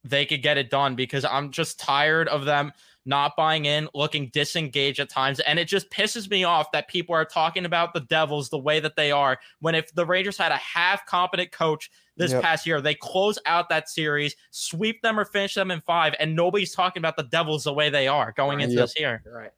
they 0.05 0.25
could 0.25 0.43
get 0.43 0.57
it 0.57 0.71
done 0.71 0.95
because 0.95 1.25
I'm 1.25 1.51
just 1.51 1.79
tired 1.79 2.29
of 2.29 2.45
them 2.45 2.73
not 3.09 3.37
buying 3.37 3.65
in, 3.65 3.89
looking 3.95 4.29
disengaged 4.35 5.01
at 5.01 5.09
times. 5.09 5.41
And 5.41 5.59
it 5.59 5.67
just 5.67 5.91
pisses 5.91 6.31
me 6.31 6.45
off 6.45 6.71
that 6.73 6.89
people 6.89 7.15
are 7.15 7.25
talking 7.25 7.65
about 7.65 7.95
the 7.95 8.01
Devils 8.01 8.51
the 8.51 8.59
way 8.59 8.81
that 8.81 8.97
they 8.97 9.11
are. 9.11 9.39
When 9.61 9.75
if 9.75 9.93
the 9.95 10.05
Rangers 10.05 10.37
had 10.37 10.53
a 10.53 10.59
half 10.59 11.07
competent 11.07 11.51
coach 11.51 11.91
this 12.19 12.33
Yep. 12.33 12.43
past 12.43 12.67
year, 12.67 12.83
they 12.83 12.95
close 12.95 13.39
out 13.47 13.71
that 13.71 13.89
series, 13.89 14.37
sweep 14.51 15.01
them 15.01 15.19
or 15.19 15.25
finish 15.25 15.55
them 15.55 15.71
in 15.71 15.81
five, 15.81 16.15
and 16.21 16.37
nobody's 16.37 16.75
talking 16.75 17.01
about 17.01 17.17
the 17.17 17.23
Devils 17.23 17.65
the 17.65 17.73
way 17.73 17.89
they 17.89 18.09
are 18.09 18.33
going 18.33 18.61
into 18.61 18.75
Yep. 18.75 18.85
this 18.85 18.99
year. 19.01 19.23
Right. 19.25 19.53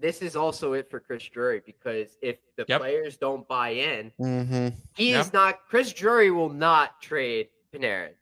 This 0.00 0.22
is 0.22 0.36
also 0.36 0.74
it 0.74 0.88
for 0.90 1.00
Chris 1.00 1.24
Drury 1.24 1.60
because 1.64 2.16
if 2.22 2.36
the 2.56 2.64
Yep. 2.68 2.80
players 2.80 3.16
don't 3.16 3.46
buy 3.48 3.70
in, 3.70 4.12
Mhm. 4.20 4.74
he 4.94 5.10
Yep. 5.10 5.20
is 5.20 5.32
not. 5.32 5.66
Chris 5.68 5.92
Drury 5.92 6.30
will 6.30 6.50
not 6.50 7.00
trade 7.02 7.48
Panarin. 7.72 8.12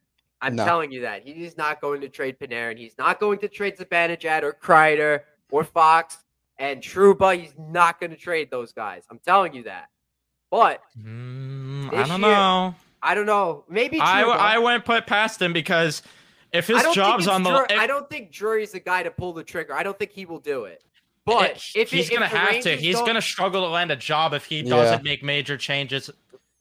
I'm 0.40 0.56
No. 0.56 0.64
telling 0.64 0.90
you 0.92 1.02
that 1.02 1.22
he 1.22 1.44
is 1.44 1.56
not 1.56 1.80
going 1.80 2.00
to 2.02 2.08
trade 2.08 2.38
Panarin. 2.38 2.78
He's 2.78 2.96
not 2.98 3.20
going 3.20 3.38
to 3.40 3.48
trade 3.48 3.76
Zibanejad 3.76 4.42
or 4.42 4.52
Kreider 4.54 5.22
or 5.50 5.64
Fox 5.64 6.24
and 6.58 6.80
Trouba. 6.82 7.38
He's 7.38 7.54
not 7.58 8.00
going 8.00 8.10
to 8.10 8.16
trade 8.16 8.50
those 8.50 8.72
guys. 8.72 9.04
I'm 9.10 9.18
telling 9.18 9.52
you 9.54 9.64
that. 9.64 9.88
But 10.50 10.82
Mm, 10.98 11.92
I 11.92 12.06
don't 12.06 12.20
year- 12.20 12.30
know. 12.30 12.74
I 13.02 13.14
don't 13.14 13.26
know. 13.26 13.64
Maybe 13.68 14.00
I, 14.00 14.22
Trouba. 14.22 14.36
I 14.38 14.58
wouldn't 14.58 14.84
put 14.84 15.06
past 15.06 15.40
him 15.42 15.52
because 15.52 16.02
If 16.52 16.66
his 16.68 16.82
job's 16.94 17.28
on 17.28 17.42
the, 17.42 17.50
Drury- 17.50 17.66
if- 17.70 17.78
I 17.80 17.86
don't 17.86 18.08
think 18.08 18.30
Drury's 18.32 18.72
the 18.72 18.80
guy 18.80 19.02
to 19.02 19.10
pull 19.10 19.32
the 19.34 19.44
trigger. 19.44 19.74
I 19.74 19.82
don't 19.82 19.98
think 19.98 20.12
he 20.12 20.24
will 20.24 20.38
do 20.38 20.64
it. 20.64 20.82
But 21.26 21.50
it- 21.50 21.62
if 21.74 21.90
he's 21.90 22.08
it, 22.08 22.14
gonna 22.14 22.26
if 22.26 22.32
the 22.32 22.38
have 22.38 22.62
to, 22.62 22.76
he's 22.76 22.96
gonna 23.00 23.20
struggle 23.20 23.62
to 23.62 23.68
land 23.68 23.90
a 23.90 23.96
job 23.96 24.32
if 24.32 24.44
he 24.46 24.62
doesn't 24.62 25.02
make 25.04 25.22
major 25.22 25.56
changes. 25.58 26.08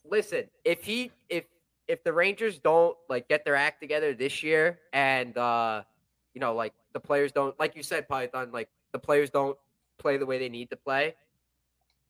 listen. 0.04 0.46
If 0.66 0.84
he 0.84 1.12
if 1.30 1.46
if 1.88 2.04
the 2.04 2.12
Rangers 2.12 2.58
don't 2.58 2.98
like 3.08 3.28
get 3.30 3.46
their 3.46 3.56
act 3.56 3.80
together 3.82 4.14
this 4.16 4.42
year, 4.44 4.80
and 4.92 5.38
uh, 5.38 5.84
you 6.34 6.42
know, 6.42 6.54
like 6.56 6.74
the 6.94 7.00
players 7.00 7.32
don't, 7.32 7.58
like 7.60 7.76
you 7.76 7.84
said, 7.84 8.08
Python, 8.10 8.50
like 8.52 8.68
the 8.92 9.00
players 9.00 9.30
don't 9.30 9.58
play 10.00 10.18
the 10.18 10.26
way 10.26 10.40
they 10.40 10.50
need 10.50 10.70
to 10.72 10.76
play, 10.76 11.16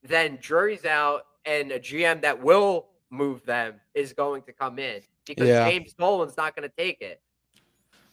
then 0.04 0.38
Drury's 0.42 0.86
out, 0.86 1.26
and 1.46 1.72
a 1.72 1.80
GM 1.80 2.22
that 2.22 2.42
will 2.42 2.88
move 3.10 3.46
them 3.46 3.76
is 3.94 4.14
going 4.14 4.42
to 4.44 4.54
come 4.54 4.80
in 4.80 5.02
because 5.26 5.48
Yeah. 5.48 5.70
James 5.70 5.94
Dolan's 5.94 6.38
not 6.38 6.56
going 6.56 6.68
to 6.70 6.76
take 6.76 7.02
it. 7.02 7.20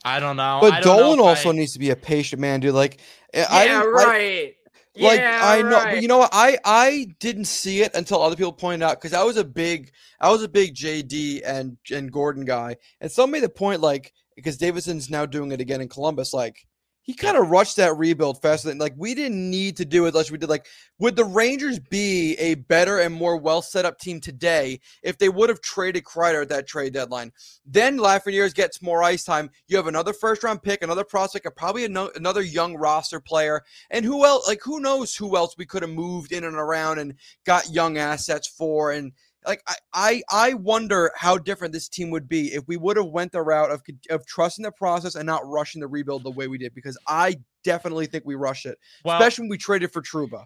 I 0.05 0.19
don't 0.19 0.37
know. 0.37 0.59
But 0.61 0.83
don't 0.83 0.99
Dolan 0.99 1.19
if 1.21 1.25
also 1.25 1.51
I- 1.51 1.53
needs 1.53 1.73
to 1.75 1.79
be 1.79 1.91
a 1.91 1.97
patient 1.97 2.41
man, 2.41 2.61
dude. 2.61 2.75
Like, 2.75 2.99
I- 3.01 3.03
Yeah, 3.33 3.47
I, 3.49 3.85
right. 3.87 4.55
like 4.97 5.21
yeah, 5.21 5.41
I 5.43 5.63
know, 5.63 5.71
right. 5.71 5.95
but 5.95 6.03
you 6.03 6.09
know 6.09 6.19
what? 6.19 6.31
I 6.33 6.59
I 6.65 7.09
didn't 7.19 7.47
see 7.47 7.81
it 7.81 7.95
until 7.95 8.23
other 8.23 8.37
people 8.37 8.53
pointed 8.53 8.85
out 8.85 9.01
because 9.01 9.15
I 9.15 9.23
was 9.23 9.37
a 9.37 9.45
big 9.45 9.91
I 10.21 10.31
was 10.31 10.43
a 10.43 10.49
big 10.49 10.75
JD 10.75 11.43
and 11.45 11.77
and 11.91 12.13
Gorton 12.13 12.45
guy, 12.45 12.77
and 13.01 13.11
some 13.11 13.31
made 13.31 13.43
the 13.43 13.49
point 13.49 13.81
like 13.81 14.13
because 14.37 14.59
Davidson's 14.59 15.09
now 15.09 15.25
doing 15.25 15.53
it 15.53 15.61
again 15.61 15.81
in 15.81 15.89
Columbus, 15.89 16.35
like 16.35 16.67
he 17.03 17.15
kind 17.15 17.37
of 17.37 17.51
rushed 17.51 17.77
that 17.77 17.97
rebuild 17.97 18.41
faster 18.41 18.69
than 18.69 18.79
like 18.79 18.95
we 18.97 19.15
didn't 19.15 19.51
need 19.51 19.77
to 19.77 19.85
do 19.85 20.05
it 20.05 20.09
unless 20.09 20.31
we 20.31 20.39
did 20.39 20.49
like 20.49 20.67
would 20.99 21.17
the 21.17 21.25
Rangers 21.25 21.81
be 21.81 22.35
a 22.37 22.55
better 22.55 23.01
and 23.01 23.13
more 23.13 23.37
well 23.37 23.61
set 23.61 23.85
up 23.85 23.99
team 23.99 24.21
today 24.21 24.79
if 25.03 25.19
they 25.19 25.29
would 25.29 25.49
have 25.49 25.61
traded 25.61 26.05
Kreider 26.05 26.43
at 26.43 26.49
that 26.51 26.69
trade 26.69 26.93
deadline? 26.93 27.33
Then 27.67 27.99
Lafreniere 27.99 28.55
gets 28.55 28.81
more 28.81 29.03
ice 29.03 29.25
time. 29.25 29.51
You 29.67 29.77
have 29.79 29.89
another 29.89 30.13
first 30.13 30.45
round 30.45 30.63
pick, 30.63 30.83
another 30.83 31.05
prospect, 31.05 31.45
and 31.45 31.57
probably 31.57 31.85
ano- 31.85 32.13
another 32.15 32.43
young 32.43 32.77
roster 32.77 33.19
player. 33.19 33.63
And 33.91 34.05
who 34.05 34.25
else? 34.25 34.47
Like 34.47 34.61
who 34.63 34.79
knows 34.79 35.17
who 35.17 35.37
else 35.37 35.57
we 35.59 35.67
could 35.67 35.83
have 35.83 35.91
moved 35.91 36.31
in 36.31 36.45
and 36.45 36.57
around 36.57 36.99
and 37.01 37.15
got 37.45 37.71
young 37.71 37.99
assets 37.99 38.47
for? 38.47 38.93
And 38.93 39.13
like 39.47 39.63
I, 39.67 39.75
I, 39.93 40.23
I 40.31 40.55
wonder 40.55 41.11
how 41.17 41.39
different 41.39 41.73
this 41.73 41.89
team 41.89 42.11
would 42.11 42.29
be 42.29 42.55
if 42.55 42.67
we 42.69 42.77
would 42.77 42.97
have 42.97 43.07
went 43.07 43.33
the 43.33 43.43
route 43.43 43.71
of 43.71 43.83
of 44.11 44.27
trusting 44.27 44.63
the 44.63 44.73
process 44.73 45.15
and 45.15 45.27
not 45.27 45.47
rushing 45.47 45.81
the 45.81 45.89
rebuild 45.89 46.25
the 46.25 46.31
way 46.31 46.49
we 46.49 46.59
did. 46.59 46.75
Because 46.75 46.99
I 47.07 47.37
definitely 47.65 48.07
think 48.07 48.25
we 48.25 48.35
rushed 48.35 48.67
it, 48.67 48.79
well, 49.05 49.17
especially 49.17 49.45
when 49.45 49.51
we 49.51 49.59
traded 49.59 49.93
for 49.93 50.03
Trouba. 50.03 50.45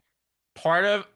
part 0.54 0.84
of 0.84 1.06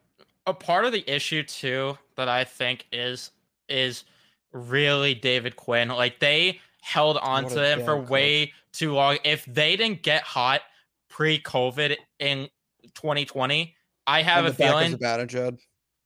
a 0.46 0.54
part 0.54 0.84
of 0.84 0.92
the 0.92 1.08
issue 1.10 1.42
too 1.42 1.96
that 2.16 2.28
I 2.28 2.44
think 2.44 2.86
is 2.92 3.30
is 3.68 4.04
really 4.52 5.14
David 5.14 5.56
Quinn. 5.56 5.88
Like 5.88 6.20
they 6.20 6.60
held 6.82 7.18
on 7.18 7.44
What 7.44 7.52
to 7.54 7.62
a 7.62 7.76
him 7.76 7.84
for 7.84 7.96
coach. 8.00 8.08
way 8.08 8.52
too 8.72 8.92
long. 8.94 9.18
If 9.24 9.44
they 9.46 9.76
didn't 9.76 10.02
get 10.02 10.22
hot 10.22 10.62
pre-COVID 11.08 11.96
in 12.18 12.48
2020, 12.94 13.74
I 14.06 14.22
have 14.22 14.44
a 14.44 14.50
the 14.50 14.56
back 14.56 14.66
as 14.66 14.72
feeling 14.72 14.94
a 14.94 14.98
batter, 14.98 15.26
Judd. 15.26 15.58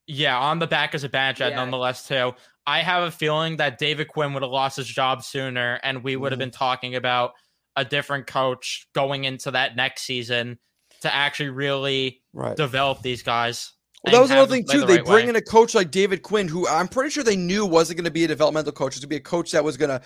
Yeah, 0.06 0.38
on 0.38 0.58
the 0.58 0.66
back 0.66 0.94
as 0.94 1.04
a 1.04 1.08
bad 1.08 1.36
jet 1.36 1.50
Yeah. 1.50 1.56
nonetheless 1.56 2.06
too. 2.06 2.32
I 2.66 2.80
have 2.80 3.02
a 3.02 3.10
feeling 3.10 3.56
that 3.58 3.78
David 3.78 4.08
Quinn 4.08 4.32
would 4.34 4.42
have 4.42 4.50
lost 4.52 4.76
his 4.76 4.86
job 4.86 5.22
sooner, 5.22 5.78
and 5.82 6.02
we 6.02 6.16
would 6.16 6.32
have 6.32 6.38
Mhm. 6.38 6.40
been 6.40 6.50
talking 6.50 6.94
about 6.96 7.32
a 7.76 7.84
different 7.84 8.26
coach 8.26 8.86
going 8.94 9.24
into 9.24 9.50
that 9.50 9.76
next 9.76 10.02
season 10.02 10.58
to 11.02 11.12
actually 11.14 11.50
really 11.50 12.22
Right. 12.32 12.56
develop 12.56 13.02
these 13.02 13.22
guys. 13.22 13.72
Well, 14.04 14.14
that 14.14 14.20
was 14.20 14.30
another 14.30 14.50
thing 14.50 14.64
too. 14.70 14.80
the 14.80 14.86
They 14.86 14.96
right 14.96 15.04
bring 15.04 15.24
way. 15.26 15.30
in 15.30 15.36
a 15.36 15.40
coach 15.42 15.74
like 15.74 15.90
David 15.90 16.22
Quinn, 16.22 16.46
who 16.48 16.68
I'm 16.68 16.88
pretty 16.88 17.10
sure 17.10 17.24
they 17.24 17.36
knew 17.36 17.64
wasn't 17.64 17.96
going 17.98 18.04
to 18.04 18.10
be 18.10 18.24
a 18.24 18.28
developmental 18.28 18.72
coach. 18.72 18.92
It 18.94 18.96
was 18.96 19.00
going 19.00 19.08
to 19.08 19.08
be 19.08 19.16
a 19.16 19.20
coach 19.20 19.50
that 19.52 19.64
was 19.64 19.76
going 19.78 19.90
to, 19.90 20.02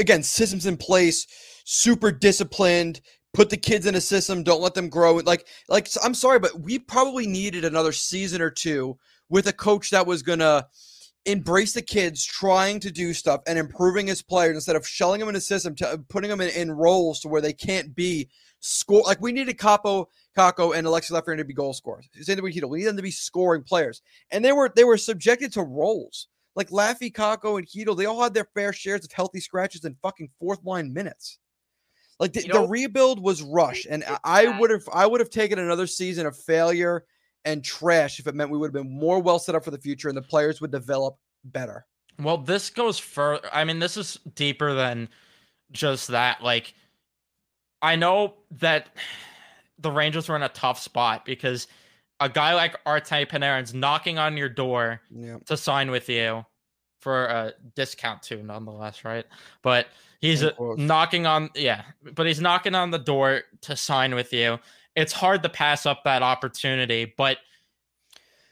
again, 0.00 0.22
systems 0.22 0.64
in 0.66 0.76
place, 0.78 1.26
super 1.64 2.10
disciplined, 2.10 3.00
put 3.34 3.50
the 3.50 3.56
kids 3.56 3.86
in 3.86 3.94
a 3.94 4.00
system, 4.00 4.42
don't 4.42 4.60
let 4.60 4.74
them 4.74 4.88
grow. 4.88 5.14
Like, 5.16 5.46
like 5.68 5.88
I'm 6.02 6.14
sorry, 6.14 6.38
but 6.38 6.60
we 6.60 6.78
probably 6.78 7.26
needed 7.26 7.64
another 7.64 7.92
season 7.92 8.42
or 8.42 8.50
two 8.50 8.98
with 9.28 9.46
a 9.46 9.52
coach 9.52 9.90
that 9.90 10.06
was 10.06 10.22
to 10.22 10.66
embrace 11.24 11.72
the 11.72 11.82
kids, 11.82 12.24
trying 12.24 12.80
to 12.80 12.90
do 12.90 13.14
stuff 13.14 13.40
and 13.46 13.58
improving 13.58 14.06
his 14.06 14.22
players 14.22 14.56
instead 14.56 14.76
of 14.76 14.86
shelling 14.86 15.20
them 15.20 15.28
in 15.28 15.36
a 15.36 15.40
system, 15.40 15.74
to, 15.76 15.88
uh, 15.88 15.96
putting 16.08 16.28
them 16.28 16.40
in, 16.40 16.48
in 16.50 16.70
roles 16.70 17.20
to 17.20 17.28
where 17.28 17.40
they 17.40 17.52
can't 17.52 17.94
be 17.94 18.28
score. 18.60 19.02
Like 19.02 19.20
we 19.20 19.32
needed 19.32 19.56
Kaapo, 19.56 20.06
Kakko, 20.36 20.76
and 20.76 20.86
Alexi 20.86 21.12
Lafreniere 21.12 21.38
to 21.38 21.44
be 21.44 21.54
goal 21.54 21.72
scorers. 21.72 22.08
With 22.14 22.54
Hito. 22.54 22.66
We 22.66 22.80
need 22.80 22.86
them 22.86 22.96
to 22.96 23.02
be 23.02 23.10
scoring 23.10 23.62
players, 23.62 24.02
and 24.30 24.44
they 24.44 24.52
were 24.52 24.70
they 24.74 24.84
were 24.84 24.98
subjected 24.98 25.52
to 25.54 25.62
roles. 25.62 26.28
Like 26.54 26.68
Laffy, 26.68 27.10
Kakko, 27.10 27.58
and 27.58 27.66
Hito, 27.68 27.94
they 27.94 28.04
all 28.04 28.22
had 28.22 28.34
their 28.34 28.48
fair 28.54 28.72
shares 28.72 29.04
of 29.04 29.12
healthy 29.12 29.40
scratches 29.40 29.84
and 29.84 29.96
fucking 30.02 30.28
fourth 30.38 30.62
line 30.64 30.92
minutes. 30.92 31.38
Like 32.22 32.34
the, 32.34 32.46
You 32.46 32.52
the 32.52 32.68
rebuild 32.68 33.20
was 33.20 33.42
rushed, 33.42 33.86
and 33.90 34.04
I 34.22 34.46
would 34.60 34.70
have 34.70 34.88
I 34.92 35.06
would 35.06 35.18
have 35.18 35.28
taken 35.28 35.58
another 35.58 35.88
season 35.88 36.24
of 36.24 36.38
failure 36.38 37.04
and 37.44 37.64
trash 37.64 38.20
if 38.20 38.28
it 38.28 38.36
meant 38.36 38.48
we 38.48 38.58
would 38.58 38.68
have 38.68 38.84
been 38.84 38.96
more 38.96 39.20
well 39.20 39.40
set 39.40 39.56
up 39.56 39.64
for 39.64 39.72
the 39.72 39.78
future 39.78 40.06
and 40.08 40.16
the 40.16 40.22
players 40.22 40.60
would 40.60 40.70
develop 40.70 41.16
better. 41.42 41.84
Well, 42.20 42.38
this 42.38 42.70
goes 42.70 42.96
further. 42.96 43.48
I 43.52 43.64
mean, 43.64 43.80
this 43.80 43.96
is 43.96 44.20
deeper 44.36 44.72
than 44.72 45.08
just 45.72 46.06
that. 46.08 46.44
Like, 46.44 46.74
I 47.82 47.96
know 47.96 48.34
that 48.52 48.90
the 49.80 49.90
Rangers 49.90 50.28
were 50.28 50.36
in 50.36 50.42
a 50.44 50.48
tough 50.50 50.78
spot 50.78 51.24
because 51.24 51.66
a 52.20 52.28
guy 52.28 52.54
like 52.54 52.76
Arte 52.86 53.24
Panarin's 53.26 53.74
knocking 53.74 54.18
on 54.18 54.36
your 54.36 54.48
door 54.48 55.00
Yeah. 55.10 55.38
to 55.46 55.56
sign 55.56 55.90
with 55.90 56.08
you 56.08 56.46
for 57.02 57.24
a 57.26 57.52
discount 57.74 58.22
too, 58.22 58.42
nonetheless, 58.42 59.04
right? 59.04 59.26
But 59.62 59.88
he's 60.20 60.42
In 60.42 60.50
quotes. 60.54 60.80
knocking 60.80 61.26
on, 61.26 61.50
yeah, 61.54 61.82
but 62.14 62.26
he's 62.26 62.40
knocking 62.40 62.74
on 62.74 62.90
the 62.90 62.98
door 62.98 63.42
to 63.62 63.76
sign 63.76 64.14
with 64.14 64.32
you. 64.32 64.58
It's 64.94 65.12
hard 65.12 65.42
to 65.42 65.48
pass 65.48 65.84
up 65.84 66.04
that 66.04 66.22
opportunity, 66.22 67.12
but 67.16 67.38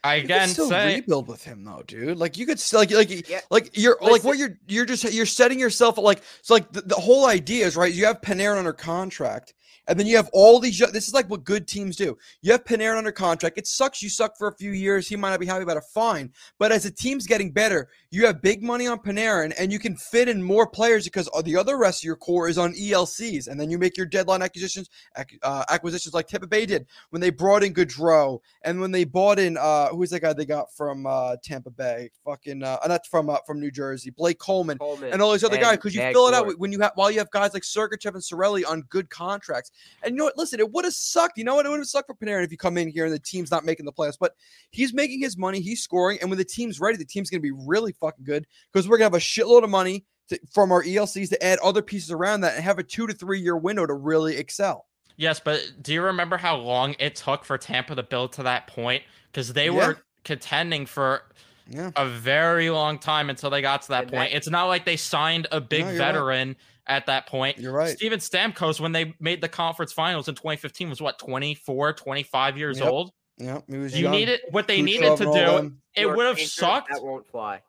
I 0.03 0.17
You 0.17 0.23
could 0.23 0.31
again 0.31 0.49
still 0.49 0.69
say 0.69 0.95
rebuild 0.97 1.29
with 1.29 1.45
him 1.45 1.63
though, 1.65 1.83
dude. 1.87 2.17
Like 2.17 2.39
you 2.39 2.47
could 2.47 2.59
still 2.59 2.81
like 2.81 2.91
like 2.91 3.29
Yeah. 3.29 3.41
like 3.51 3.77
you're 3.77 3.99
like 4.01 4.25
what 4.25 4.39
you're 4.39 4.59
you're 4.67 4.87
just 4.87 5.05
you're 5.13 5.27
setting 5.27 5.61
yourself 5.61 5.99
like 5.99 6.23
so 6.43 6.55
like 6.55 6.73
the, 6.73 6.81
the 6.81 6.95
whole 6.95 7.27
idea 7.27 7.67
is 7.67 7.77
right. 7.77 7.93
You 7.93 8.07
have 8.07 8.21
Panarin 8.23 8.57
under 8.59 8.73
contract, 8.73 9.53
and 9.87 9.99
then 9.99 10.07
you 10.07 10.17
have 10.17 10.31
all 10.33 10.61
these. 10.61 10.79
This 10.93 11.09
is 11.09 11.15
like 11.15 11.29
what 11.29 11.45
good 11.45 11.67
teams 11.67 11.97
do. 11.97 12.17
You 12.43 12.53
have 12.53 12.65
Panarin 12.65 12.99
under 12.99 13.13
contract. 13.13 13.59
It 13.59 13.67
sucks. 13.67 14.03
You 14.03 14.09
suck 14.09 14.37
for 14.39 14.49
a 14.49 14.55
few 14.55 14.73
years. 14.73 15.09
He 15.09 15.17
might 15.17 15.31
not 15.31 15.41
be 15.41 15.47
happy 15.47 15.63
about 15.63 15.77
it. 15.77 15.85
Fine, 15.93 16.33
but 16.59 16.73
as 16.73 16.85
the 16.85 16.91
team's 16.91 17.27
getting 17.27 17.51
better, 17.51 17.89
you 18.11 18.27
have 18.27 18.43
big 18.43 18.63
money 18.63 18.87
on 18.87 18.99
Panarin, 18.99 19.53
and 19.59 19.73
you 19.73 19.79
can 19.79 19.97
fit 19.97 20.29
in 20.29 20.43
more 20.43 20.67
players 20.67 21.05
because 21.05 21.29
the 21.45 21.57
other 21.57 21.79
rest 21.79 22.01
of 22.01 22.05
your 22.05 22.17
core 22.17 22.49
is 22.49 22.59
on 22.59 22.75
ELCs, 22.75 23.49
and 23.49 23.61
then 23.61 23.71
you 23.71 23.79
make 23.79 23.97
your 23.97 24.07
deadline 24.07 24.43
acquisitions 24.43 24.91
uh, 25.43 25.65
acquisitions 25.69 26.15
like 26.15 26.27
Tampa 26.27 26.47
Bay 26.47 26.67
did 26.67 26.87
when 27.11 27.21
they 27.21 27.31
brought 27.31 27.63
in 27.63 27.75
Goodrow, 27.75 28.41
and 28.63 28.81
when 28.81 28.91
they 28.91 29.05
bought 29.05 29.39
in 29.39 29.57
uh 29.57 29.89
who's 29.89 30.11
that 30.11 30.21
guy 30.21 30.33
they 30.33 30.47
got 30.47 30.73
from 30.75 31.07
uh 31.07 31.37
Tampa 31.43 31.71
Bay? 31.71 32.11
Fucking 32.25 32.63
uh 32.63 32.79
not 32.87 33.07
from 33.07 33.31
uh, 33.31 33.39
from 33.47 33.61
New 33.61 33.71
Jersey, 33.71 34.11
Blake 34.11 34.39
Coleman. 34.39 34.79
Coleman 34.79 35.13
And 35.13 35.23
all 35.23 35.33
these 35.33 35.45
other 35.45 35.59
guys, 35.59 35.77
because 35.77 35.95
you 35.95 36.01
fill 36.13 36.29
it 36.29 36.35
out 36.35 36.59
when 36.59 36.73
you 36.73 36.81
have 36.81 36.93
while 36.95 37.11
you 37.11 37.19
have 37.19 37.31
guys 37.31 37.55
like 37.55 37.63
Sergachev 37.63 38.15
and 38.15 38.23
Cirelli 38.23 38.63
on 38.67 38.83
good 38.89 39.11
contracts. 39.11 39.70
And 40.03 40.13
you 40.15 40.19
know 40.19 40.25
what? 40.25 40.37
Listen, 40.39 40.61
it 40.61 40.71
would 40.73 40.85
have 40.85 40.95
sucked. 40.95 41.39
You 41.39 41.45
know 41.45 41.55
what? 41.55 41.67
It 41.67 41.69
would 41.69 41.79
have 41.79 41.87
sucked 41.89 42.07
for 42.07 42.15
Panarin 42.15 42.45
if 42.45 42.51
you 42.51 42.57
come 42.59 42.79
in 42.79 42.89
here 42.89 43.05
and 43.05 43.13
the 43.15 43.19
team's 43.19 43.51
not 43.51 43.65
making 43.65 43.87
the 43.87 43.93
playoffs. 43.93 44.17
But 44.19 44.35
he's 44.71 44.93
making 44.95 45.21
his 45.21 45.37
money, 45.37 45.61
he's 45.61 45.83
scoring, 45.83 46.19
and 46.21 46.31
when 46.31 46.39
the 46.39 46.45
team's 46.45 46.81
ready, 46.81 46.97
the 46.97 47.05
team's 47.05 47.31
gonna 47.31 47.41
be 47.41 47.53
really 47.53 47.93
fucking 47.93 48.25
good 48.25 48.47
because 48.73 48.89
we're 48.89 48.97
gonna 48.99 49.07
have 49.07 49.15
a 49.15 49.19
shitload 49.19 49.63
of 49.65 49.71
money 49.71 50.05
to, 50.29 50.39
from 50.53 50.73
our 50.73 50.83
ELCs 50.83 51.29
to 51.31 51.43
add 51.45 51.59
other 51.61 51.83
pieces 51.83 52.11
around 52.11 52.41
that 52.43 52.55
and 52.55 52.65
have 52.65 52.79
a 52.79 52.83
two 52.83 53.07
to 53.07 53.13
three 53.13 53.41
year 53.41 53.57
window 53.57 53.87
to 53.87 53.95
really 53.95 54.37
excel. 54.37 54.87
Yes, 55.17 55.39
but 55.39 55.61
do 55.83 55.93
you 55.93 56.03
remember 56.03 56.37
how 56.39 56.57
long 56.57 56.95
it 56.99 57.15
took 57.15 57.45
for 57.45 57.59
Tampa 57.59 57.95
to 57.95 58.03
build 58.03 58.33
to 58.35 58.43
that 58.45 58.67
point? 58.69 59.03
Because 59.31 59.53
they 59.53 59.67
Yeah. 59.67 59.73
were 59.89 59.99
contending 60.25 60.87
for 60.87 61.23
Yeah. 61.69 61.91
a 61.95 62.09
very 62.09 62.71
long 62.71 62.99
time 62.99 63.29
until 63.29 63.51
they 63.51 63.61
got 63.61 63.83
to 63.83 63.89
that 63.89 64.03
And 64.05 64.13
point. 64.13 64.31
that- 64.31 64.37
It's 64.37 64.49
not 64.49 64.65
like 64.65 64.85
they 64.87 64.97
signed 64.97 65.47
a 65.53 65.61
big 65.61 65.85
No, 65.85 65.91
you're 65.91 66.25
right. 66.25 66.57
Veteran 66.91 66.97
at 66.97 67.07
that 67.07 67.27
point. 67.27 67.59
You're 67.59 67.73
right. 67.73 67.97
Steven 67.97 68.19
Stamkos, 68.19 68.81
when 68.81 68.93
they 68.93 69.15
made 69.21 69.41
the 69.41 69.49
conference 69.49 69.93
finals 69.93 70.29
in 70.29 70.35
2015, 70.35 70.91
was 70.91 71.01
what, 71.01 71.19
24, 71.19 71.93
25 71.93 72.59
years 72.59 72.79
Yep. 72.79 72.89
old? 72.89 73.13
Yeah. 73.39 73.61
He 73.69 73.77
was 73.79 73.97
You 73.97 74.05
young. 74.05 74.13
needed 74.13 74.41
what 74.51 74.67
they 74.69 74.81
Kucherov 74.81 74.85
needed 74.85 75.17
to 75.19 75.25
do. 75.25 75.77
It 75.95 76.07
would 76.07 76.27
have 76.27 76.41
sucked. 76.41 76.91
That 76.93 77.03
won't 77.03 77.27
fly. 77.27 77.63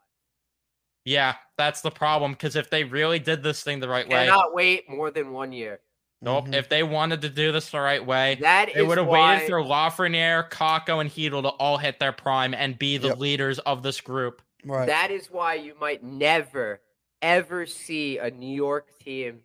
Yeah, 1.06 1.36
that's 1.58 1.82
the 1.82 1.92
problem. 1.92 2.34
Because 2.34 2.56
if 2.56 2.70
they 2.70 2.84
really 2.84 3.20
did 3.20 3.42
this 3.42 3.64
thing 3.64 3.80
the 3.80 3.90
right 3.90 4.08
way, 4.08 4.26
Cannot 4.26 4.54
wait 4.54 4.90
more 4.90 5.10
than 5.12 5.32
one 5.32 5.52
year. 5.52 5.80
nope. 6.22 6.46
Mhm. 6.48 6.54
If 6.56 6.70
they 6.70 6.84
wanted 6.84 7.22
to 7.22 7.30
do 7.30 7.52
this 7.52 7.72
the 7.72 7.80
right 7.80 8.06
way, 8.06 8.36
That 8.42 8.70
They 8.76 8.84
would 8.84 8.98
have 9.00 9.08
why 9.08 9.36
waited 9.36 9.48
for 9.50 9.62
Lafreniere, 9.64 10.50
Kakko, 10.52 11.02
and 11.02 11.10
Chytil 11.10 11.42
to 11.42 11.50
all 11.50 11.78
hit 11.78 12.00
their 12.00 12.12
prime 12.12 12.54
and 12.54 12.78
be 12.78 12.98
the 12.98 13.08
Yep. 13.10 13.18
leaders 13.18 13.60
of 13.60 13.82
this 13.84 14.00
group. 14.02 14.42
Right. 14.64 14.86
that 14.86 15.10
is 15.10 15.32
why 15.32 15.56
you 15.56 15.74
might 15.80 16.04
never 16.04 16.82
ever 17.22 17.66
see 17.66 18.18
a 18.18 18.30
New 18.32 18.54
York 18.54 18.88
team 19.00 19.40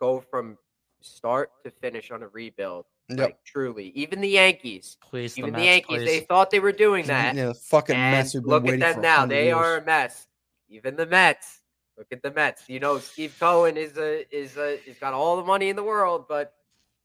go 0.00 0.20
from 0.20 0.56
start 1.00 1.50
to 1.64 1.70
finish 1.70 2.10
on 2.10 2.22
a 2.22 2.28
rebuild. 2.28 2.86
Yep. 3.08 3.18
Like 3.18 3.44
truly, 3.44 3.88
even 3.96 4.20
the 4.20 4.28
Yankees, 4.28 4.96
Please, 5.02 5.36
even 5.36 5.52
the, 5.52 5.58
the, 5.58 5.64
Mets, 5.64 5.66
Yankees, 5.66 5.96
please. 5.96 6.06
they 6.06 6.20
thought 6.20 6.50
they 6.50 6.60
were 6.60 6.70
doing 6.70 7.06
that. 7.06 7.34
Yeah, 7.34 7.46
the 7.46 7.54
fucking 7.54 7.96
and 7.96 8.12
mess 8.16 8.34
we've 8.34 8.42
been 8.44 8.50
look 8.50 8.68
at 8.68 8.78
them 8.78 8.94
for 8.94 9.00
now; 9.00 9.26
they 9.26 9.46
years. 9.46 9.56
are 9.56 9.76
a 9.78 9.84
mess. 9.84 10.28
Even 10.68 10.94
the 10.94 11.06
Mets, 11.06 11.60
Look 11.98 12.06
at 12.12 12.22
the 12.22 12.30
Mets. 12.30 12.68
You 12.68 12.78
know, 12.78 12.98
Steve 12.98 13.36
Cohen 13.40 13.76
is 13.76 13.96
a 13.98 14.24
is 14.34 14.56
a 14.56 14.78
he's 14.84 14.96
got 14.98 15.12
all 15.12 15.36
the 15.36 15.42
money 15.44 15.68
in 15.70 15.74
the 15.76 15.82
world, 15.82 16.26
but 16.28 16.54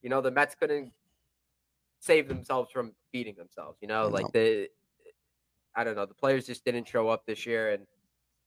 you 0.03 0.09
know 0.09 0.21
the 0.21 0.29
Mets 0.29 0.53
couldn't 0.53 0.91
save 1.99 2.27
themselves 2.27 2.69
from 2.71 2.91
beating 3.11 3.33
themselves. 3.35 3.79
You 3.81 3.87
know, 3.87 4.07
like 4.07 4.25
No. 4.25 4.29
the 4.39 4.69
I 5.75 5.83
don't 5.83 5.95
know, 5.95 6.05
the 6.05 6.13
players 6.13 6.45
just 6.45 6.63
didn't 6.63 6.87
show 6.87 7.09
up 7.09 7.25
this 7.25 7.47
year, 7.47 7.71
and 7.71 7.87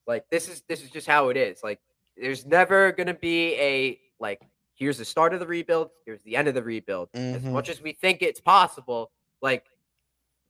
like 0.09 0.29
this 0.31 0.49
is 0.49 0.63
this 0.69 0.83
is 0.83 0.91
just 0.91 1.07
how 1.07 1.29
it 1.29 1.37
is. 1.37 1.63
Like 1.63 1.79
there's 2.17 2.45
never 2.47 2.91
gonna 2.93 3.15
be 3.15 3.55
a 3.61 4.01
like 4.19 4.41
here's 4.75 4.99
the 4.99 5.05
start 5.05 5.35
of 5.35 5.41
the 5.41 5.47
rebuild, 5.47 5.91
here's 6.07 6.23
the 6.23 6.35
end 6.35 6.49
of 6.49 6.55
the 6.55 6.63
rebuild. 6.63 7.11
As 7.15 7.43
Mhm. 7.43 7.53
much 7.53 7.69
as 7.69 7.81
we 7.83 7.93
think 7.93 8.23
it's 8.23 8.41
possible, 8.41 9.13
like 9.43 9.67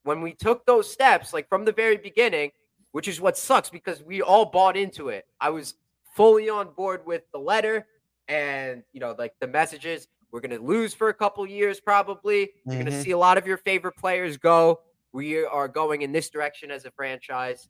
when 0.04 0.22
we 0.22 0.32
took 0.32 0.64
those 0.64 0.90
steps, 0.90 1.32
like 1.34 1.48
from 1.48 1.64
the 1.64 1.72
very 1.72 1.96
beginning, 1.96 2.52
which 2.92 3.08
is 3.08 3.20
what 3.20 3.36
sucks 3.36 3.68
because 3.68 4.02
we 4.02 4.22
all 4.22 4.46
bought 4.46 4.76
into 4.76 5.08
it. 5.10 5.26
I 5.40 5.50
was 5.50 5.74
fully 6.14 6.48
on 6.48 6.70
board 6.74 7.04
with 7.04 7.22
the 7.32 7.38
letter 7.38 7.86
and 8.28 8.82
you 8.92 9.00
know, 9.00 9.14
like 9.18 9.34
the 9.40 9.46
messages. 9.46 10.08
We're 10.30 10.40
gonna 10.40 10.58
lose 10.58 10.92
for 10.94 11.08
a 11.08 11.14
couple 11.14 11.46
years, 11.46 11.80
probably. 11.80 12.52
You're 12.66 12.78
gonna 12.84 12.90
Mhm. 12.90 13.02
see 13.02 13.10
a 13.12 13.18
lot 13.18 13.38
of 13.38 13.46
your 13.46 13.56
favorite 13.58 13.96
players 13.96 14.36
go. 14.36 14.82
We 15.12 15.42
are 15.44 15.68
going 15.68 16.02
in 16.02 16.12
this 16.12 16.28
direction 16.28 16.70
as 16.70 16.84
a 16.84 16.90
franchise. 16.90 17.68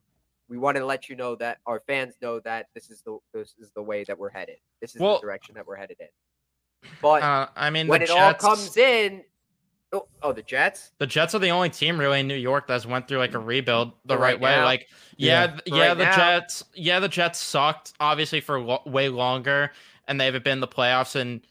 We 0.48 0.58
wanted 0.58 0.80
to 0.80 0.86
let 0.86 1.08
you 1.08 1.16
know 1.16 1.34
that 1.36 1.58
our 1.66 1.80
fans 1.86 2.14
know 2.22 2.40
that 2.40 2.68
this 2.74 2.90
is 2.90 3.02
the 3.02 3.18
this 3.34 3.54
is 3.58 3.70
the 3.74 3.82
way 3.82 4.04
that 4.04 4.18
we're 4.18 4.30
headed. 4.30 4.56
This 4.80 4.94
is 4.94 5.00
Well- 5.00 5.16
the 5.16 5.20
direction 5.22 5.54
that 5.56 5.66
we're 5.66 5.76
headed 5.76 5.98
in. 6.00 6.08
But 7.02 7.22
Uh, 7.22 7.48
I 7.56 7.70
mean, 7.70 7.86
when 7.88 8.02
it 8.02 8.08
Jets, 8.08 8.44
all 8.44 8.54
comes 8.54 8.76
in, 8.76 9.24
oh, 9.92 10.06
oh, 10.22 10.32
the 10.32 10.42
Jets. 10.42 10.92
the 10.98 11.06
Jets 11.06 11.34
are 11.34 11.38
the 11.40 11.50
only 11.50 11.70
team 11.70 11.98
really 11.98 12.20
in 12.20 12.28
New 12.28 12.36
York 12.36 12.66
that's 12.68 12.86
went 12.86 13.08
through 13.08 13.18
like 13.18 13.34
a 13.34 13.38
rebuild 13.38 13.92
the 14.04 14.14
For 14.14 14.20
right, 14.20 14.34
right 14.34 14.40
way. 14.40 14.50
now. 14.56 14.64
Like, 14.64 14.88
Yeah. 15.16 15.56
yeah, 15.66 15.74
yeah, 15.76 15.88
right 15.88 15.98
the 15.98 16.04
now. 16.04 16.16
Jets, 16.16 16.64
yeah, 16.74 17.00
the 17.00 17.08
Jets 17.08 17.40
sucked 17.40 17.92
obviously 18.00 18.40
for 18.40 18.60
lo- 18.60 18.82
way 18.86 19.08
longer, 19.08 19.72
and 20.06 20.20
they 20.20 20.24
haven't 20.26 20.44
been 20.44 20.54
in 20.54 20.60
the 20.60 20.68
playoffs 20.68 21.16
in 21.16 21.42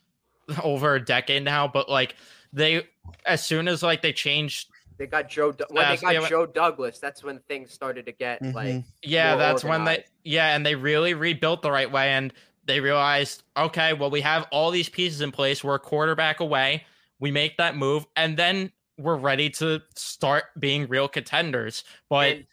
over 0.64 0.96
a 0.96 1.04
decade 1.04 1.44
now. 1.44 1.68
But 1.68 1.90
like, 1.90 2.16
they 2.54 2.88
as 3.26 3.46
soon 3.46 3.68
as 3.68 3.84
like 3.84 4.02
they 4.02 4.14
changed 4.14 4.70
They 4.98 5.08
got 5.08 5.30
Joe. 5.30 5.52
Du- 5.52 5.66
when 5.70 5.84
Yeah, 5.84 5.96
they 5.96 6.02
got 6.02 6.14
yeah, 6.14 6.20
but- 6.22 6.30
Joe 6.30 6.46
Douglas, 6.46 7.00
that's 7.00 7.24
when 7.24 7.40
things 7.48 7.72
started 7.72 8.06
to 8.08 8.12
get 8.12 8.42
like. 8.42 8.68
Mhm. 8.68 8.84
Yeah, 9.04 9.30
more 9.32 9.38
that's 9.40 9.64
when 9.64 9.86
they 9.86 10.06
yeah, 10.24 10.56
and 10.56 10.66
they 10.66 10.76
really 10.76 11.14
rebuilt 11.14 11.62
the 11.62 11.72
right 11.72 11.92
way 11.92 12.10
and 12.12 12.34
they 12.66 12.80
realized, 12.80 13.44
okay, 13.56 13.94
well 13.94 14.10
we 14.10 14.22
have 14.22 14.48
all 14.52 14.72
these 14.72 14.90
pieces 14.90 15.22
in 15.22 15.32
place. 15.32 15.64
We're 15.64 15.76
a 15.76 15.80
quarterback 15.80 16.40
away. 16.40 16.86
We 17.20 17.32
make 17.32 17.58
that 17.58 17.76
move 17.76 18.06
and 18.16 18.38
then 18.38 18.72
we're 18.98 19.16
ready 19.16 19.50
to 19.52 19.82
start 19.96 20.46
being 20.60 20.88
real 20.88 21.08
contenders. 21.08 21.84
But 22.10 22.32
And- 22.38 22.46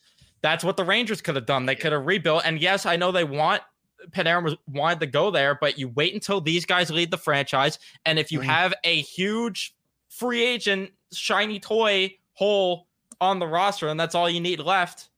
that's 0.43 0.63
what 0.63 0.77
the 0.77 0.85
Rangers 0.85 1.23
could 1.23 1.37
have 1.37 1.47
done. 1.47 1.65
They 1.67 1.75
could 1.75 1.93
have 1.93 2.05
rebuilt. 2.05 2.43
And 2.45 2.61
yes, 2.61 2.85
I 2.87 2.97
know 2.97 3.11
they 3.13 3.25
want 3.25 3.63
Panarin 4.11 4.45
was 4.45 4.55
wanted 4.69 5.01
to 5.01 5.07
go 5.07 5.31
there, 5.31 5.55
but 5.59 5.79
you 5.79 5.89
wait 5.89 6.13
until 6.13 6.39
these 6.43 6.67
guys 6.67 6.91
lead 6.91 7.11
the 7.11 7.17
franchise. 7.17 7.79
And 8.05 8.19
if 8.19 8.31
you 8.31 8.41
Mhm. 8.41 8.45
have 8.45 8.75
a 8.85 9.01
huge 9.01 9.75
free 10.11 10.45
agent 10.45 10.93
shiny 11.11 11.59
toy 11.59 12.15
hole 12.35 12.87
on 13.21 13.39
the 13.39 13.47
roster 13.47 13.89
and 13.89 13.99
that's 13.99 14.15
all 14.15 14.29
you 14.29 14.41
need 14.41 14.61
left, 14.61 15.09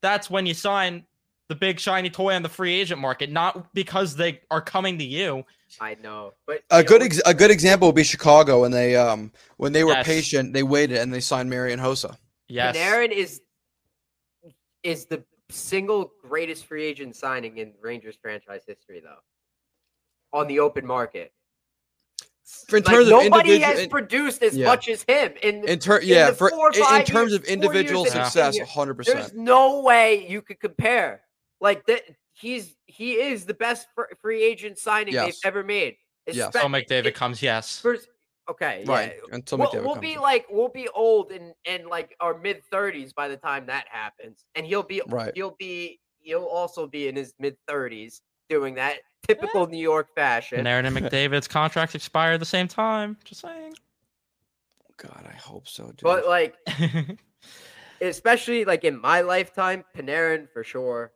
that's 0.00 0.30
when 0.30 0.46
you 0.46 0.54
sign 0.54 1.04
the 1.48 1.54
big 1.54 1.80
shiny 1.80 2.10
toy 2.10 2.34
on 2.34 2.42
the 2.42 2.48
free 2.48 2.74
agent 2.74 3.00
market, 3.00 3.30
not 3.30 3.72
because 3.74 4.14
they 4.16 4.40
are 4.50 4.60
coming 4.60 4.98
to 4.98 5.04
you. 5.04 5.44
I 5.80 5.96
know, 6.02 6.34
but 6.46 6.62
A 6.70 6.84
good 6.84 7.00
know, 7.00 7.06
ex- 7.06 7.22
a 7.26 7.32
good 7.34 7.50
example 7.50 7.88
would 7.88 7.94
be 7.94 8.04
Chicago 8.04 8.60
when 8.62 8.70
they 8.70 8.96
um 8.96 9.32
when 9.56 9.72
they 9.72 9.84
were 9.84 9.92
Yes. 9.92 10.06
patient, 10.06 10.52
they 10.52 10.62
waited 10.62 10.98
and 10.98 11.12
they 11.12 11.20
signed 11.20 11.48
Marian 11.50 11.80
Hossa. 11.80 12.16
Yes. 12.48 12.76
Panarin 12.76 13.10
is 13.10 13.40
is 14.82 15.06
the 15.06 15.24
single 15.50 16.12
greatest 16.22 16.66
free 16.66 16.84
agent 16.84 17.16
signing 17.16 17.56
in 17.58 17.72
Rangers 17.80 18.16
franchise 18.20 18.62
history, 18.66 19.00
though. 19.00 20.38
On 20.38 20.46
the 20.46 20.60
open 20.60 20.86
market, 20.86 21.32
For 22.66 22.78
in 22.78 22.84
like, 22.84 22.94
terms 22.94 23.06
of 23.08 23.10
nobody 23.12 23.28
individual, 23.54 23.68
has 23.70 23.78
in, 23.80 23.90
produced 23.90 24.42
as 24.42 24.56
yeah. 24.56 24.66
much 24.66 24.88
as 24.88 25.02
him. 25.02 25.32
In, 25.42 25.68
in 25.68 25.78
ter- 25.78 25.98
in 25.98 26.08
yeah, 26.08 26.30
the 26.30 26.36
for 26.36 26.50
four 26.50 26.68
or 26.70 26.72
in, 26.74 27.00
in 27.00 27.04
terms 27.04 27.32
years- 27.32 27.42
of 27.42 27.44
individual 27.44 28.02
years 28.02 28.14
that 28.14 28.24
he's 28.24 28.34
been 28.34 28.52
success, 28.52 28.54
here, 28.56 28.64
hundred 28.64 28.96
there's 29.04 29.14
percent. 29.16 29.36
no 29.36 29.80
way 29.82 30.26
you 30.28 30.40
could 30.40 30.58
compare. 30.60 31.22
Like 31.60 31.84
that, 31.86 32.02
he's 32.32 32.74
he 32.86 33.14
is 33.14 33.44
the 33.44 33.54
best 33.54 33.88
free 34.20 34.42
agent 34.42 34.78
signing 34.78 35.12
Yes. 35.14 35.26
they've 35.26 35.40
ever 35.48 35.62
made. 35.62 35.96
Yes. 36.26 36.54
Espe- 36.54 36.60
Oh, 36.64 36.68
McDavid 36.68 37.06
it- 37.06 37.14
comes, 37.14 37.42
yes. 37.42 37.80
First, 37.80 38.08
okay, 38.50 38.84
Right. 38.86 39.14
yeah. 39.28 39.34
Until 39.34 39.58
We'll, 39.58 39.68
McDavid 39.68 39.84
we'll 39.84 39.94
comes 39.96 40.00
be 40.06 40.18
like 40.18 40.46
we'll 40.50 40.68
be 40.68 40.88
old 40.88 41.32
and 41.32 41.52
and 41.66 41.86
like 41.86 42.16
our 42.20 42.38
mid 42.38 42.62
thirties 42.70 43.12
by 43.12 43.28
the 43.28 43.36
time 43.36 43.66
that 43.66 43.86
happens, 43.90 44.44
and 44.54 44.64
he'll 44.66 44.82
be 44.82 45.02
Right. 45.08 45.32
he'll 45.34 45.56
be 45.58 46.00
he'll 46.20 46.44
also 46.44 46.86
be 46.86 47.08
in 47.08 47.16
his 47.16 47.34
mid 47.38 47.56
thirties 47.66 48.22
doing 48.48 48.74
that 48.76 48.98
typical 49.28 49.66
New 49.66 49.78
York 49.78 50.14
fashion. 50.14 50.64
Panarin 50.64 50.86
and 50.86 50.96
McDavid's 50.96 51.46
contracts 51.46 51.94
expire 51.94 52.32
at 52.32 52.40
the 52.40 52.46
same 52.46 52.66
time. 52.66 53.16
Just 53.24 53.42
saying. 53.42 53.74
God, 54.96 55.26
I 55.28 55.36
hope 55.36 55.68
so, 55.68 55.84
dude. 55.84 56.00
But 56.02 56.26
like, 56.26 56.56
especially 58.00 58.64
like 58.64 58.84
in 58.84 59.00
my 59.00 59.20
lifetime, 59.20 59.84
Panarin 59.96 60.48
for 60.52 60.64
sure 60.64 61.12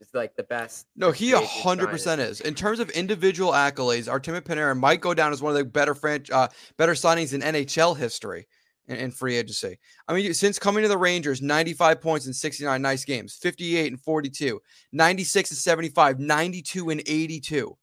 is 0.00 0.08
like 0.12 0.34
the 0.36 0.42
best. 0.42 0.86
no, 0.96 1.12
he 1.12 1.32
a 1.32 1.40
hundred 1.40 1.88
percent 1.88 2.20
is. 2.20 2.40
In 2.40 2.54
terms 2.54 2.80
of 2.80 2.90
individual 2.90 3.52
accolades, 3.52 4.08
Artemi 4.08 4.40
Panarin 4.40 4.78
might 4.78 5.00
go 5.00 5.14
down 5.14 5.32
as 5.32 5.40
one 5.40 5.52
of 5.52 5.58
the 5.58 5.64
better 5.64 5.94
French, 5.94 6.30
uh, 6.30 6.48
better 6.76 6.92
signings 6.92 7.32
in 7.32 7.42
NHL 7.42 7.96
history 7.96 8.46
in, 8.88 8.96
in 8.96 9.10
free 9.10 9.36
agency. 9.36 9.78
I 10.08 10.14
mean, 10.14 10.32
since 10.34 10.58
coming 10.58 10.82
to 10.82 10.88
the 10.88 10.98
Rangers, 10.98 11.42
95 11.42 12.00
points 12.00 12.26
in 12.26 12.32
69 12.32 12.80
nice 12.80 13.04
games, 13.04 13.34
58 13.34 13.92
and 13.92 14.00
42, 14.00 14.60
96 14.92 15.50
and 15.50 15.58
75, 15.58 16.18
92 16.18 16.90
and 16.90 17.02
82. 17.06 17.76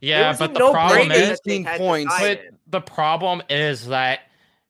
yeah, 0.00 0.36
but 0.38 0.54
the 0.54 0.60
no-brainer 0.60 0.72
problem 0.72 1.08
that 1.08 1.18
is 1.18 1.40
they 1.44 1.52
18 1.52 1.66
points. 1.78 2.14
but 2.18 2.40
the 2.68 2.80
problem 2.80 3.42
is 3.48 3.86
that 3.88 4.20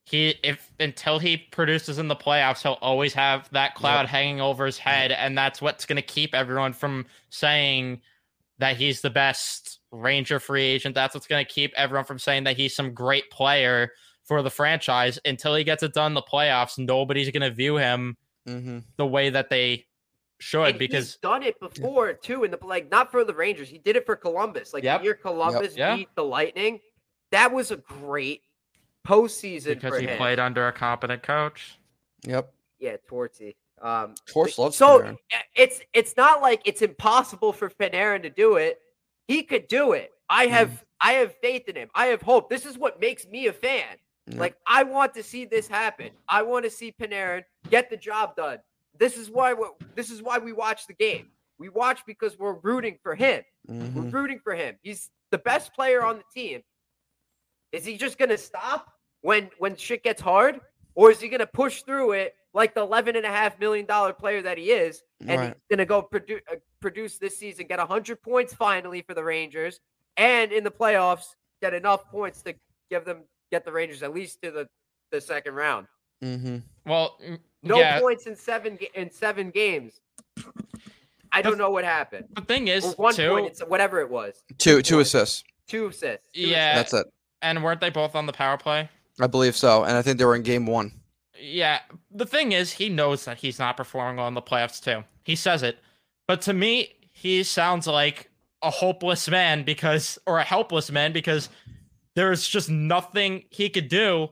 he 0.04 0.34
if 0.42 0.70
until 0.80 1.18
he 1.18 1.36
produces 1.36 1.98
in 1.98 2.08
the 2.08 2.16
playoffs, 2.16 2.62
he'll 2.62 2.78
always 2.80 3.12
have 3.12 3.48
that 3.50 3.74
cloud 3.74 4.06
hanging 4.06 4.40
over 4.40 4.64
his 4.64 4.78
head, 4.78 5.12
and 5.12 5.36
that's 5.36 5.60
what's 5.60 5.84
gonna 5.84 6.00
keep 6.00 6.34
everyone 6.34 6.72
from 6.72 7.04
saying 7.28 8.00
that 8.58 8.76
he's 8.76 9.02
the 9.02 9.10
best 9.10 9.80
Ranger 9.90 10.40
free 10.40 10.64
agent. 10.64 10.94
That's 10.94 11.14
what's 11.14 11.26
gonna 11.26 11.44
keep 11.44 11.72
everyone 11.76 12.06
from 12.06 12.18
saying 12.18 12.44
that 12.44 12.56
he's 12.56 12.74
some 12.74 12.94
great 12.94 13.30
player 13.30 13.92
for 14.28 14.42
the 14.42 14.50
franchise. 14.50 15.18
Until 15.24 15.54
he 15.56 15.64
gets 15.64 15.82
it 15.82 15.94
done 15.94 16.12
in 16.12 16.14
the 16.14 16.22
playoffs, 16.22 16.78
nobody's 16.78 17.30
gonna 17.30 17.50
view 17.50 17.76
him 17.76 18.16
Mm-hmm. 18.46 18.78
the 18.96 19.06
way 19.06 19.28
that 19.28 19.50
they 19.50 19.84
should 20.40 20.62
And 20.64 20.78
because 20.78 21.04
he's 21.06 21.16
done 21.18 21.42
it 21.42 21.58
before 21.60 22.12
too, 22.14 22.44
in 22.44 22.50
the 22.50 22.58
like 22.62 22.90
not 22.90 23.10
for 23.10 23.22
the 23.24 23.34
Rangers. 23.34 23.68
He 23.68 23.76
did 23.78 23.94
it 23.96 24.06
for 24.06 24.16
Columbus. 24.16 24.72
Like 24.72 24.84
Yep. 24.84 25.00
the 25.00 25.04
year 25.04 25.14
Columbus 25.14 25.76
Yeah. 25.76 25.96
beat 25.96 26.08
the 26.14 26.24
Lightning, 26.24 26.80
that 27.30 27.52
was 27.52 27.70
a 27.72 27.76
great 27.76 28.42
postseason 29.06 29.74
because 29.74 29.94
for 29.94 30.00
he 30.00 30.06
him. 30.06 30.16
played 30.16 30.38
under 30.38 30.66
a 30.68 30.72
competent 30.72 31.22
coach. 31.22 31.78
Yep. 32.24 32.52
Yeah, 32.78 32.96
Tortsy. 33.10 33.56
Um, 33.82 34.14
Torch 34.26 34.56
loves 34.58 34.76
so 34.76 35.00
Panarin. 35.00 35.16
it's 35.54 35.80
it's 35.92 36.16
not 36.16 36.40
like 36.40 36.62
it's 36.64 36.82
impossible 36.82 37.52
for 37.52 37.68
Panarin 37.70 38.22
to 38.22 38.30
do 38.30 38.56
it. 38.56 38.80
He 39.26 39.42
could 39.42 39.68
do 39.68 39.92
it. 39.92 40.12
I 40.28 40.46
Mm. 40.46 40.50
have 40.50 40.84
I 41.00 41.12
have 41.14 41.34
faith 41.42 41.68
in 41.68 41.76
him. 41.76 41.90
I 41.94 42.06
have 42.06 42.22
hope. 42.22 42.48
This 42.50 42.64
is 42.66 42.76
what 42.78 42.98
makes 43.00 43.26
me 43.26 43.46
a 43.46 43.52
fan. 43.52 43.96
Yep. 44.30 44.40
Like 44.40 44.56
I 44.66 44.82
want 44.82 45.14
to 45.14 45.22
see 45.22 45.44
this 45.44 45.68
happen. 45.68 46.10
I 46.28 46.42
want 46.42 46.64
to 46.64 46.70
see 46.70 46.92
Panarin 47.00 47.44
get 47.70 47.88
the 47.90 47.96
job 47.96 48.36
done. 48.36 48.58
This 48.98 49.16
is 49.16 49.30
why 49.30 49.54
we 49.54 49.66
this 49.94 50.10
is 50.10 50.22
why 50.22 50.38
we 50.38 50.52
watch 50.52 50.86
the 50.86 50.94
game. 50.94 51.30
We 51.58 51.68
watch 51.68 52.00
because 52.06 52.38
we're 52.38 52.58
rooting 52.60 52.98
for 53.02 53.14
him. 53.14 53.42
We're 53.66 53.74
Mhm. 53.84 54.12
rooting 54.12 54.40
for 54.40 54.54
him. 54.54 54.76
He's 54.82 55.10
the 55.30 55.38
best 55.38 55.72
player 55.74 56.02
on 56.04 56.18
the 56.18 56.24
team. 56.32 56.62
Is 57.72 57.84
he 57.84 57.96
just 57.96 58.18
gonna 58.18 58.38
stop 58.38 58.92
when 59.20 59.50
when 59.58 59.76
shit 59.76 60.02
gets 60.02 60.20
hard, 60.20 60.60
or 60.94 61.10
is 61.10 61.20
he 61.20 61.28
gonna 61.28 61.46
push 61.46 61.82
through 61.82 62.12
it 62.12 62.34
like 62.54 62.74
the 62.74 62.80
eleven 62.80 63.14
and 63.16 63.26
a 63.26 63.30
half 63.30 63.58
million 63.58 63.86
dollar 63.86 64.12
player 64.12 64.40
that 64.42 64.58
he 64.58 64.70
is, 64.72 65.02
and 65.20 65.40
Right. 65.40 65.46
he's 65.54 65.62
gonna 65.70 65.84
go 65.86 66.02
produ- 66.02 66.40
uh, 66.50 66.56
produce 66.80 67.18
this 67.18 67.36
season, 67.38 67.66
get 67.66 67.78
hundred 67.78 68.22
points 68.22 68.54
finally 68.54 69.02
for 69.02 69.14
the 69.14 69.22
Rangers, 69.24 69.80
and 70.16 70.50
in 70.52 70.64
the 70.64 70.70
playoffs 70.70 71.34
get 71.60 71.74
enough 71.74 72.04
points 72.10 72.42
to 72.42 72.54
give 72.90 73.04
them 73.04 73.24
get 73.50 73.64
the 73.64 73.72
Rangers 73.72 74.02
at 74.02 74.12
least 74.14 74.42
to 74.42 74.50
the 74.50 74.68
the 75.10 75.20
second 75.20 75.54
round. 75.54 75.86
Mhm. 76.22 76.62
Well, 76.86 77.16
mm, 77.24 77.38
No 77.62 77.78
yeah, 77.78 78.00
points 78.00 78.26
in 78.26 78.36
seven 78.36 78.78
in 78.94 79.10
seven 79.10 79.50
games. 79.50 80.00
I 81.32 81.42
don't 81.42 81.58
know 81.58 81.70
what 81.70 81.84
happened. 81.84 82.26
the 82.34 82.40
thing 82.42 82.68
is 82.68 82.84
Or 82.84 82.92
one 82.92 83.14
too. 83.14 83.28
point, 83.30 83.46
it's 83.46 83.60
whatever 83.60 84.00
it 84.00 84.10
was. 84.10 84.42
Two 84.58 84.82
two 84.82 84.96
points. 84.96 85.14
assists. 85.14 85.44
Two 85.66 85.86
assists. 85.88 86.26
two 86.34 86.40
Yeah. 86.42 86.74
That's 86.76 86.92
it. 86.94 87.06
and 87.42 87.62
weren't 87.62 87.80
they 87.80 87.90
both 87.90 88.14
on 88.14 88.26
the 88.26 88.32
power 88.32 88.56
play? 88.56 88.88
I 89.20 89.26
believe 89.26 89.56
so, 89.56 89.84
and 89.84 89.96
I 89.96 90.02
think 90.02 90.18
they 90.18 90.24
were 90.24 90.34
in 90.36 90.42
game 90.42 90.66
one. 90.66 90.92
Yeah. 91.40 91.80
The 92.10 92.26
thing 92.26 92.52
is, 92.52 92.72
he 92.72 92.88
knows 92.88 93.24
that 93.26 93.38
he's 93.38 93.58
not 93.58 93.76
performing 93.76 94.16
well 94.16 94.28
in 94.28 94.34
the 94.34 94.42
playoffs 94.42 94.82
too. 94.82 95.04
He 95.24 95.36
says 95.36 95.62
it, 95.62 95.78
but 96.26 96.40
to 96.42 96.52
me, 96.52 96.94
he 97.12 97.42
sounds 97.42 97.86
like 97.86 98.30
a 98.62 98.70
hopeless 98.70 99.28
man 99.28 99.62
because, 99.64 100.18
or 100.26 100.38
a 100.38 100.44
helpless 100.44 100.90
man 100.90 101.12
because 101.12 101.48
there's 102.18 102.48
just 102.48 102.68
nothing 102.68 103.44
he 103.50 103.68
could 103.68 103.86
do 103.86 104.28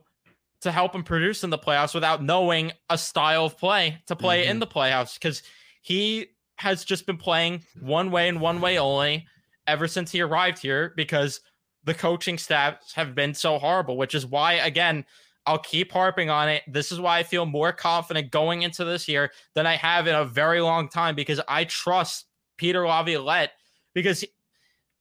to 0.59 0.73
help 0.73 0.93
him 0.93 1.03
produce 1.03 1.45
in 1.45 1.49
the 1.49 1.57
playoffs 1.57 1.93
without 1.93 2.21
knowing 2.21 2.69
a 2.89 2.97
style 2.97 3.45
of 3.45 3.57
play 3.57 3.97
to 4.07 4.13
play 4.13 4.45
in 4.47 4.57
Mhm. 4.57 4.59
the 4.59 4.67
playoffs 4.67 5.13
because 5.13 5.41
he 5.81 6.27
has 6.57 6.83
just 6.83 7.05
been 7.05 7.15
playing 7.17 7.63
one 7.79 8.11
way 8.11 8.27
and 8.27 8.41
one 8.41 8.59
way 8.59 8.77
only 8.77 9.25
ever 9.67 9.87
since 9.87 10.11
he 10.11 10.19
arrived 10.19 10.59
here 10.59 10.91
because 10.97 11.39
the 11.85 11.93
coaching 11.93 12.37
staffs 12.37 12.91
have 12.93 13.15
been 13.15 13.33
so 13.33 13.57
horrible, 13.57 13.95
which 13.95 14.13
is 14.13 14.25
why, 14.25 14.53
again, 14.53 15.05
I'll 15.45 15.57
keep 15.57 15.93
harping 15.93 16.29
on 16.29 16.49
it. 16.49 16.63
This 16.67 16.91
is 16.91 16.99
why 16.99 17.19
I 17.19 17.23
feel 17.23 17.45
more 17.45 17.71
confident 17.71 18.31
going 18.31 18.63
into 18.63 18.83
this 18.83 19.07
year 19.07 19.31
than 19.53 19.65
I 19.65 19.77
have 19.77 20.07
in 20.07 20.15
a 20.15 20.25
very 20.25 20.59
long 20.59 20.89
time 20.89 21.15
because 21.15 21.39
I 21.47 21.63
trust 21.63 22.25
Peter 22.57 22.85
Laviolette 22.85 23.53
because 23.93 24.25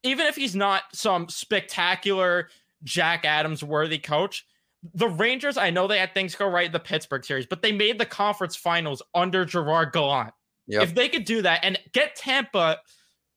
even 0.05 0.27
if 0.29 0.37
he's 0.37 0.55
not 0.55 0.85
some 0.93 1.29
spectacular 1.29 2.49
Jack 2.85 3.25
Adams 3.25 3.63
worthy 3.63 3.99
coach, 3.99 4.47
the 4.95 5.09
Rangers, 5.09 5.57
I 5.57 5.71
know 5.71 5.87
they 5.87 5.99
had 5.99 6.15
things 6.15 6.35
go 6.35 6.49
right 6.49 6.67
in 6.67 6.73
the 6.73 6.79
Pittsburgh 6.81 7.25
series, 7.25 7.47
but 7.47 7.63
they 7.63 7.73
made 7.73 7.99
the 7.99 8.07
conference 8.07 8.57
finals 8.57 9.03
under 9.15 9.45
Gerard 9.45 9.93
Gallant. 9.93 10.33
Yep. 10.69 10.83
If 10.83 10.95
they 10.95 11.09
could 11.09 11.25
do 11.25 11.43
that 11.43 11.61
and 11.63 11.79
get 11.93 12.17
Tampa, 12.17 12.79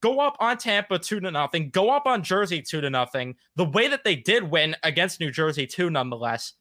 go 0.02 0.20
up 0.20 0.36
on 0.40 0.58
Tampa 0.58 1.00
two 1.00 1.20
to 1.20 1.32
nothing, 1.32 1.70
go 1.70 1.90
up 1.90 2.06
on 2.06 2.24
Jersey 2.24 2.62
two 2.62 2.82
to 2.82 2.90
nothing, 2.90 3.36
the 3.56 3.66
way 3.66 3.88
that 3.88 4.04
they 4.04 4.16
did 4.16 4.44
win 4.44 4.76
against 4.84 5.20
New 5.20 5.32
Jersey 5.32 5.68
two, 5.68 5.90
nonetheless, 5.90 6.54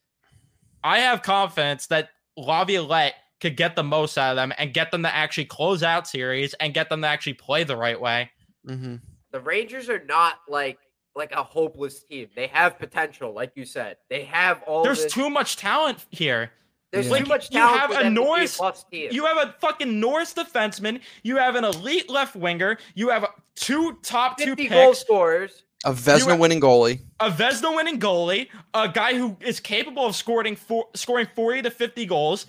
I 0.84 1.00
have 1.00 1.22
confidence 1.22 1.86
that 1.88 2.10
Laviolette 2.36 3.14
could 3.40 3.56
get 3.56 3.76
the 3.76 3.84
most 3.84 4.16
out 4.18 4.30
of 4.30 4.36
them 4.36 4.52
and 4.58 4.74
get 4.74 4.90
them 4.90 5.02
to 5.02 5.14
actually 5.14 5.44
close 5.44 5.82
out 5.82 6.06
series 6.06 6.54
and 6.54 6.74
get 6.74 6.88
them 6.88 7.02
to 7.02 7.08
actually 7.08 7.34
play 7.34 7.64
the 7.64 7.76
right 7.76 8.00
way. 8.00 8.30
Mm-hmm. 8.66 8.96
The 9.30 9.40
Rangers 9.40 9.88
are 9.88 10.04
not 10.04 10.38
like 10.48 10.78
like 11.18 11.32
a 11.32 11.42
hopeless 11.42 12.02
team. 12.04 12.28
They 12.34 12.46
have 12.46 12.78
potential, 12.78 13.32
like 13.34 13.52
you 13.56 13.64
said. 13.66 13.98
They 14.08 14.24
have 14.24 14.62
all. 14.62 14.82
There's 14.84 15.02
this, 15.02 15.12
too 15.12 15.28
much 15.28 15.56
talent 15.56 16.06
here. 16.10 16.52
There's 16.92 17.06
Yeah. 17.08 17.18
too 17.18 17.24
Like, 17.24 17.28
much 17.28 17.50
you 17.52 17.60
have 17.60 17.90
for 17.90 18.00
a 18.00 18.04
them 18.04 18.14
to 18.14 18.20
be 18.20 18.26
Norris- 18.26 18.56
plus 18.56 18.84
team. 18.84 19.10
You 19.12 19.26
have 19.26 19.36
a 19.36 19.54
fucking 19.60 20.00
Norris 20.00 20.32
defenseman. 20.32 21.02
You 21.22 21.36
have 21.36 21.54
an 21.56 21.64
elite 21.64 22.08
left 22.08 22.34
winger. 22.34 22.78
You 22.94 23.10
have 23.10 23.26
two 23.56 23.98
top 24.02 24.38
two 24.38 24.46
50 24.56 24.68
goal 24.68 24.94
scorers. 24.94 25.64
A 25.84 25.92
Vezina 25.92 26.28
have- 26.30 26.38
winning 26.40 26.60
goalie. 26.60 27.00
a 27.20 27.30
Vezina 27.30 27.76
winning 27.76 28.00
goalie, 28.00 28.48
a 28.74 28.88
guy 28.88 29.14
who 29.14 29.36
is 29.40 29.60
capable 29.60 30.06
of 30.06 30.16
scoring 30.16 30.56
four, 30.56 30.88
scoring 30.94 31.28
40 31.36 31.62
to 31.62 31.70
50 31.70 32.06
goals. 32.06 32.46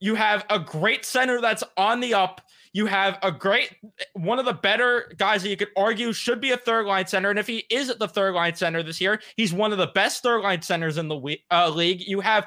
You 0.00 0.14
have 0.16 0.44
a 0.50 0.58
great 0.58 1.04
center 1.04 1.40
that's 1.40 1.62
on 1.76 2.00
the 2.00 2.14
up. 2.14 2.40
You 2.74 2.86
have 2.86 3.18
a 3.22 3.30
great 3.30 3.76
one 4.14 4.38
of 4.38 4.46
the 4.46 4.54
better 4.54 5.12
guys 5.18 5.42
that 5.42 5.50
you 5.50 5.56
could 5.56 5.68
argue 5.76 6.12
should 6.12 6.40
be 6.40 6.52
a 6.52 6.56
third 6.56 6.86
line 6.86 7.06
center. 7.06 7.28
And 7.28 7.38
if 7.38 7.46
he 7.46 7.66
is 7.70 7.90
at 7.90 7.98
the 7.98 8.08
third 8.08 8.34
line 8.34 8.54
center 8.54 8.82
this 8.82 9.00
year, 9.00 9.20
he's 9.36 9.52
one 9.52 9.72
of 9.72 9.78
the 9.78 9.88
best 9.88 10.22
third 10.22 10.42
line 10.42 10.62
centers 10.62 10.96
in 10.96 11.08
the 11.08 11.16
we- 11.16 11.44
uh, 11.50 11.68
league. 11.68 12.00
You 12.00 12.20
have 12.20 12.46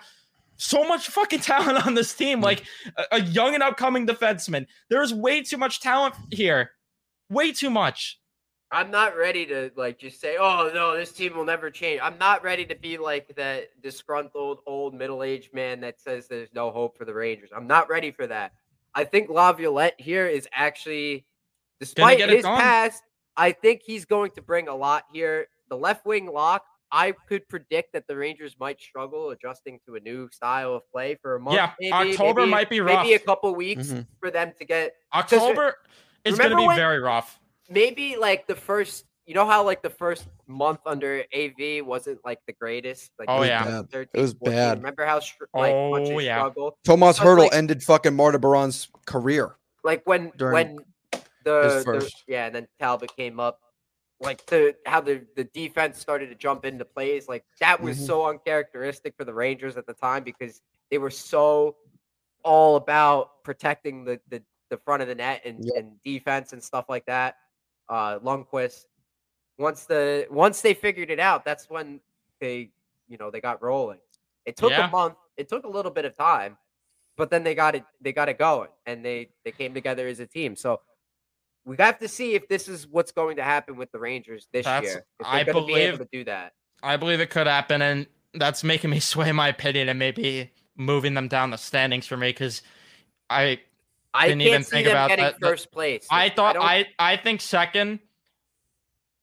so 0.57 0.83
much 0.87 1.09
fucking 1.09 1.39
talent 1.41 1.85
on 1.85 1.93
this 1.93 2.13
team, 2.13 2.41
like 2.41 2.63
a, 2.97 3.03
a 3.11 3.21
young 3.21 3.53
and 3.53 3.61
upcoming 3.61 4.07
defenseman. 4.07 4.65
There's 4.89 5.13
way 5.13 5.41
too 5.41 5.57
much 5.57 5.79
talent 5.79 6.15
here, 6.31 6.71
way 7.29 7.51
too 7.51 7.69
much. 7.69 8.19
I'm 8.71 8.89
not 8.89 9.15
ready 9.15 9.45
to 9.45 9.71
like 9.75 9.99
just 9.99 10.19
say, 10.19 10.37
"Oh 10.39 10.71
no, 10.73 10.97
this 10.97 11.11
team 11.11 11.37
will 11.37 11.45
never 11.45 11.69
change." 11.69 12.01
I'm 12.03 12.17
not 12.17 12.43
ready 12.43 12.65
to 12.65 12.75
be 12.75 12.97
like 12.97 13.33
that 13.35 13.69
disgruntled 13.81 14.59
old 14.65 14.95
middle-aged 14.95 15.53
man 15.53 15.79
that 15.81 16.01
says 16.01 16.27
there's 16.27 16.49
no 16.53 16.71
hope 16.71 16.97
for 16.97 17.05
the 17.05 17.13
Rangers. 17.13 17.51
I'm 17.55 17.67
not 17.67 17.89
ready 17.89 18.11
for 18.11 18.25
that. 18.27 18.53
I 18.95 19.03
think 19.03 19.29
Laviolette 19.29 19.95
here 19.99 20.25
is 20.25 20.47
actually, 20.53 21.25
despite 21.79 22.19
his 22.29 22.43
done. 22.43 22.59
past, 22.59 23.03
I 23.37 23.51
think 23.51 23.81
he's 23.85 24.05
going 24.05 24.31
to 24.31 24.41
bring 24.41 24.67
a 24.69 24.75
lot 24.75 25.03
here. 25.13 25.47
The 25.69 25.75
left 25.77 26.05
wing 26.05 26.27
lock, 26.31 26.63
I 26.91 27.11
could 27.27 27.47
predict 27.49 27.91
that 27.93 28.07
the 28.07 28.15
Rangers 28.15 28.55
might 28.59 28.79
struggle 28.81 29.31
adjusting 29.31 29.79
to 29.85 29.95
a 29.95 29.99
new 29.99 30.29
style 30.31 30.73
of 30.75 30.83
play 30.91 31.15
for 31.21 31.35
a 31.35 31.39
month. 31.39 31.55
Yeah, 31.57 31.71
maybe, 31.79 32.11
October 32.11 32.41
maybe- 32.41 32.51
might 32.51 32.69
be 32.69 32.79
rough. 32.79 33.03
Maybe 33.03 33.15
a 33.15 33.19
couple 33.19 33.53
weeks 33.53 33.87
Mhm. 33.87 34.07
for 34.21 34.31
them 34.31 34.53
to 34.59 34.65
get 34.65 34.93
October 35.13 35.75
is 36.23 36.37
going 36.37 36.51
to 36.51 36.55
be 36.55 36.65
when- 36.67 36.77
very 36.77 36.99
rough. 36.99 37.39
maybe 37.67 38.15
like 38.15 38.47
the 38.47 38.55
first 38.55 39.05
you 39.25 39.33
know 39.33 39.45
how 39.45 39.63
like 39.63 39.81
the 39.81 39.89
first 39.89 40.27
month 40.47 40.79
under 40.85 41.23
AV 41.35 41.83
wasn't 41.85 42.19
like 42.23 42.39
the 42.45 42.53
greatest 42.53 43.11
like 43.17 43.27
Oh, 43.29 43.41
yeah. 43.43 43.81
13, 43.83 44.09
It 44.13 44.21
was 44.21 44.33
14. 44.33 44.53
bad. 44.55 44.77
remember 44.77 45.05
how 45.05 45.19
str- 45.19 45.45
like 45.53 45.73
much 45.73 46.01
Oh, 46.09 46.17
they 46.19 46.25
yeah. 46.25 46.37
struggled 46.39 46.75
Tomas 46.83 47.17
Hertl 47.19 47.39
like- 47.39 47.53
ended 47.55 47.83
fucking 47.83 48.15
Martin 48.15 48.39
Biron's 48.41 48.89
career. 49.05 49.55
like 49.83 50.03
when 50.05 50.31
During 50.37 50.53
when 50.53 50.77
the, 51.43 51.63
his 51.63 51.85
the- 51.85 52.11
yeah 52.27 52.45
and 52.47 52.55
then 52.55 52.67
Talbot 52.79 53.15
came 53.15 53.39
up 53.39 53.61
like 54.19 54.45
the 54.45 54.75
how 54.85 55.01
the 55.01 55.25
the 55.35 55.43
defense 55.45 55.99
started 55.99 56.27
to 56.29 56.35
jump 56.35 56.63
into 56.65 56.85
plays 56.85 57.27
like 57.27 57.43
that 57.59 57.81
was 57.81 57.99
Mhm. 57.99 58.05
so 58.07 58.25
uncharacteristic 58.27 59.13
for 59.17 59.25
the 59.25 59.33
Rangers 59.33 59.75
at 59.77 59.85
the 59.87 59.93
time 59.93 60.23
because 60.23 60.61
they 60.89 60.97
were 60.97 61.09
so 61.11 61.75
all 62.43 62.75
about 62.77 63.43
protecting 63.43 64.05
the 64.05 64.19
the, 64.29 64.41
the 64.69 64.77
front 64.77 65.01
of 65.01 65.07
the 65.07 65.15
net 65.15 65.41
and, 65.45 65.63
Yep. 65.65 65.73
and 65.77 66.01
defense 66.03 66.53
and 66.53 66.63
stuff 66.63 66.85
like 66.89 67.05
that. 67.07 67.35
Uh 67.89 68.19
Lundqvist 68.19 68.85
once 69.57 69.85
the 69.85 70.27
once 70.29 70.61
they 70.61 70.73
figured 70.73 71.09
it 71.09 71.19
out, 71.19 71.45
that's 71.45 71.69
when 71.69 71.99
they 72.39 72.69
you 73.07 73.17
know 73.17 73.31
they 73.31 73.41
got 73.41 73.61
rolling. 73.61 73.99
It 74.45 74.55
took 74.57 74.71
Yeah. 74.71 74.87
a 74.87 74.91
month. 74.91 75.15
It 75.37 75.49
took 75.49 75.65
a 75.65 75.69
little 75.69 75.91
bit 75.91 76.05
of 76.05 76.15
time, 76.15 76.57
but 77.17 77.29
then 77.29 77.43
they 77.43 77.55
got 77.55 77.75
it. 77.75 77.83
They 78.01 78.13
got 78.13 78.29
it 78.29 78.37
going, 78.37 78.69
and 78.85 79.03
they 79.03 79.29
they 79.43 79.51
came 79.51 79.73
together 79.73 80.07
as 80.07 80.19
a 80.19 80.25
team. 80.27 80.55
So 80.55 80.81
we 81.65 81.75
have 81.79 81.97
to 81.99 82.07
see 82.07 82.35
if 82.35 82.47
this 82.47 82.67
is 82.67 82.87
what's 82.87 83.11
going 83.11 83.37
to 83.37 83.43
happen 83.43 83.75
with 83.75 83.91
the 83.91 83.99
Rangers 83.99 84.47
this 84.51 84.65
That's- 84.65 84.93
year. 84.93 85.05
I 85.23 85.39
to 85.39 85.45
be 85.45 85.49
able 85.51 85.61
believe- 85.67 85.97
to 85.99 86.07
do 86.11 86.23
that. 86.25 86.53
I 86.83 86.97
believe 86.97 87.19
it 87.21 87.29
could 87.31 87.47
happen, 87.47 87.81
and 87.81 88.05
that's 88.33 88.63
making 88.63 88.89
me 88.91 88.99
sway 89.11 89.31
my 89.31 89.47
opinion 89.47 89.89
and 89.89 89.97
maybe 89.97 90.51
moving 90.77 91.13
them 91.13 91.27
down 91.27 91.49
the 91.51 91.57
standings 91.57 92.05
for 92.05 92.17
me 92.17 92.29
because 92.29 92.61
I 93.29 93.61
I 94.13 94.27
Didn't 94.29 94.41
even 94.41 94.63
think 94.63 94.87
about 94.87 95.09
getting 95.09 95.25
that, 95.25 95.39
first 95.41 95.71
place. 95.71 96.05
I 96.11 96.29
thought 96.29 96.53
don't- 96.55 96.63
I 96.63 96.87
I 96.99 97.17
think 97.17 97.41
second, 97.41 97.99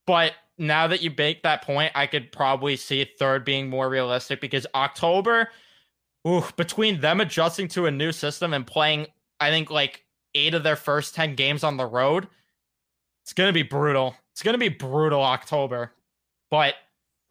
but 0.07 0.33
now 0.59 0.87
that 0.87 1.03
you 1.03 1.13
make 1.17 1.43
that 1.43 1.63
point, 1.63 1.93
I 1.95 2.07
could 2.07 2.33
probably 2.33 2.77
see 2.77 3.05
third 3.19 3.45
being 3.45 3.69
more 3.69 3.89
realistic 3.89 4.41
because 4.41 4.67
October, 4.75 5.49
ooh, 6.27 6.45
between 6.57 7.01
them 7.01 7.21
adjusting 7.21 7.69
to 7.69 7.87
a 7.87 7.91
new 7.91 8.13
system 8.13 8.55
and 8.55 8.67
playing, 8.67 9.07
I 9.41 9.51
think 9.51 9.71
like 9.71 10.05
eight 10.35 10.55
of 10.55 10.63
their 10.63 10.77
first 10.77 11.15
ten 11.15 11.35
games 11.35 11.65
on 11.65 11.77
the 11.77 11.87
road, 11.87 12.29
it's 13.25 13.33
gonna 13.33 13.53
be 13.53 13.63
brutal. 13.63 14.15
It's 14.33 14.43
gonna 14.43 14.59
be 14.59 14.69
brutal 14.69 15.23
October, 15.23 15.93
but 16.51 16.75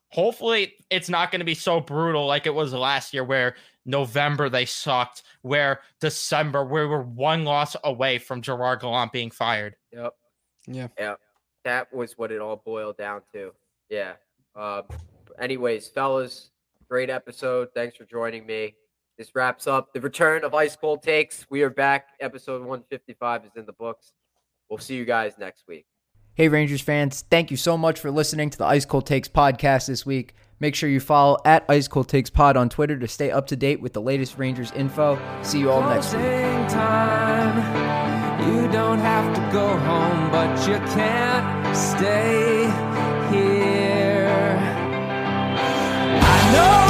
hopefully 0.10 0.74
it's 0.90 1.10
not 1.10 1.32
gonna 1.32 1.44
be 1.46 1.56
so 1.56 1.80
brutal 1.80 2.26
like 2.26 2.46
it 2.46 2.54
was 2.54 2.74
last 2.74 3.14
year 3.14 3.24
where 3.24 3.56
November 3.86 4.50
they 4.50 4.66
sucked, 4.66 5.24
where 5.42 5.82
December 6.00 6.64
we 6.64 6.86
were 6.86 7.02
one 7.02 7.44
loss 7.44 7.76
away 7.84 8.18
from 8.18 8.42
Gerard 8.42 8.82
Gallant 8.82 9.12
being 9.12 9.32
fired. 9.32 9.76
Yep. 9.92 10.14
Yeah. 10.68 10.88
Yeah. 11.00 11.16
That 11.64 11.94
was 11.94 12.18
what 12.18 12.32
it 12.32 12.40
all 12.40 12.62
boiled 12.64 12.98
down 12.98 13.22
to. 13.34 13.52
Yeah. 13.90 14.14
Um, 14.56 14.84
anyways, 15.40 15.88
fellas, 15.90 16.52
great 16.90 17.10
episode. 17.10 17.70
Thanks 17.74 17.98
for 17.98 18.06
joining 18.06 18.46
me. 18.46 18.76
This 19.18 19.36
wraps 19.36 19.68
up 19.68 19.94
the 19.94 20.02
return 20.02 20.44
of 20.44 20.54
Ice 20.54 20.76
Cold 20.76 21.04
Takes. 21.04 21.46
We 21.50 21.62
are 21.64 21.70
back. 21.70 22.10
Episode 22.20 22.62
155 22.62 23.46
is 23.46 23.52
in 23.56 23.66
the 23.66 23.74
books. 23.74 24.14
We'll 24.70 24.80
see 24.80 24.96
you 24.96 25.06
guys 25.06 25.34
next 25.38 25.66
week. 25.68 25.86
Hey, 26.34 26.48
Rangers 26.48 26.82
fans, 26.82 27.26
thank 27.30 27.52
you 27.52 27.58
so 27.58 27.78
much 27.78 28.00
for 28.00 28.10
listening 28.10 28.50
to 28.50 28.58
the 28.58 28.66
Ice 28.66 28.86
Cold 28.86 29.06
Takes 29.06 29.28
podcast 29.28 29.88
this 29.88 30.06
week. 30.06 30.34
Make 30.62 30.76
sure 30.76 30.90
you 30.90 31.00
follow 31.00 31.38
at 31.44 31.66
Ice 31.68 31.88
Cold 31.88 32.08
Takes 32.08 32.30
Pod 32.30 32.56
on 32.56 32.70
Twitter 32.70 32.98
to 32.98 33.08
stay 33.08 33.32
up 33.32 33.48
to 33.48 33.56
date 33.56 33.82
with 33.82 33.94
the 33.94 34.02
latest 34.02 34.38
Rangers 34.38 34.72
info. 34.72 35.20
See 35.44 35.60
you 35.60 35.70
all 35.70 35.82
next 35.82 36.14
week. 36.14 36.24
Time. 36.72 38.02
You 38.48 38.72
don't 38.72 39.00
have 39.00 39.36
to 39.36 39.42
go 39.52 39.68
home, 39.68 40.18
but 40.20 40.21
you 40.68 40.78
can't 40.94 41.76
stay 41.76 42.66
here. 43.32 44.58
I 46.22 46.52
know 46.54 46.81